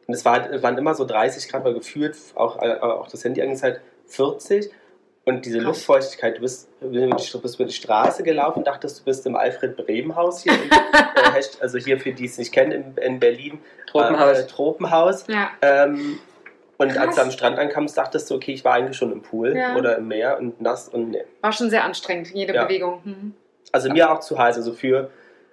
[0.06, 3.42] Und es war, waren immer so 30 Grad, weil gefühlt, auch, äh, auch das Handy
[3.42, 4.70] angezeigt, 40.
[5.26, 5.60] Und diese.
[5.60, 10.52] Luftfeuchtigkeit, du bist, du bist über die Straße gelaufen, dachtest, du bist im Alfred-Bremen-Haus hier.
[10.54, 13.60] in, äh, also hier für die es nicht kennen, in, in Berlin.
[13.88, 14.40] Tropenhaus.
[14.40, 15.26] Äh, Tropenhaus.
[15.28, 15.52] Ja.
[15.62, 16.20] Ähm,
[16.78, 16.98] und Krass.
[17.08, 19.76] als du am Strand ankamst, dachtest du, okay, ich war eigentlich schon im Pool Ja.
[19.78, 21.24] oder im Meer und nass und nee.
[21.42, 22.66] War schon sehr anstrengend, jede Ja.
[22.66, 23.00] Bewegung.
[23.06, 23.34] Mhm.
[23.72, 24.58] Also mir auch zu heiß.
[24.58, 25.10] Also für,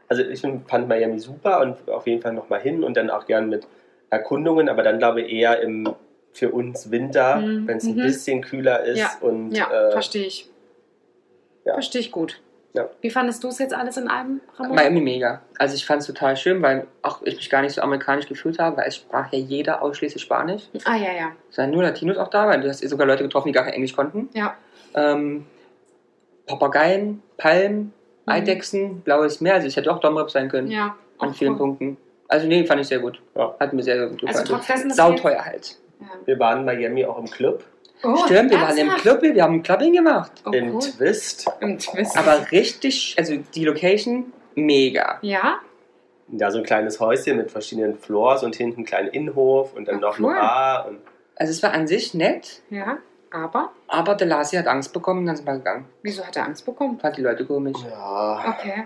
[0.08, 3.48] also ich fand Miami super und auf jeden Fall nochmal hin und dann auch gern
[3.48, 3.66] mit
[4.08, 5.94] Erkundungen, aber dann glaube ich eher im
[6.32, 7.66] für uns Winter, Mhm.
[7.68, 8.02] wenn es ein Mhm.
[8.02, 9.10] bisschen kühler ist Ja.
[9.20, 10.48] und Ja, äh, verstehe ich.
[11.64, 11.74] ja.
[11.74, 12.40] Verstehe ich gut.
[12.72, 12.88] Ja.
[13.00, 14.76] Wie fandest du es jetzt alles in allem, Ramon?
[14.76, 15.42] Miami mega.
[15.58, 18.60] Also ich fand es total schön, weil auch ich mich gar nicht so amerikanisch gefühlt
[18.60, 20.62] habe, weil es sprach ja jeder ausschließlich Spanisch.
[20.84, 21.32] Ah, ja, ja.
[21.50, 23.72] Es waren nur Latinos auch da, weil du hast sogar Leute getroffen, die gar kein
[23.74, 24.28] Englisch konnten.
[24.34, 24.56] Ja.
[24.94, 25.46] Ähm,
[26.46, 27.92] Papageien, Palmen,
[28.26, 28.32] Mhm.
[28.32, 29.54] Eidechsen, blaues Meer.
[29.54, 30.94] Also es hätte auch Domrep sein können Ja.
[31.18, 31.58] an vielen cool.
[31.58, 31.96] Punkten.
[32.28, 33.20] Also nee, fand ich sehr gut.
[33.34, 33.54] Ja.
[33.58, 34.46] Hat mir sehr gut Also gefallen.
[34.46, 35.76] trotz dessen, dass Sauteuer halt.
[36.01, 36.07] Ja.
[36.24, 37.64] Wir waren in Miami auch im Club,
[38.03, 38.88] Oh, Stimmt, wir waren im?
[38.88, 40.32] Club, wir haben ein Clubbing gemacht.
[40.46, 40.80] Oh, im cool.
[40.80, 41.46] Twist.
[41.61, 42.16] Im Twist.
[42.16, 45.18] Aber richtig, also die Location, mega.
[45.20, 45.59] ja,
[46.28, 49.96] Ja, so ein kleines Häuschen mit verschiedenen Floors und hinten einen kleinen Innenhof und dann
[49.96, 50.30] Ah, noch cool.
[50.30, 50.88] eine Bar.
[50.88, 50.98] Und
[51.36, 52.96] Also es war an sich nett, ja.
[53.32, 55.84] Aber aber der Lasi hat Angst bekommen und dann sind wir gegangen.
[56.03, 56.98] wieso hat er Angst bekommen?
[56.98, 57.76] Fand die Leute komisch.
[57.86, 58.84] ja, Okay.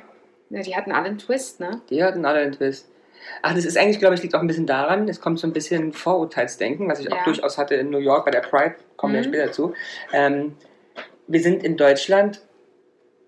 [0.50, 1.80] Ja, die hatten alle einen Twist, ne?
[1.88, 2.90] Die hatten alle einen Twist.
[3.42, 5.52] Ach, das ist eigentlich, glaube ich, liegt auch ein bisschen daran, es kommt so ein
[5.52, 7.24] bisschen Vorurteilsdenken, was ich auch Ja.
[7.24, 9.24] durchaus hatte in New York bei der Pride, kommen wir Mhm.
[9.24, 9.74] später zu.
[10.12, 10.56] Ähm,
[11.26, 12.40] wir sind in Deutschland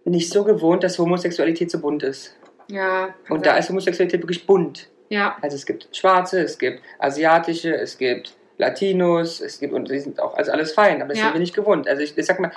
[0.04, 2.36] nicht so gewohnt, dass Homosexualität so bunt ist.
[2.70, 3.14] Ja.
[3.28, 4.88] Und da ist Homosexualität wirklich bunt.
[5.08, 9.98] Ja, Also es gibt Schwarze, es gibt Asiatische, es gibt Latinos, es gibt, und die
[10.00, 11.24] sind auch, also alles fein, aber das Ja.
[11.26, 11.86] sind wir nicht gewohnt.
[11.86, 12.50] Also ich, ich sag mal,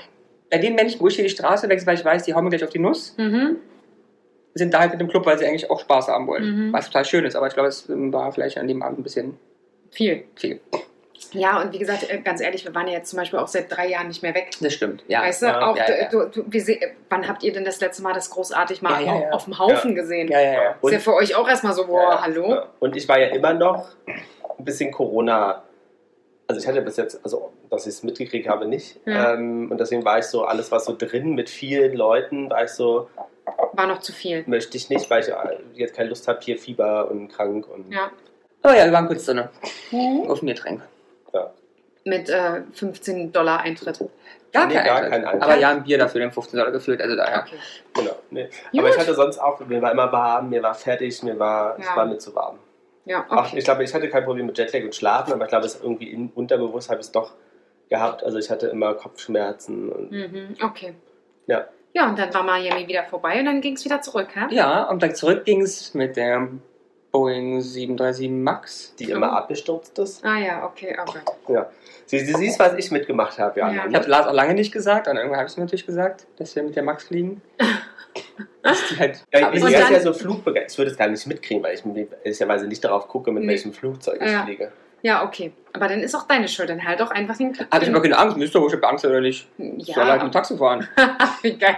[0.49, 2.49] bei den Menschen, wo ich hier die Straße wechsle, weil ich weiß, die hauen mir
[2.49, 3.57] gleich auf die Nuss, mhm.
[4.53, 6.67] Sind da halt mit dem Club, weil sie eigentlich auch Spaß haben wollen.
[6.67, 6.73] Mhm.
[6.73, 9.03] Was total schön ist, aber ich glaube, es ähm, war vielleicht an dem Abend ein
[9.03, 9.37] bisschen
[9.91, 10.23] viel.
[10.35, 10.59] viel.
[11.31, 13.71] Ja, und wie gesagt, äh, ganz ehrlich, wir waren ja jetzt zum Beispiel auch seit
[13.71, 14.51] drei Jahren nicht mehr weg.
[14.61, 15.21] Das stimmt, ja.
[15.21, 16.09] weißt du, ja, auch ja, ja.
[16.09, 16.79] Du, du, wie
[17.09, 19.29] wann habt ihr denn das letzte Mal das großartig mal Ja, ja, ja.
[19.31, 20.29] auf dem Haufen gesehen?
[20.29, 20.75] Ja, ja, ja.
[20.81, 22.21] Ist ja für euch auch erstmal so, boah, Ja, ja.
[22.23, 22.49] hallo?
[22.51, 22.69] Ja.
[22.79, 23.89] Und ich war ja immer noch
[24.57, 25.63] ein bisschen Corona.
[26.47, 28.99] Also ich hatte bis jetzt, also dass ich es mitgekriegt habe, nicht.
[29.05, 29.33] Ja.
[29.33, 32.71] Ähm, und deswegen war ich so, alles was so drin mit vielen Leuten, war ich
[32.71, 33.07] so,
[33.73, 34.43] War noch zu viel.
[34.47, 35.33] möchte ich nicht, weil ich äh,
[35.73, 38.11] jetzt keine Lust habe, hier Fieber und krank und Ja.
[38.63, 39.43] Oh ja, wir waren kurz drin.
[39.91, 40.29] Mhm.
[40.29, 40.81] Auf ein Getränk.
[41.33, 41.51] ja.
[42.05, 43.99] Mit äh, 15 Dollar Eintritt.
[44.51, 45.11] Gar, Nee, kein, gar Eintritt.
[45.11, 45.43] kein Eintritt.
[45.43, 47.01] Aber ja, ein Bier dafür, den 15 Dollar gefühlt.
[47.01, 47.41] Also daher.
[47.43, 47.55] Okay.
[47.93, 48.15] Genau.
[48.31, 48.49] Nee.
[48.71, 48.79] Gut.
[48.79, 51.85] Aber ich hatte sonst auch, mir war immer warm, mir war fertig, mir war, es
[51.85, 51.95] Ja.
[51.95, 52.57] war mir zu warm.
[53.05, 53.57] Ja, Auch, okay.
[53.59, 56.09] ich glaube, ich hatte kein Problem mit Jetlag und Schlafen, aber ich glaube, es irgendwie
[56.11, 57.31] in, unterbewusst habe ich es doch
[57.89, 58.23] gehabt.
[58.23, 60.93] Also ich hatte immer Kopfschmerzen und Mhm, okay.
[61.47, 61.67] Ja.
[61.93, 64.45] Ja, und dann war Miami wieder vorbei und dann ging es wieder zurück, hä?
[64.53, 66.47] Ja, und dann zurück ging es mit der
[67.11, 68.93] Boeing 737 MAX.
[68.99, 70.23] die immer abgestürzt ist.
[70.23, 71.11] Ah ja, okay, oh
[71.47, 71.67] Gott.
[72.05, 73.71] Sie, sie siehst, was ich mitgemacht habe, ja.
[73.71, 73.85] Ja.
[73.87, 76.55] Ich habe Lars auch lange nicht gesagt, und irgendwann habe ich es natürlich gesagt, dass
[76.55, 77.41] wir mit der Max fliegen.
[78.91, 80.71] Die halt Ja, ich bin ja so flugbegeistert.
[80.71, 81.83] Ich würde es gar nicht mitkriegen, weil ich
[82.23, 83.49] ehrlicherweise nicht darauf gucke, mit Nee.
[83.49, 84.43] welchem Flugzeug ich Ja.
[84.43, 84.71] fliege.
[85.01, 85.51] Ja, okay.
[85.73, 86.69] Aber dann ist auch deine Schuld.
[86.69, 89.21] Dann halt doch einfach den Hatte ich aber keine Angst, müsste ich habe Angst oder
[89.21, 89.47] nicht.
[89.57, 90.87] Ich soll halt Ja, mit dem Taxi fahren.
[91.41, 91.77] wie geil.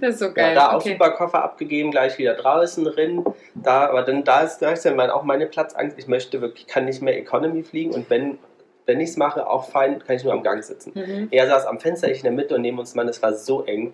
[0.00, 0.54] Das ist so Ja, geil.
[0.54, 0.92] da auch okay.
[0.92, 3.24] super Koffer abgegeben, gleich wieder draußen drin.
[3.54, 5.98] Da, aber dann da ist, da ist dann auch meine Platzangst.
[5.98, 8.38] Ich möchte wirklich, kann nicht mehr Economy fliegen und wenn,
[8.86, 10.92] wenn ich es mache, auch fein, kann ich nur am Gang sitzen.
[10.94, 11.28] Mhm.
[11.30, 13.64] Er saß am Fenster, ich in der Mitte und neben uns Mann, es war so
[13.64, 13.92] eng.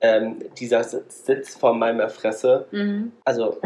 [0.00, 3.12] Ähm, dieser Sitz, Sitz vor meiner Fresse, Mhm.
[3.26, 3.58] also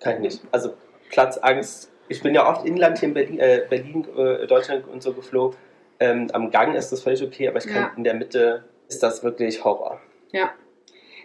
[0.00, 0.40] kann ich nicht.
[0.52, 0.74] Also
[1.10, 1.90] Platzangst.
[2.08, 5.56] Ich bin ja oft Inland hier in Berlin, äh, Berlin äh, Deutschland und so geflogen.
[5.98, 7.92] Ähm, am Gang ist das völlig okay, aber ich kann Ja.
[7.96, 10.00] in der Mitte ist das wirklich Horror.
[10.32, 10.50] Ja.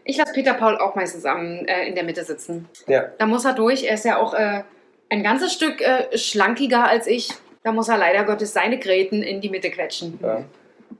[0.03, 2.67] Ich lasse Peter Paul auch meistens am, äh, in der Mitte sitzen.
[2.87, 3.05] Ja.
[3.17, 3.83] Da muss er durch.
[3.83, 4.63] Er ist ja auch äh,
[5.09, 7.29] ein ganzes Stück äh, schlankiger als ich.
[7.63, 10.17] Da muss er leider Gottes seine Gräten in die Mitte quetschen.
[10.23, 10.43] Ja.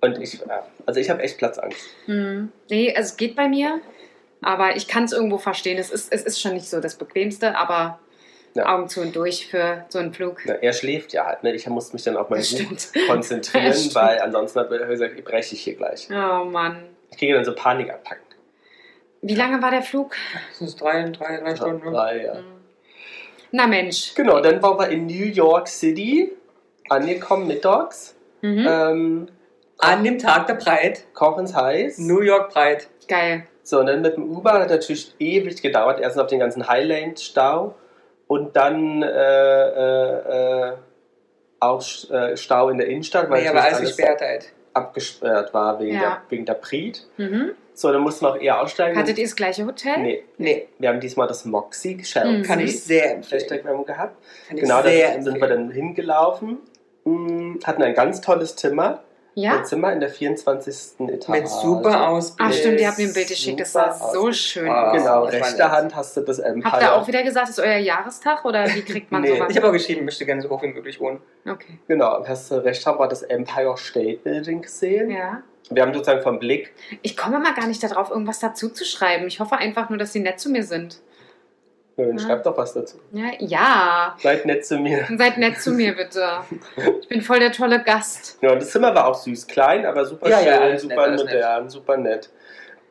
[0.02, 0.40] Und ich,
[0.86, 1.80] also ich habe echt Platzangst.
[2.06, 2.52] Hm.
[2.70, 3.80] Nee, also es geht bei mir.
[4.44, 5.78] Aber ich kann es irgendwo verstehen.
[5.78, 8.00] Es ist, es ist schon nicht so das Bequemste, aber
[8.54, 8.74] Ja.
[8.76, 10.41] Augen zu und durch für so einen Flug.
[10.45, 11.54] Na, er schläft ja halt, ne?
[11.54, 12.78] Ich muss mich dann auf mein Buch
[13.08, 16.10] konzentrieren, weil ansonsten hat er gesagt, ich breche ich hier gleich.
[16.12, 16.84] Oh Mann.
[17.12, 18.26] Ich kriege dann so Panikattacken.
[19.22, 20.16] Wie lange war der Flug?
[20.60, 21.86] Das ist drei, drei, drei Stunden.
[21.86, 21.91] ne?
[21.91, 22.36] Drei, ja.
[22.38, 22.43] Hm.
[23.52, 24.14] Na Mensch.
[24.16, 26.32] Genau, dann waren wir in New York City
[26.89, 28.16] angekommen mittags.
[28.41, 28.66] Mhm.
[28.68, 29.28] Ähm,
[29.78, 31.99] An dem Tag der Pride, kochens heiß.
[31.99, 32.84] New York Pride.
[33.08, 33.45] Geil.
[33.64, 35.99] So, und dann mit dem Uber hat natürlich ewig gedauert.
[35.99, 37.76] Erst auf den ganzen Highlane-Stau
[38.32, 40.74] und dann äh, äh, äh,
[41.60, 44.54] auch äh, Stau in der Innenstadt, weil natürlich alles gesperrt halt.
[44.74, 46.00] abgesperrt war wegen, Ja.
[46.02, 47.00] der, wegen der Pride.
[47.18, 47.52] Mhm.
[47.74, 48.98] So, dann mussten wir auch eher aussteigen.
[48.98, 49.98] Hattet ihr das gleiche Hotel?
[50.00, 52.02] Nee, Nee, wir haben diesmal das Moxie Mhm.
[52.04, 53.86] Chelsea kann ich sehr empfehlen.
[53.86, 54.16] Gehabt.
[54.48, 55.50] Kann Genau, da sind wir empfehlen.
[55.50, 56.58] dann hingelaufen,
[57.04, 59.02] mh, hatten ein ganz tolles Zimmer.
[59.34, 59.58] Ja?
[59.60, 61.00] Ein Zimmer in der 24.
[61.10, 61.28] Etage.
[61.30, 62.50] Mit super Ausblick.
[62.50, 64.92] Ah, stimmt, ihr habt mir ein Bild geschickt, das sah Super so schön Ah.
[64.92, 64.98] aus.
[64.98, 65.72] Genau, das war rechte.
[65.72, 66.72] Hand hast du das Empire.
[66.72, 69.48] Habt ihr auch wieder gesagt, ist euer Jahrestag oder wie kriegt man Nee, sowas?
[69.52, 71.22] Ich habe auch geschrieben, möchte gerne so hoch wie möglich wohnen.
[71.50, 71.80] Okay.
[71.88, 75.10] Genau, hast du recht, haben wir das Empire State Building gesehen.
[75.12, 75.42] Ja.
[75.70, 79.28] Wir haben sozusagen vom Blick, Ich komme mal gar nicht darauf, irgendwas dazu zu schreiben.
[79.28, 81.00] Ich hoffe einfach nur, dass sie nett zu mir sind.
[81.98, 82.24] Ja, dann Ja.
[82.26, 82.98] schreibt doch was dazu.
[83.12, 84.16] Ja, ja.
[84.20, 85.06] Seid nett zu mir.
[85.18, 86.26] Seid nett zu mir, bitte.
[87.02, 88.38] Ich bin voll der tolle Gast.
[88.42, 91.20] Ja, und das Zimmer war auch süß, klein, aber super Ja, schön, ja, super nett,
[91.20, 92.30] modern, super nett.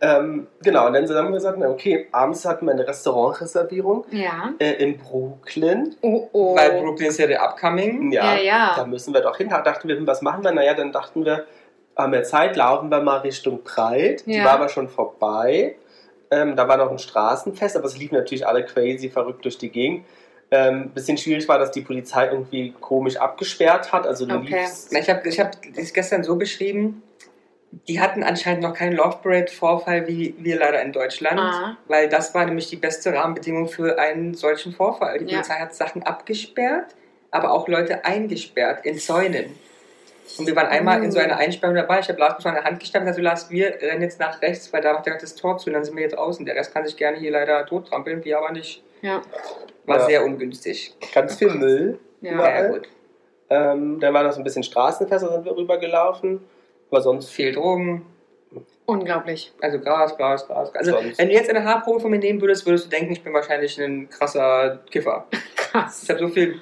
[0.02, 4.54] Ähm, genau, und dann haben wir gesagt, na okay, abends hatten wir eine Restaurantreservierung Ja.
[4.58, 5.94] äh, in Brooklyn.
[6.00, 6.56] Oh, oh.
[6.56, 8.10] Weil Brooklyn ist ja der Upcoming.
[8.10, 8.72] Ja, ja.
[8.76, 9.50] Da müssen wir doch hin.
[9.50, 10.52] Da dachten wir, hm, was machen wir?
[10.52, 11.44] Naja, dann dachten wir,
[11.96, 14.24] haben wir Zeit, laufen wir mal Richtung Breit.
[14.24, 14.44] Die Ja.
[14.44, 15.74] war aber schon vorbei.
[16.30, 19.70] Ähm, da war noch ein Straßenfest, aber es liefen natürlich alle crazy verrückt durch die
[19.70, 20.04] Gegend.
[20.52, 24.06] Ähm, bisschen schwierig war, dass die Polizei irgendwie komisch abgesperrt hat.
[24.06, 24.66] Also du Okay.
[24.90, 27.02] Ich habe ich hab das gestern so beschrieben,
[27.86, 31.76] die hatten anscheinend noch keinen Love Parade-Vorfall wie wir leider in Deutschland, Ah.
[31.86, 35.18] weil das war nämlich die beste Rahmenbedingung für einen solchen Vorfall.
[35.20, 35.38] Die Ja.
[35.38, 36.96] Polizei hat Sachen abgesperrt,
[37.30, 39.56] aber auch Leute eingesperrt in Zäunen.
[40.38, 42.00] Und wir waren einmal in so einer Einsperrung dabei.
[42.00, 44.40] Ich habe Lars schon an der Hand gestanden und gesagt, Lars, wir rennen jetzt nach
[44.42, 46.44] rechts, weil da macht er das Tor zu und dann sind wir jetzt außen.
[46.46, 48.82] Der Rest kann sich gerne hier leider tottrampeln, wir aber nicht.
[49.02, 49.22] Ja.
[49.86, 50.04] War Ja.
[50.06, 50.94] sehr ungünstig.
[51.14, 51.98] Ganz viel Müll.
[52.20, 52.32] Ja.
[52.34, 52.62] überall.
[52.64, 52.88] Ja, gut.
[53.50, 56.40] Ähm, dann war noch so ein bisschen Straßenfest, da sind wir rübergelaufen.
[56.90, 58.06] Aber sonst Viel Drogen,
[58.86, 59.52] Unglaublich.
[59.60, 60.74] Also Gras, Gras, Gras.
[60.74, 63.22] Also Sonst- wenn du jetzt eine Haarprobe von mir nehmen würdest, würdest du denken, ich
[63.22, 65.26] bin wahrscheinlich ein krasser Kiffer.
[65.70, 66.02] Krass.
[66.04, 66.60] Ich habe so viel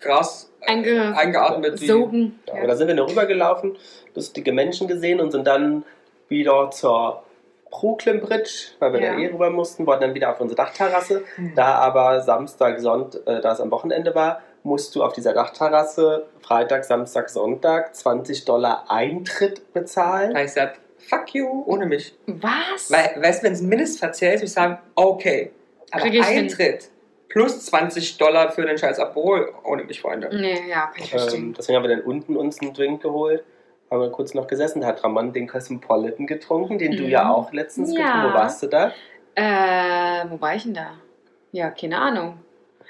[0.00, 1.78] Gras Einge eingeatmet.
[1.78, 2.40] Sogen.
[2.46, 2.58] Ja, Ja.
[2.60, 3.76] aber da sind wir noch rübergelaufen,
[4.14, 5.84] lustige Menschen gesehen und sind dann
[6.28, 7.22] wieder zur
[7.70, 9.12] Brooklyn Bridge, weil wir Ja.
[9.14, 11.22] da eh rüber mussten, wollten dann wieder auf unsere Dachterrasse.
[11.36, 11.52] Hm.
[11.54, 16.26] Da aber Samstag, Sonntag, äh, da es am Wochenende war, musst du auf dieser Dachterrasse
[16.40, 20.34] Freitag, Samstag, Sonntag 20 Dollar Eintritt bezahlen.
[20.34, 22.14] Da ich gesagt, fuck you, ohne mich.
[22.26, 22.90] Was?
[22.90, 25.52] Weil, weißt du, wenn es ein Mindestverzehr ist, würde ich sagen, okay.
[25.92, 26.48] Aber Krieg ich hin.
[27.28, 30.30] Plus 20 Dollar für den scheiß Aperol, ohne mich, Freunde.
[30.34, 31.44] nee, ja, kann ich verstehen.
[31.48, 33.44] Ähm, deswegen haben wir dann unten uns einen Drink geholt.
[33.90, 37.08] Haben wir kurz noch gesessen, da hat Ramon den Cosmopolitan getrunken, den du Mhm.
[37.10, 38.04] ja auch letztens Ja.
[38.04, 38.92] getrunken Wo warst du da?
[39.34, 40.92] Äh, wo war ich denn da?
[41.52, 42.38] Ja, keine Ahnung.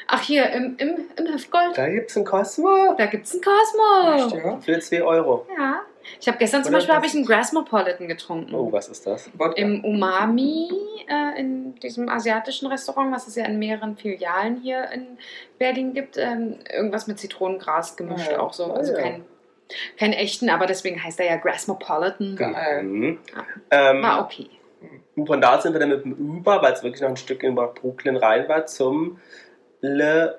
[0.06, 1.76] Ach, hier im, im, im Hüftgold.
[1.76, 2.94] Da gibt's einen Cosmo.
[2.96, 4.26] Da gibt's einen Cosmo.
[4.36, 4.56] Echt, ja?
[4.60, 5.46] Für 2 Euro.
[5.56, 5.80] Ja.
[6.20, 8.54] Ich habe gestern zum Beispiel habe ich einen Grassmopolitan getrunken.
[8.54, 9.30] Oh, was ist das?
[9.38, 9.60] Wodka.
[9.60, 10.68] Im Umami,
[11.08, 15.18] äh, in diesem asiatischen Restaurant, was es ja in mehreren Filialen hier in
[15.58, 16.16] Berlin gibt.
[16.16, 18.40] Ähm, irgendwas mit Zitronengras gemischt Ja.
[18.40, 18.72] auch so.
[18.72, 19.00] Ah, Also ja.
[19.00, 19.24] kein,
[19.98, 22.36] kein echten, aber deswegen heißt er ja Grassmopolitan.
[22.36, 22.82] Geil.
[22.82, 23.18] Mhm.
[23.34, 23.46] Ja.
[23.90, 24.48] Ähm, War okay.
[25.16, 27.42] Und von da sind wir dann mit dem Uber, weil es wirklich noch ein Stück
[27.42, 29.18] in Brooklyn rein war, zum
[29.80, 30.38] Le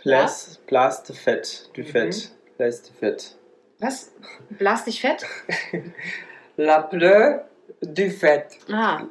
[0.00, 1.70] Place, Place de Fête.
[1.74, 1.86] Du Mhm.
[1.86, 2.30] Fête.
[2.56, 3.36] Place de Fête.
[3.82, 4.12] Was?
[4.50, 5.26] Blas dich fett?
[6.56, 7.40] La Bleu
[7.80, 8.46] du Fett.
[8.72, 9.02] Ah,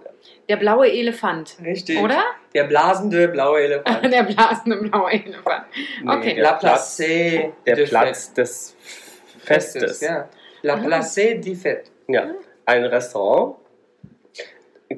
[0.48, 1.58] der blaue Elefant.
[1.64, 2.00] Richtig.
[2.00, 2.24] Oder?
[2.54, 4.04] Der blasende blaue Elefant.
[4.14, 5.66] der blasende blaue Elefant.
[6.08, 6.36] Okay.
[6.36, 8.76] der La Place der du Platz des
[9.40, 9.64] Fett.
[9.64, 10.02] Festes.
[10.02, 10.30] Ja.
[10.62, 10.78] La Ah.
[10.78, 11.92] Place du Fett.
[12.08, 12.32] Ja.
[12.66, 13.58] Ein Restaurant.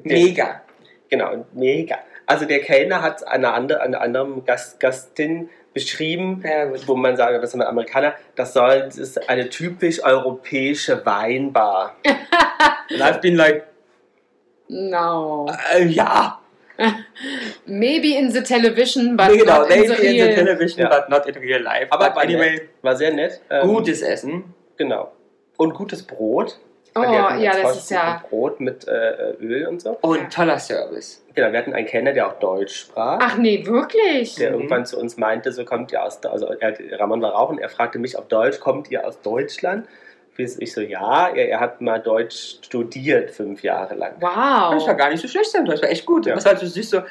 [0.04, 0.62] Mega.
[1.08, 1.98] Genau, mega.
[2.26, 7.42] Also der Kellner hat eine andere, eine andere Gast, Gastin beschrieben, Ja, wo man sagt,
[7.42, 11.96] das sind Amerikaner, das soll das ist eine typisch europäische Weinbar.
[12.90, 13.66] And I've been like,
[14.68, 15.46] No.
[15.74, 16.40] äh, ja.
[17.66, 20.34] Maybe in the television, but genau, not in maybe the in the real.
[20.34, 20.88] television, Ja.
[20.88, 21.86] but not in real life.
[21.90, 23.40] Aber but war anyway, nett, war sehr nett.
[23.50, 24.44] Ähm, gutes Essen.
[24.76, 25.12] Genau.
[25.56, 26.58] Und gutes Brot.
[26.96, 28.22] Oh, ja, ganz das ist ja.
[28.28, 29.98] Brot mit äh, Öl und so.
[30.00, 31.24] Und toller Service.
[31.34, 33.18] Genau, wir hatten einen Kellner, der auch Deutsch sprach.
[33.20, 34.36] Ach nee, wirklich?
[34.36, 34.54] der Mhm.
[34.56, 37.98] irgendwann zu uns meinte, so kommt ihr aus, also er, Ramon war rauchen, er fragte
[37.98, 39.86] mich auf Deutsch, kommt ihr aus Deutschland?
[40.36, 44.14] Ich so, ja, er, er hat mal Deutsch studiert, fünf Jahre lang.
[44.20, 44.96] Das war Wow.
[44.96, 46.26] gar nicht so schlecht sein, das war echt gut.
[46.26, 46.34] Ja.
[46.34, 47.02] Das war so süß so,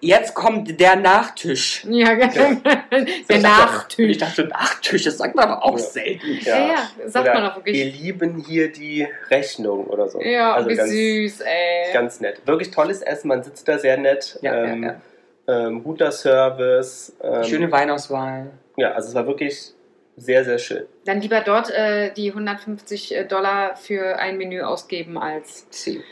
[0.00, 1.84] jetzt kommt der Nachtisch.
[1.88, 4.10] Ja, der Ich dachte, Nachtisch.
[4.10, 5.84] Ich dachte, Nachtisch, das sagt man aber auch Ja.
[5.84, 6.38] selten.
[6.42, 6.76] Ja, ja,
[7.06, 7.76] sagt Oder man auch wirklich.
[7.76, 10.20] Wir lieben hier die Rechnung oder so.
[10.20, 11.92] Ja, also wie ganz, süß, ey.
[11.92, 12.40] ganz nett.
[12.46, 14.38] Wirklich tolles Essen, man sitzt da sehr nett.
[14.42, 15.00] Ja, ähm, ja,
[15.48, 17.12] Ähm, guter Service.
[17.22, 18.50] Ähm, Schöne Weinauswahl.
[18.76, 19.72] Ja, also es war wirklich
[20.16, 20.84] sehr, sehr schön.
[21.06, 26.02] Dann lieber dort äh, die 150 Dollar für ein Menü ausgeben als Sie.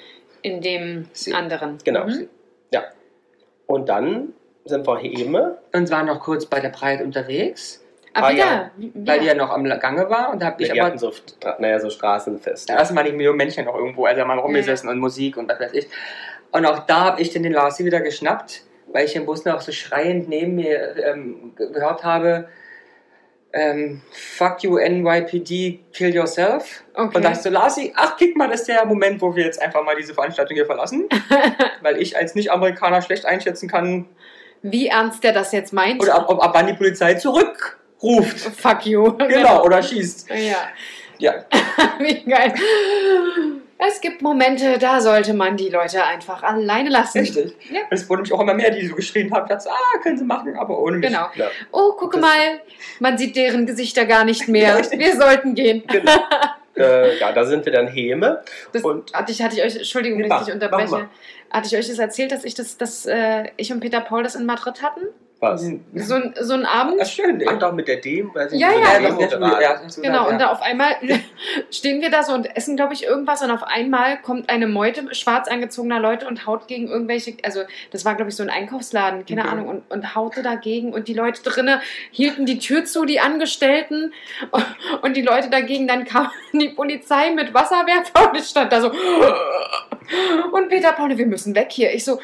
[0.43, 1.35] in dem Sie.
[1.35, 1.79] anderen.
[1.85, 2.07] Genau.
[2.07, 2.29] Mhm.
[3.69, 4.33] Und dann
[4.65, 5.59] sind wir Heme.
[5.73, 8.71] Und war noch kurz bei der Breit unterwegs, Aber Ah, wieder, ja.
[8.95, 10.33] weil die ja noch am Gange war.
[10.33, 11.13] Und da habe ich Ja, aber so,
[11.59, 12.69] naja, so Straßenfest.
[12.71, 15.75] Da erstmal die Millionen Menschen noch irgendwo, also mal rumgesessen und Musik und was weiß
[15.75, 15.87] ich.
[16.51, 18.63] Und auch da habe ich dann den Larsi wieder geschnappt,
[18.93, 22.49] weil ich im Bus noch so schreiend neben mir ähm, ge- gehört habe,
[23.53, 26.83] ähm, fuck you NYPD, kill yourself.
[26.95, 27.17] Okay.
[27.17, 29.83] Und dachte so, Larsi, ach, kick mal, das ist der Moment, wo wir jetzt einfach
[29.85, 31.09] mal diese Veranstaltung hier verlassen,
[31.83, 34.07] weil ich als Nicht-Amerikaner schlecht einschätzen kann,
[34.63, 36.03] Wie ernst der das jetzt meint?
[36.03, 38.39] oder ab, ab, ab wann die Polizei zurückruft.
[38.39, 39.13] Fuck you.
[39.17, 40.29] Genau, oder schießt.
[40.31, 40.69] Ja,
[41.19, 41.45] Ja,
[41.99, 42.55] wie geil.
[43.81, 47.19] Es gibt Momente, da sollte man die Leute einfach alleine lassen.
[47.21, 47.55] richtig.
[47.71, 47.83] Ja.
[47.83, 50.25] Und es wurden nämlich auch immer mehr, die so geschrien haben, dachte, ah, können sie
[50.25, 51.07] machen, aber ohne mich.
[51.09, 51.29] Genau.
[51.37, 51.47] Ja.
[51.71, 52.61] Oh, gucke Das- mal,
[52.99, 54.77] man sieht deren Gesichter gar nicht mehr.
[54.79, 54.99] Richtig.
[54.99, 55.85] Wir sollten gehen.
[55.87, 56.13] Genau.
[56.77, 58.43] äh, ja, da sind wir dann Heme.
[58.73, 61.09] Das Und- hatte ich, hatte ich euch, Entschuldigung, wenn Ja, ich dich unterbreche.
[61.51, 64.35] Hatte ich euch das erzählt, dass ich das, dass äh, ich und Peter Paul das
[64.35, 65.03] in Madrid hatten?
[65.41, 65.65] Was?
[65.95, 66.99] So ein, so ein Abend.
[67.01, 67.59] Ach, schön, ey.
[67.61, 69.11] doch, mit der ich Ja, nicht, ja.
[69.11, 70.97] mit der Ja, Genau, und da auf einmal
[71.71, 75.15] stehen wir da so und essen, glaube ich, irgendwas und auf einmal kommt eine Meute
[75.15, 77.63] schwarz angezogener Leute und haut gegen irgendwelche, also
[77.93, 79.51] das war, glaube ich, so ein Einkaufsladen, keine Okay.
[79.51, 81.81] Ahnung, und, und haute dagegen und die Leute drinnen
[82.11, 84.13] hielten die Tür zu, die Angestellten
[85.03, 88.91] und die Leute dagegen, dann kam die Polizei mit Wasserwerfer und ich stand da so
[90.53, 91.95] und Peter Paul, wir müssen weg hier.
[91.95, 92.19] Ich so,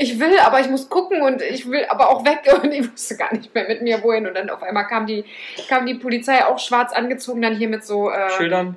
[0.00, 3.16] ich will, aber ich muss gucken und ich will aber auch weg und ich wusste
[3.16, 5.24] gar nicht mehr mit mir wohin und dann auf einmal kam die,
[5.68, 8.76] kam die Polizei auch schwarz angezogen, dann hier mit so äh, Schildern.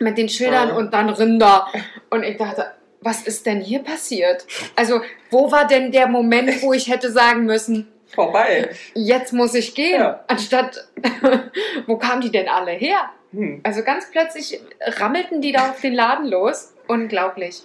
[0.00, 0.76] mit den Schildern Ah.
[0.76, 1.68] und dann Rinder
[2.10, 4.46] und ich dachte, was ist denn hier passiert?
[4.76, 8.70] Also, wo war denn der Moment, wo ich hätte sagen müssen, Vorbei.
[8.94, 10.24] jetzt muss ich gehen, Ja.
[10.28, 10.86] anstatt,
[11.86, 13.10] wo kamen die denn alle her?
[13.32, 13.60] Hm.
[13.64, 14.60] Also ganz plötzlich
[14.98, 16.74] rammelten die da auf den Laden los.
[16.86, 17.62] Unglaublich.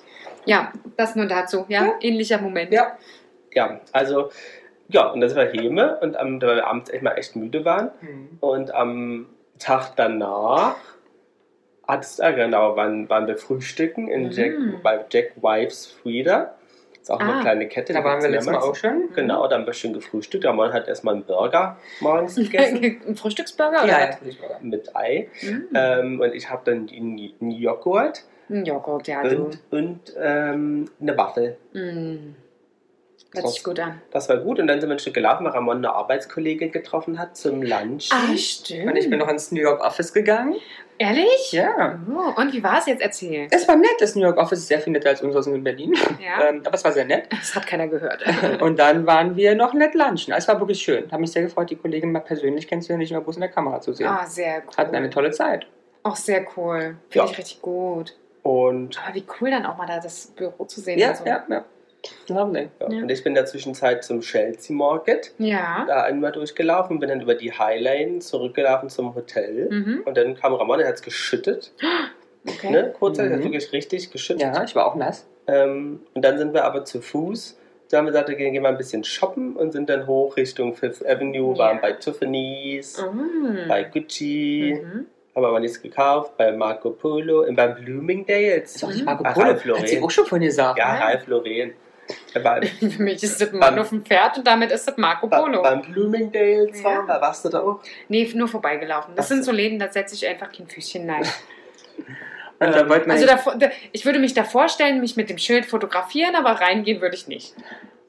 [0.47, 1.65] Ja, das nur dazu.
[1.67, 1.93] Ja, Ja.
[2.01, 2.71] ähnlicher Moment.
[2.73, 2.97] Ja.
[3.53, 4.29] Ja, also,
[4.89, 7.91] ja, und das war Heme und am, da wir abends echt mal echt müde waren.
[8.01, 8.37] Hm.
[8.39, 9.27] Und am
[9.59, 10.75] Tag danach
[11.87, 14.31] hat es, ah, genau, waren, waren wir frühstücken in Mhm.
[14.31, 16.53] Jack, bei Jack Wives Frieda.
[17.01, 17.31] Ist auch Ah.
[17.33, 17.93] eine kleine Kette.
[17.93, 19.09] Da waren wir letztes Mal auch schon.
[19.15, 20.45] Genau, da haben wir schön gefrühstückt.
[20.45, 24.61] Ramon hat erstmal einen Burger morgens gegessen Ein Frühstücksburger oder Ja, was?
[24.61, 25.29] mit Ei.
[25.41, 25.67] Mhm.
[25.73, 29.45] Ähm, und ich habe dann einen einen Joghurt Ein Joghurt, ja, du.
[29.45, 31.57] und, und ähm, eine Waffel.
[31.73, 32.35] Mm.
[33.33, 34.01] Hört sich gut an.
[34.11, 34.57] Das war gut.
[34.59, 38.09] Und dann sind wir ein Stück gelaufen, weil Ramon eine Arbeitskollegin getroffen hat zum Lunch.
[38.11, 38.87] Ah, stimmt.
[38.89, 40.55] Und ich bin noch ins New York Office gegangen.
[40.97, 41.51] Ehrlich?
[41.51, 41.99] Ja.
[42.09, 43.01] Oh, und wie war es jetzt?
[43.01, 43.47] Erzähl.
[43.51, 43.95] Es war nett.
[43.99, 45.93] Das New York Office ist sehr viel netter als unseres in Berlin.
[46.23, 46.45] Ja.
[46.49, 47.27] Ähm, aber es war sehr nett.
[47.29, 48.23] Das hat keiner gehört.
[48.61, 50.33] Und dann waren wir noch nett lunchen.
[50.33, 51.11] Es war wirklich schön.
[51.11, 53.81] Hat mich sehr gefreut, die Kollegin mal persönlich kennenzulernen, nicht nur bloß in der Kamera
[53.81, 54.07] zu sehen.
[54.07, 54.77] Ah, sehr cool.
[54.77, 55.67] Hatten eine tolle Zeit.
[56.03, 56.95] Auch sehr cool.
[57.09, 57.25] Finde Ja.
[57.25, 58.15] ich richtig gut.
[58.47, 60.97] Und, Aber wie cool dann auch mal da das Büro zu sehen.
[60.99, 61.25] Ja, und so.
[61.25, 61.65] ja, ja.
[62.29, 62.69] Lovely.
[62.79, 62.89] ja.
[62.91, 63.01] Ja.
[63.01, 65.83] und ich bin in der Zwischenzeit zum Chelsea Market Ja.
[65.87, 69.67] da einmal durchgelaufen, bin dann über die High Lane zurückgelaufen zum Hotel.
[69.69, 70.01] Mhm.
[70.05, 71.73] Und dann kam Ramon, er hat es geschüttet.
[72.49, 72.71] Okay.
[72.71, 72.93] Ne?
[72.97, 73.45] Kurzzeitig hat Mhm.
[73.47, 74.41] er wirklich richtig geschüttet.
[74.41, 75.27] Ja, ich war auch nass.
[75.47, 77.57] Ähm, und dann sind wir aber zu Fuß.
[77.89, 80.73] Da haben wir gesagt, okay, gehen wir ein bisschen shoppen und sind dann hoch Richtung
[80.73, 83.67] Fifth Avenue, waren bei Tiffany's, Mhm.
[83.67, 85.07] bei Gucci, Mhm.
[85.37, 88.75] Haben aber nichts gekauft, bei Marco Polo und bei Bloomingdale's.
[88.75, 89.05] Ist auch nicht.
[89.05, 89.55] Marco Polo.
[89.63, 89.81] Lauren.
[89.81, 90.77] Hat sie auch schon von dir gesagt.
[90.79, 91.05] Ja, Ja.
[91.05, 91.73] Ralph Lauren.
[92.41, 94.95] War Für mich ist das ein Mann Beim- auf dem Pferd und damit ist das
[94.97, 95.61] Marco Polo.
[95.61, 96.85] beim Bloomingdale's Ja.
[96.85, 97.79] waren wir, warst du da auch?
[98.07, 99.13] Nee, nur vorbeigelaufen.
[99.15, 99.51] Das Ach sind so.
[99.51, 101.23] Läden, da setze ich einfach kein Füßchen nein.
[102.59, 105.37] Und dann wollten wir Also davor, da, ich würde mich da vorstellen, mich mit dem
[105.37, 107.53] Schild fotografieren, aber reingehen würde ich nicht.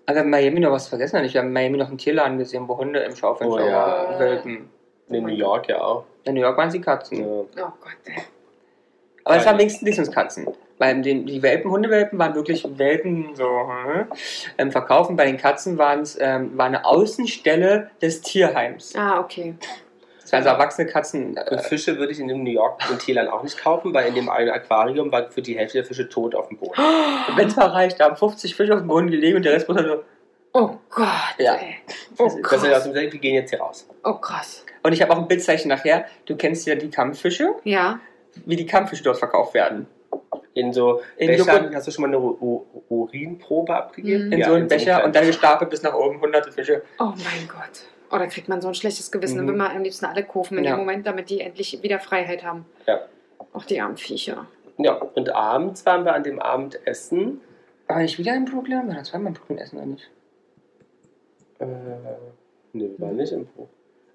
[0.06, 1.20] Aber wir haben in Miami noch was vergessen.
[1.22, 3.72] Wir haben in Miami noch einen Tierladen gesehen, wo Hunde im Schaufenster Oh ja.
[4.08, 4.18] waren.
[4.18, 4.70] Welpen.
[5.08, 6.04] In New York ja auch.
[6.24, 7.18] In New York waren sie Katzen.
[7.18, 7.24] Ja.
[7.24, 8.14] Oh Gott.
[9.24, 10.46] Aber es waren wenigstens Lieblingskatzen.
[10.78, 14.06] Weil den, die Welpen, Hundewelpen waren wirklich Welpen so hm,
[14.56, 15.16] ähm, verkaufen.
[15.16, 18.94] Bei den Katzen waren es ähm, war eine Außenstelle des Tierheims.
[18.96, 19.54] Ah, okay.
[20.22, 21.28] Das waren also erwachsene Katzen.
[21.30, 24.06] Und Äh, Fische würde ich in dem New York in Thailand auch nicht kaufen, weil
[24.06, 26.80] in dem einen Aquarium war für die Hälfte der Fische tot auf dem Boden.
[27.34, 29.68] Wenn es mal reicht, da haben 50 Fische auf dem Boden gelegen und der Rest
[29.68, 30.04] muss halt so.
[30.60, 31.06] Oh Gott.
[31.38, 31.54] Ja.
[31.54, 31.76] Ey.
[32.18, 32.62] Oh, Das Das aus krass.
[32.84, 33.88] dem Sagen, wir gehen jetzt hier raus.
[34.04, 34.64] oh krass.
[34.82, 36.06] Und ich habe auch ein Bildzeichen nachher.
[36.26, 38.00] Du kennst ja die Kampffische, Ja.
[38.46, 39.86] wie die Kampffische dort verkauft werden.
[40.54, 44.26] In so In Bechern, hast du schon mal eine U Urinprobe abgegeben?
[44.26, 44.32] Mhm.
[44.32, 46.82] In Ja, so einen Becher und dann gestapelt bis nach oben, hunderte Fische.
[46.98, 47.84] Oh mein Gott.
[48.10, 49.34] Oh, da kriegt man so ein schlechtes Gewissen.
[49.34, 49.38] Mhm.
[49.38, 50.72] Dann will man am liebsten alle kaufen in Ja.
[50.74, 52.64] dem Moment, damit die endlich wieder Freiheit haben.
[52.86, 53.00] Ja.
[53.52, 54.46] Auch die armen Viecher.
[54.78, 57.40] Ja, und abends waren wir an dem Abendessen.
[57.86, 58.88] Aber nicht wieder in Brooklyn?
[58.88, 60.10] Wir waren zweimal in Brooklyn essen, oder nicht?
[61.60, 61.66] Äh,
[62.72, 63.68] nee, wir waren nicht im Pro.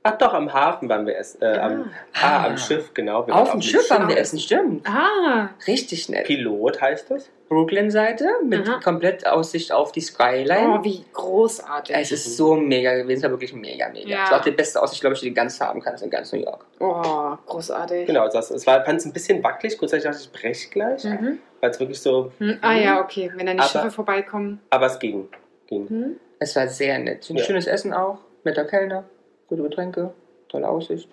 [0.05, 1.41] Ach doch, am Hafen waren wir essen.
[1.41, 2.45] Äh, am, ah, Ah.
[2.47, 3.25] am Schiff, genau.
[3.25, 4.85] Wir Auf dem Schiff waren wir essen, stimmt.
[4.85, 5.49] Ah.
[5.65, 6.25] Richtig nett.
[6.25, 7.29] Pilot heißt das?
[7.47, 8.81] Brooklyn-Seite mit Aha.
[8.83, 10.77] komplett Aussicht auf die Skyline.
[10.79, 11.95] Oh, wie großartig.
[11.95, 14.09] es ist so mega gewesen, es war wirklich mega, mega.
[14.09, 14.23] Ja.
[14.25, 16.33] Es war auch die beste Aussicht, glaube ich, die du ganz haben kannst in ganz
[16.33, 16.65] New York.
[16.81, 18.05] Oh, großartig.
[18.07, 19.77] Genau, das, es war fand es ein bisschen wackelig.
[19.77, 21.05] Kurzzeitig dachte ich, ich brech gleich.
[21.05, 21.39] Mhm.
[21.61, 22.29] Weil es wirklich so.
[22.39, 22.57] Hm.
[22.61, 23.31] Ah ja, okay.
[23.35, 24.59] Wenn dann die Aber- Schiffe vorbeikommen.
[24.69, 25.29] Aber es ging.
[25.67, 25.87] ging.
[25.87, 26.15] Hm?
[26.43, 27.29] Es war sehr nett.
[27.29, 27.43] Ein Ja.
[27.45, 29.05] schönes Essen auch, netter Kellner,
[29.47, 30.13] gute Getränke,
[30.49, 31.09] tolle Aussicht.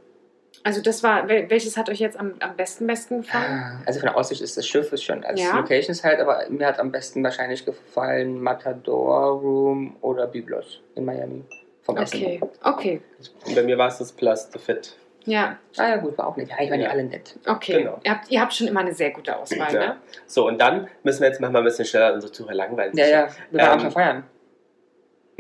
[0.65, 3.81] Also das war, wel- welches hat euch jetzt am, am besten besten gefallen?
[3.87, 5.57] Also von der Aussicht ist das Schiff ist schon als Ja.
[5.57, 11.05] Location ist halt, aber mir hat am besten wahrscheinlich gefallen Matador Room oder Biblos in
[11.05, 11.45] Miami.
[11.83, 12.17] Vom Essen.
[12.19, 13.01] Okay, okay.
[13.47, 14.97] Und bei mir war es das Plus the Fit.
[15.27, 16.49] Ja, Ah ja, gut, war auch nett.
[16.51, 17.39] Ja, ich waren ja alle nett.
[17.47, 17.79] okay.
[17.85, 18.01] Genau.
[18.03, 19.81] Ihr, habt, ihr habt schon immer eine sehr gute Auswahl, Ja.
[19.81, 19.97] ne?
[20.27, 22.97] So, und dann müssen wir jetzt mal ein bisschen schneller unsere Zuhörer langweilen.
[22.97, 24.25] Ja, ja, wir waren Ähm, schon feiern.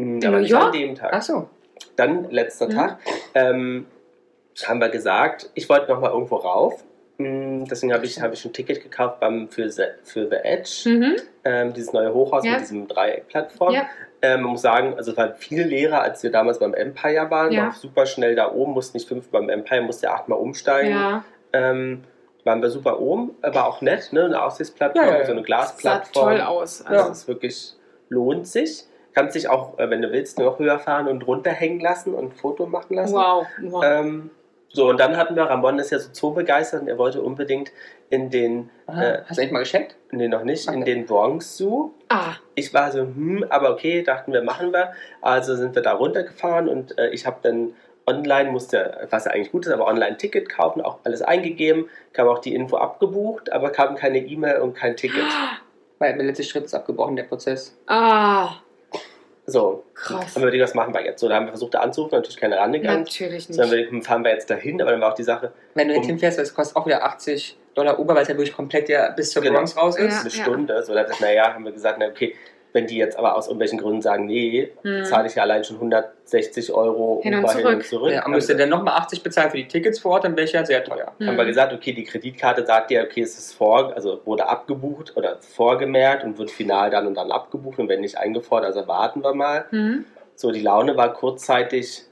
[0.00, 0.72] Mhm, In aber New nicht an York?
[0.72, 1.10] dem Tag.
[1.12, 1.48] Ach so.
[1.96, 2.70] Dann, letzter Mhm.
[2.72, 2.98] Tag,
[3.34, 3.86] ähm,
[4.66, 6.84] haben wir gesagt, ich wollte noch mal irgendwo rauf.
[7.18, 10.84] Mm, Deswegen habe ich, hab ich ein Ticket gekauft beim, für, The, für The Edge,
[10.88, 11.16] Mhm.
[11.44, 12.52] ähm, dieses neue Hochhaus Ja.
[12.52, 13.74] mit diesem Dreieckplattform.
[13.74, 13.82] Ja.
[14.22, 17.52] Ähm, man muss sagen, also es war viel leerer, als wir damals beim Empire waren.
[17.52, 17.64] Ja.
[17.66, 20.90] War super schnell da oben, musste nicht fünf beim Empire, musste ja achtmal umsteigen.
[20.92, 22.04] Ja, Ähm,
[22.44, 24.24] waren wir super oben, war auch nett, ne?
[24.26, 26.28] Eine Aussichtsplattform, Ja, so eine sah Glasplattform.
[26.30, 26.82] toll aus.
[26.86, 27.74] Also es ist wirklich,
[28.08, 28.84] lohnt sich.
[29.20, 32.32] Kannst dich auch, äh, wenn du willst, noch höher fahren und runterhängen lassen und ein
[32.32, 33.14] Foto machen lassen.
[33.14, 33.46] wow.
[33.60, 33.84] wow.
[33.86, 34.30] Ähm,
[34.72, 37.70] so, und dann hatten wir, Ramon ist ja so zoo begeistert und er wollte unbedingt
[38.08, 39.02] in den, Aha.
[39.02, 39.96] Äh, Hast du eigentlich mal geschenkt?
[40.12, 40.94] nee, noch nicht, in Okay.
[40.94, 41.90] den Bronx Zoo.
[42.08, 44.92] ah, Ich war so, hm, aber okay, dachten wir, machen wir.
[45.20, 47.74] Also sind wir da runtergefahren und äh, ich habe dann
[48.06, 51.88] online, musste, was ja eigentlich gut ist, aber online ein Ticket kaufen, auch alles eingegeben,
[52.12, 55.26] kam auch die Info abgebucht, aber kam keine E-Mail und kein Ticket.
[55.98, 57.76] Weil der letzte Schritt ist abgebrochen, der Prozess.
[57.86, 58.52] ah,
[59.50, 60.34] So, krass.
[60.34, 61.20] haben wir überlegt, was machen wir jetzt?
[61.20, 63.02] So, da haben wir versucht da anzurufen, natürlich keine rangegangen.
[63.02, 63.70] Natürlich So, haben nicht.
[63.72, 66.02] wir überlegt, fahren wir jetzt dahin, aber dann war auch die Sache, Wenn du jetzt
[66.04, 69.10] Um- hinfährst, das kostet auch wieder 80 Dollar Uber, weil es ja wirklich komplett ja
[69.10, 69.54] bis zur Genau.
[69.56, 70.12] Bronx raus ist.
[70.14, 70.20] Ja.
[70.20, 70.82] eine Stunde.
[70.82, 72.34] So, da naja, haben wir gesagt, na okay,
[72.72, 75.04] wenn die jetzt aber aus irgendwelchen Gründen sagen, nee, Hm.
[75.04, 77.84] zahle ich ja allein schon 160 Euro Hin und zurück.
[77.84, 78.12] zurück.
[78.12, 80.46] Ja, Haben und müsste dann nochmal 80 bezahlen für die Tickets vor Ort, dann wäre
[80.46, 81.06] ich ja sehr teuer.
[81.06, 81.46] haben wir Hm.
[81.46, 86.24] gesagt, okay, die Kreditkarte sagt ja, okay, es ist vor, also wurde abgebucht oder vorgemerkt
[86.24, 89.64] und wird final dann und dann abgebucht und wenn nicht eingefordert, also warten wir mal.
[89.70, 90.04] Hm.
[90.36, 92.04] So, die Laune war kurzzeitig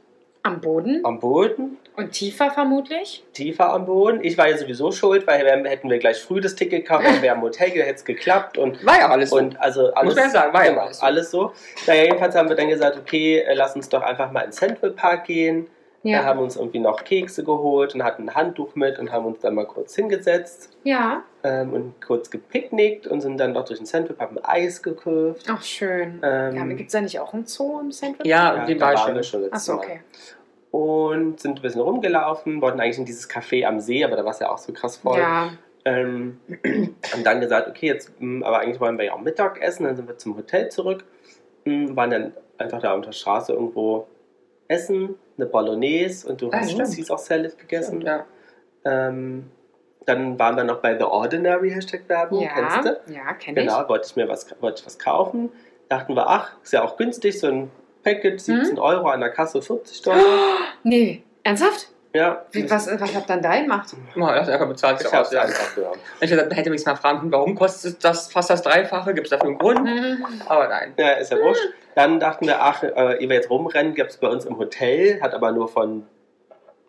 [0.43, 3.25] Am Boden am Boden, und tiefer vermutlich.
[3.33, 4.21] tiefer am Boden.
[4.23, 7.21] Ich war ja sowieso schuld, weil wir, hätten wir gleich früh das Ticket gekauft, dann
[7.21, 9.37] wäre im Hotel, hätte es geklappt und War ja alles so.
[9.37, 11.07] und also alles, Muss man ja sagen, war ja genau, alles so.
[11.07, 11.53] alles so.
[11.87, 14.91] Naja, jedenfalls haben wir dann gesagt, okay, äh, lass uns doch einfach mal in Central
[14.93, 15.67] Park gehen.
[16.05, 16.25] Da Ja.
[16.25, 19.57] haben uns irgendwie noch Kekse geholt und hatten ein Handtuch mit und haben uns dann
[19.57, 21.25] mal kurz hingesetzt Ja.
[21.43, 25.45] ähm, und kurz gepicknickt und sind dann dort durch den Central Park mit Eis gekauft.
[25.51, 26.21] Ach, schön.
[26.23, 28.25] Ähm, ja, Gibt es da nicht auch ein Zoo im Central?
[28.29, 29.15] ja, ja, den da war schon.
[29.17, 30.01] wir schon letztes Achso, Mal.
[30.71, 34.33] Und sind ein bisschen rumgelaufen, wollten eigentlich in dieses Café am See, aber da war
[34.33, 35.19] es ja auch so krass voll.
[35.19, 35.51] Ja.
[35.87, 36.39] Ähm,
[37.13, 39.85] haben dann gesagt, okay, jetzt, mh, aber eigentlich wollen wir ja auch Mittag essen.
[39.85, 41.05] Dann sind wir zum Hotel zurück,
[41.65, 44.07] mh, waren dann einfach da unter der Straße irgendwo
[44.67, 46.95] essen, eine Bolognese und du Ah, hast stimmt.
[46.95, 48.03] Caesar Salad gegessen.
[48.03, 48.27] Ja.
[48.85, 49.51] Ähm,
[50.05, 53.13] dann waren wir noch bei The Ordinary Hashtag Werbung, Ja, kennst du?
[53.15, 55.51] ja kenne Genau, wollte ich mir was, wollte ich was kaufen.
[55.89, 57.71] Dachten wir, ach, ist ja auch günstig, so ein
[58.03, 58.79] Packet, 17 Hm?
[58.79, 60.19] Euro an der Kasse, 40 Dollar.
[60.19, 60.25] ich.
[60.85, 61.89] Nee, ernsthaft?
[62.15, 63.95] Ja, Wie, was, was habt ihr dann da gemacht?
[64.17, 64.99] Ja, das einfach bezahlt.
[65.01, 65.45] ich Ich hab's ja.
[66.21, 69.13] Ich hätte mich mal fragen können, warum kostet das fast das Dreifache?
[69.13, 69.87] Gibt es dafür einen Grund?
[69.87, 70.25] Hm.
[70.47, 70.95] Aber nein.
[70.97, 71.63] Ja, ist ja wurscht.
[71.95, 75.21] Dann dachten wir, ach, äh, ehe wir jetzt rumrennen, gibt es bei uns im Hotel,
[75.21, 76.07] hat aber nur von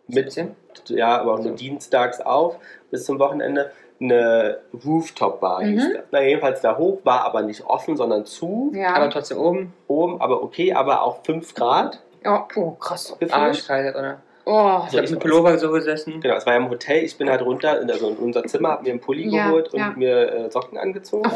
[0.07, 0.55] mit, 17?
[0.87, 2.57] ja, aber auch nur dienstags auf
[2.89, 3.71] bis zum Wochenende
[4.01, 5.63] eine Rooftop-Bar.
[5.63, 5.93] hieß Mhm.
[5.93, 6.03] das.
[6.11, 8.71] Na, jedenfalls da hoch, war aber nicht offen, sondern zu.
[8.75, 8.93] Ja.
[8.95, 9.73] Aber trotzdem oben.
[9.87, 11.99] Oben, aber okay, aber auch 5 Grad.
[12.25, 13.15] oh, oh, krass.
[13.29, 14.21] Arschkalt, oder?
[14.45, 14.81] Oh.
[14.89, 16.21] Ich habe mit Pullover so gesessen.
[16.21, 17.03] Genau, es war ja im Hotel.
[17.03, 19.73] Ich bin halt runter, in- also in unser Zimmer, habe mir einen Pulli Ja, geholt
[19.73, 19.93] und ja.
[19.95, 21.29] mir äh, Socken angezogen.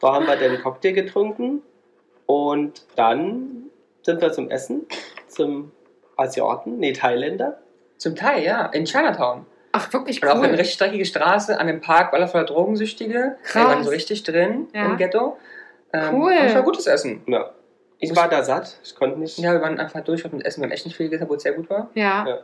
[0.00, 1.62] Da haben wir dann einen Cocktail getrunken
[2.26, 3.64] und dann
[4.02, 4.86] sind wir zum Essen,
[5.26, 5.72] zum
[6.16, 7.58] Asiaten, nee, Thailänder.
[7.96, 8.66] Zum Teil, ja.
[8.66, 9.44] In Chinatown.
[9.72, 10.54] Ach, wirklich Und auch eine cool.
[10.54, 13.36] richtig dreckige Straße an dem Park, weil er voller Drogensüchtige.
[13.42, 13.62] Krass.
[13.64, 14.86] Die waren so richtig drin Ja.
[14.86, 15.36] im Ghetto.
[15.92, 16.32] Ähm, Cool.
[16.32, 17.22] Und es war gutes Essen.
[17.26, 17.50] Ja.
[18.00, 19.38] Ich war da satt, ich konnte nicht.
[19.38, 20.60] Ja, wir waren einfach durch mit Essen.
[20.62, 21.90] Wir haben echt nicht viel gegessen, obwohl es sehr gut war.
[21.94, 22.26] Ja.
[22.28, 22.38] Ja.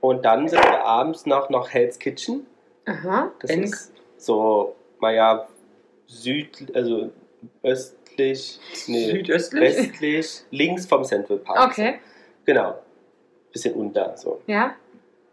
[0.00, 2.46] Und dann sind wir abends noch noch Hell's Kitchen.
[2.86, 3.30] Aha.
[3.40, 5.46] Das In- ist so, naja,
[6.06, 7.10] süd, also
[7.62, 9.76] östlich, nee, Südöstlich.
[9.76, 11.70] westlich, links vom Central Park.
[11.72, 12.00] Okay.
[12.44, 12.74] Genau.
[13.52, 14.40] Bisschen unter, so.
[14.46, 14.74] Ja.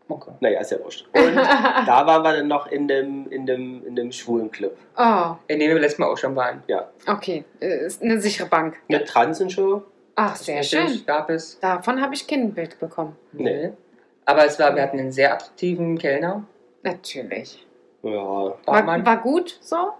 [0.09, 0.31] Okay.
[0.39, 1.05] Naja, ist ja wurscht.
[1.13, 4.77] Und da waren wir dann noch in dem, in dem, in dem schwulen Club.
[4.97, 6.63] oh, In dem wir letztes Mal auch schon waren.
[7.07, 7.43] okay.
[7.59, 8.77] Äh, Ist eine sichere Bank.
[8.88, 9.84] Eine Transenshow?
[10.15, 11.05] Ach, sehr Richtig, schön.
[11.05, 11.59] Gab es.
[11.59, 13.15] Davon habe ich kein Bild bekommen.
[13.34, 13.71] Nee.
[14.25, 16.43] Aber es war, wir hatten einen sehr attraktiven Kellner.
[16.84, 17.65] Natürlich.
[18.01, 18.11] Ja.
[18.65, 19.93] War, war gut so?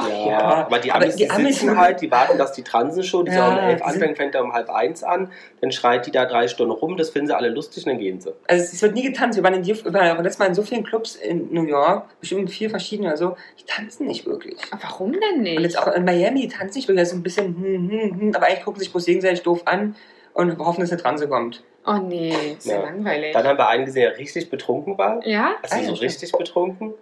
[0.00, 3.32] Ach ja, aber die Amis, die Amis sitzen halt, die warten, dass die Transenshow, die
[3.32, 5.30] Ja, soll um elf die anfängt, fängt er um halb eins an,
[5.60, 8.20] dann schreit die da drei Stunden rum, das finden sie alle lustig und dann gehen
[8.20, 8.32] sie.
[8.46, 9.36] Also es wird nie getanzt.
[9.36, 12.04] Wir waren, in, die- wir waren letztes Mal in so vielen Clubs in New York,
[12.20, 14.56] bestimmt in vier verschiedene oder so, die tanzen nicht wirklich.
[14.80, 15.56] Warum denn nicht?
[15.56, 18.20] Und jetzt auch in Miami die tanzen nicht wirklich, das ist ein bisschen, hm, hm,
[18.20, 19.96] hm, aber eigentlich gucken sich bloß gegenseitig doof an
[20.34, 21.62] und hoffen, dass eine Transe kommt.
[21.86, 22.82] oh nee, ist ja, Ja.
[22.82, 23.32] langweilig.
[23.32, 25.26] Dann haben wir einen gesehen, der richtig betrunken war.
[25.26, 25.52] ja?
[25.62, 26.00] Also Ah, ja, so stimmt.
[26.10, 26.94] richtig betrunken.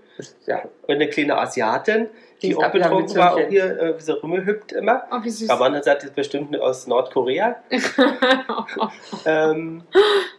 [0.47, 0.63] Ja.
[0.87, 2.07] Und eine kleine Asiatin,
[2.43, 5.05] die, Die ist auch betrunken war, auch hier, äh, wie sie rumgehüpft immer.
[5.11, 5.49] Oh, wie süß.
[5.51, 7.57] Aber man sagt jetzt bestimmt aus Nordkorea.
[9.25, 9.83] Ähm,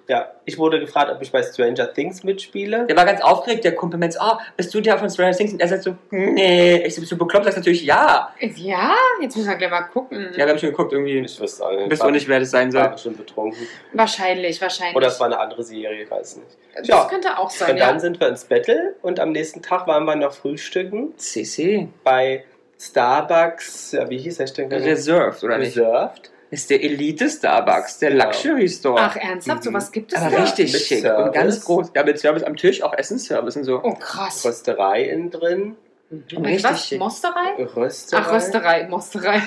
[0.07, 2.85] ja, ich wurde gefragt, ob ich bei Stranger Things mitspiele.
[2.85, 5.53] Der war ganz aufgeregt, der Kumpel meint, oh, bist du der von Stranger Things?
[5.53, 6.85] Und er sagt so, nee.
[6.85, 7.45] Ich so, bist du bekloppt?
[7.45, 8.33] Sagst natürlich ja.
[8.39, 10.29] ja, jetzt müssen wir gleich mal gucken.
[10.33, 11.19] Ja, wir haben schon geguckt, irgendwie.
[11.19, 11.89] Ich wüsste auch nicht.
[11.89, 13.11] Wisst ihr nicht, wer das sein war soll.
[13.11, 13.67] schon betrunken.
[13.93, 14.95] Wahrscheinlich, wahrscheinlich.
[14.95, 16.57] Oder es war eine andere Serie, ich weiß nicht.
[16.77, 17.05] das Ja.
[17.09, 17.99] könnte auch sein, Und dann ja.
[17.99, 21.89] sind wir ins Battle und am nächsten Tag waren wir noch frühstücken CC.
[22.03, 22.43] Bei
[22.79, 24.71] Starbucks, ja, wie hieß der denn?
[24.71, 25.77] Reserved, oder nicht?
[25.77, 26.31] Reserved.
[26.49, 28.25] Ist der Elite Starbucks, der Genau.
[28.25, 28.99] Luxury Store.
[29.01, 29.59] Ach, ernsthaft?
[29.59, 29.63] Mhm.
[29.65, 30.41] Sowas gibt es aber da?
[30.43, 31.25] richtig mit schick Service.
[31.25, 31.91] und ganz groß.
[31.93, 33.81] Ja, mit Service am Tisch, auch Essensservice und so.
[33.83, 34.45] Oh, krass.
[34.45, 35.75] Rösterei innen drin.
[36.09, 36.87] Und Mit richtig was?
[36.87, 36.99] schick.
[36.99, 37.63] Mosterei?
[37.75, 38.21] Rösterei.
[38.25, 39.41] Ach, Rösterei, Mosterei.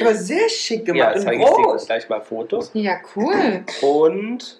[0.00, 1.86] Aber sehr schick Ja, gemacht und zeige ich dir groß.
[1.86, 2.70] gleich mal Fotos.
[2.74, 3.64] Ja, cool.
[3.82, 4.59] Und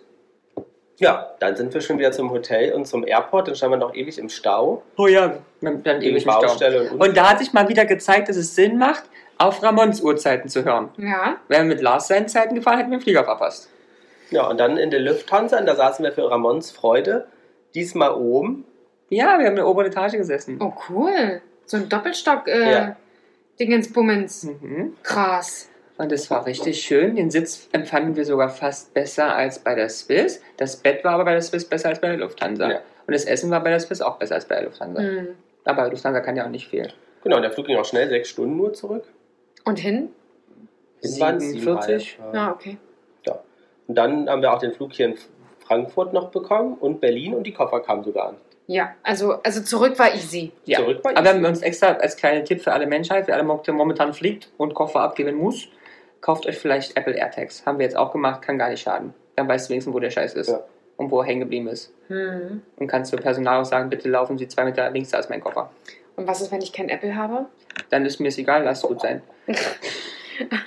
[1.01, 3.49] ja, dann sind wir schon wieder zum Hotel und zum Airport.
[3.49, 4.83] Dann standen wir noch ewig im Stau.
[4.99, 6.93] Oh ja, dann, dann ewig im Stau.
[6.93, 9.05] Und, Und da hat sich mal wieder gezeigt, dass es Sinn macht,
[9.39, 10.91] auf Ramons Uhrzeiten zu hören.
[10.99, 11.37] Ja.
[11.49, 13.71] Wären wir mit Lars seinen Zeiten gefahren, hätten wir den Flieger verpasst.
[14.31, 17.27] Ja, und dann in der Lufthansa, und da saßen wir für Ramons Freude.
[17.75, 18.67] Diesmal oben.
[19.09, 20.59] Ja, wir haben in der oberen Etage gesessen.
[20.61, 21.41] Oh, cool.
[21.65, 22.97] So ein Doppelstock, äh, Ja.
[23.59, 24.45] Dingensbummens.
[24.45, 24.97] Mhm.
[25.03, 25.70] Krass.
[26.01, 27.17] Und es war richtig schön.
[27.17, 30.41] Den Sitz empfanden wir sogar fast besser als bei der Swiss.
[30.57, 32.71] Das Bett war aber bei der Swiss besser als bei der Lufthansa.
[32.71, 32.77] Ja.
[33.07, 35.03] Und das Essen war bei der Swiss auch besser als bei der Lufthansa.
[35.03, 35.29] Hm.
[35.67, 36.91] Aber Lufthansa kann ja auch nicht viel.
[37.23, 39.05] Genau, und der Flug ging auch schnell, sechs Stunden nur zurück.
[39.67, 40.09] Und hin?
[41.03, 42.13] Hin waren es 47.
[42.13, 42.79] siebeneinhalb, Ja, okay.
[43.27, 43.39] Ja.
[43.87, 45.17] Und dann haben wir auch den Flug hier in
[45.59, 48.37] Frankfurt noch bekommen und Berlin und die Koffer kamen sogar an.
[48.69, 50.53] Ja, also, also zurück war easy.
[50.65, 50.79] Ja.
[50.79, 53.45] Zurück bei Aber wir haben uns extra als kleiner Tipp für alle Menschheit, wer alle
[53.45, 55.69] mo- momentan fliegt und Koffer abgeben muss,
[56.21, 57.65] kauft euch vielleicht Apple AirTags.
[57.67, 59.15] Haben wir jetzt auch gemacht, kann gar nicht schaden.
[59.37, 60.61] Dann weißt du wenigstens, wo der Scheiß ist Ja.
[60.97, 61.93] und wo er hängen geblieben ist.
[62.09, 62.63] Hm.
[62.77, 65.41] Und kannst du Personal auch sagen, bitte laufen Sie zwei Meter links, da ist mein
[65.41, 65.71] Koffer.
[66.17, 67.47] Und was ist, wenn ich kein Apple habe?
[67.89, 69.23] Dann ist mir es egal, lass es gut sein.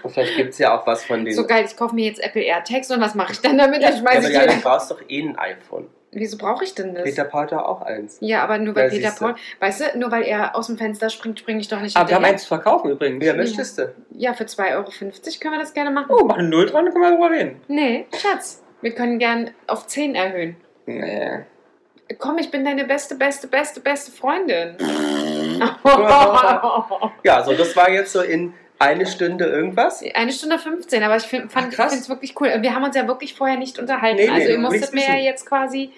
[0.04, 1.34] Und vielleicht gibt es ja auch was von den.
[1.34, 3.82] So geil, ich kaufe mir jetzt Apple AirTags und was mache ich dann damit?
[3.82, 5.88] Dann ja, schmeiße aber ich ja, du brauchst doch eh ein iPhone.
[6.16, 7.04] Wieso brauche ich denn das?
[7.04, 8.18] Peter Paul hat auch eins.
[8.20, 9.26] Ja, aber nur weil Ja, Peter.
[9.26, 12.08] Paul, weißt du, nur weil er aus dem Fenster springt, springe ich doch nicht Aber
[12.08, 13.26] wir haben eins zu verkaufen übrigens.
[13.26, 13.94] Ja, möchtest du?
[14.12, 16.08] Ja, für 2,50 Euro können wir das gerne machen.
[16.10, 17.62] Oh, machen null dran, dann können wir darüber reden.
[17.68, 20.56] Nee, Schatz, wir können gern auf 10 erhöhen.
[20.86, 21.40] Nee.
[22.20, 24.78] Komm, ich bin deine beste, beste, beste, beste Freundin.
[27.24, 28.54] Ja, so das war jetzt so in
[28.84, 30.04] eine Stunde irgendwas.
[30.14, 32.50] Eine Stunde 15, aber ich finde es wirklich cool.
[32.62, 34.18] Wir haben uns ja wirklich vorher nicht unterhalten.
[34.18, 35.92] Nee, nee, also ihr musstet mir ja jetzt quasi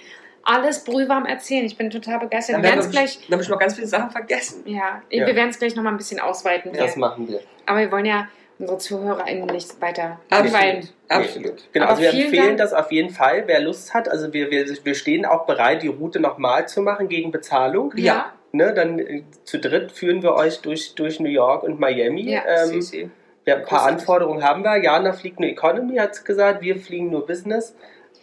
[0.43, 1.65] alles brühwarm erzählen.
[1.65, 2.57] Ich bin total begeistert.
[2.57, 4.63] Dann Wir werden gleich, dann wir schon noch ganz viele Sachen vergessen.
[4.65, 5.25] ja, Ja.
[5.25, 6.71] wir werden es gleich nochmal ein bisschen ausweiten.
[6.73, 6.99] Das hier.
[6.99, 7.39] machen wir.
[7.65, 8.27] Aber wir wollen ja
[8.59, 10.53] unsere ZuhörerInnen nicht weiter Absolut.
[10.53, 10.89] langweilen.
[11.09, 11.73] Absolut.
[11.73, 12.57] Genau, Aber also wir empfehlen Dank.
[12.57, 14.07] das auf jeden Fall, wer Lust hat.
[14.07, 17.91] Also wir, wir, wir stehen auch bereit, die Route nochmal zu machen gegen Bezahlung.
[17.95, 18.31] Ja.
[18.55, 22.31] Ne, dann äh, zu dritt führen wir euch durch, durch New York und Miami.
[22.31, 23.09] Ja, ähm, Sisi.
[23.45, 23.99] ja, ein paar großartig.
[23.99, 24.77] Anforderungen haben wir.
[24.81, 26.61] Jana fliegt nur Economy, hat gesagt.
[26.61, 27.75] Wir fliegen nur Business.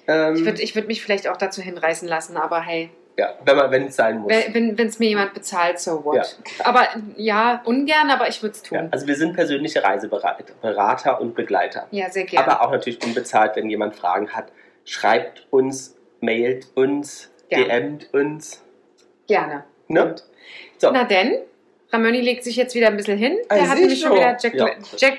[0.08, 3.88] Ähm, Ich würde ich würd mich vielleicht auch dazu hinreißen lassen, aber hey, ja, wenn
[3.88, 4.32] es sein muss.
[4.32, 6.38] wenn es mir jemand bezahlt, so what.
[6.64, 8.88] Aber ja, ungern, aber ich würde es Ja, tun.
[8.90, 11.86] also wir sind persönliche Reiseberater Berater und Begleiter.
[11.90, 12.46] Ja, sehr gerne.
[12.50, 14.46] Aber auch natürlich unbezahlt, wenn jemand Fragen hat.
[14.86, 17.66] Schreibt uns, mailt uns, Gerne.
[17.66, 18.64] DMt uns.
[19.28, 19.64] gerne.
[19.92, 20.14] Ne?
[20.78, 20.90] So.
[20.90, 21.36] Na denn,
[21.92, 23.36] Ramoni legt sich jetzt wieder ein bisschen hin.
[23.48, 24.66] Ah, Der hat sieh nämlich schon wieder Jack, Ja.
[24.96, 25.18] Jack.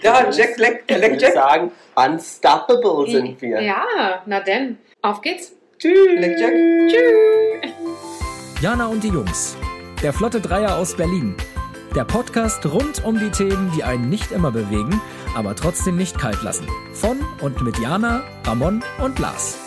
[0.00, 1.32] Ja, Jack, Leck, Ich Leck, würde Jack.
[1.34, 3.60] sagen, unstoppable sind wir.
[3.60, 4.78] Ja, na denn.
[5.02, 5.52] Auf geht's.
[5.78, 5.94] Tschüss.
[6.18, 6.52] Leck, Jack.
[6.88, 7.72] Tschüss.
[8.62, 9.56] Jana und die Jungs.
[10.02, 11.34] Der Flotte Dreier aus Berlin.
[11.96, 15.00] Der Podcast rund um die Themen, die einen nicht immer bewegen,
[15.36, 16.68] aber trotzdem nicht kalt lassen.
[16.92, 19.58] Von und mit Jana, Ramon und Lars.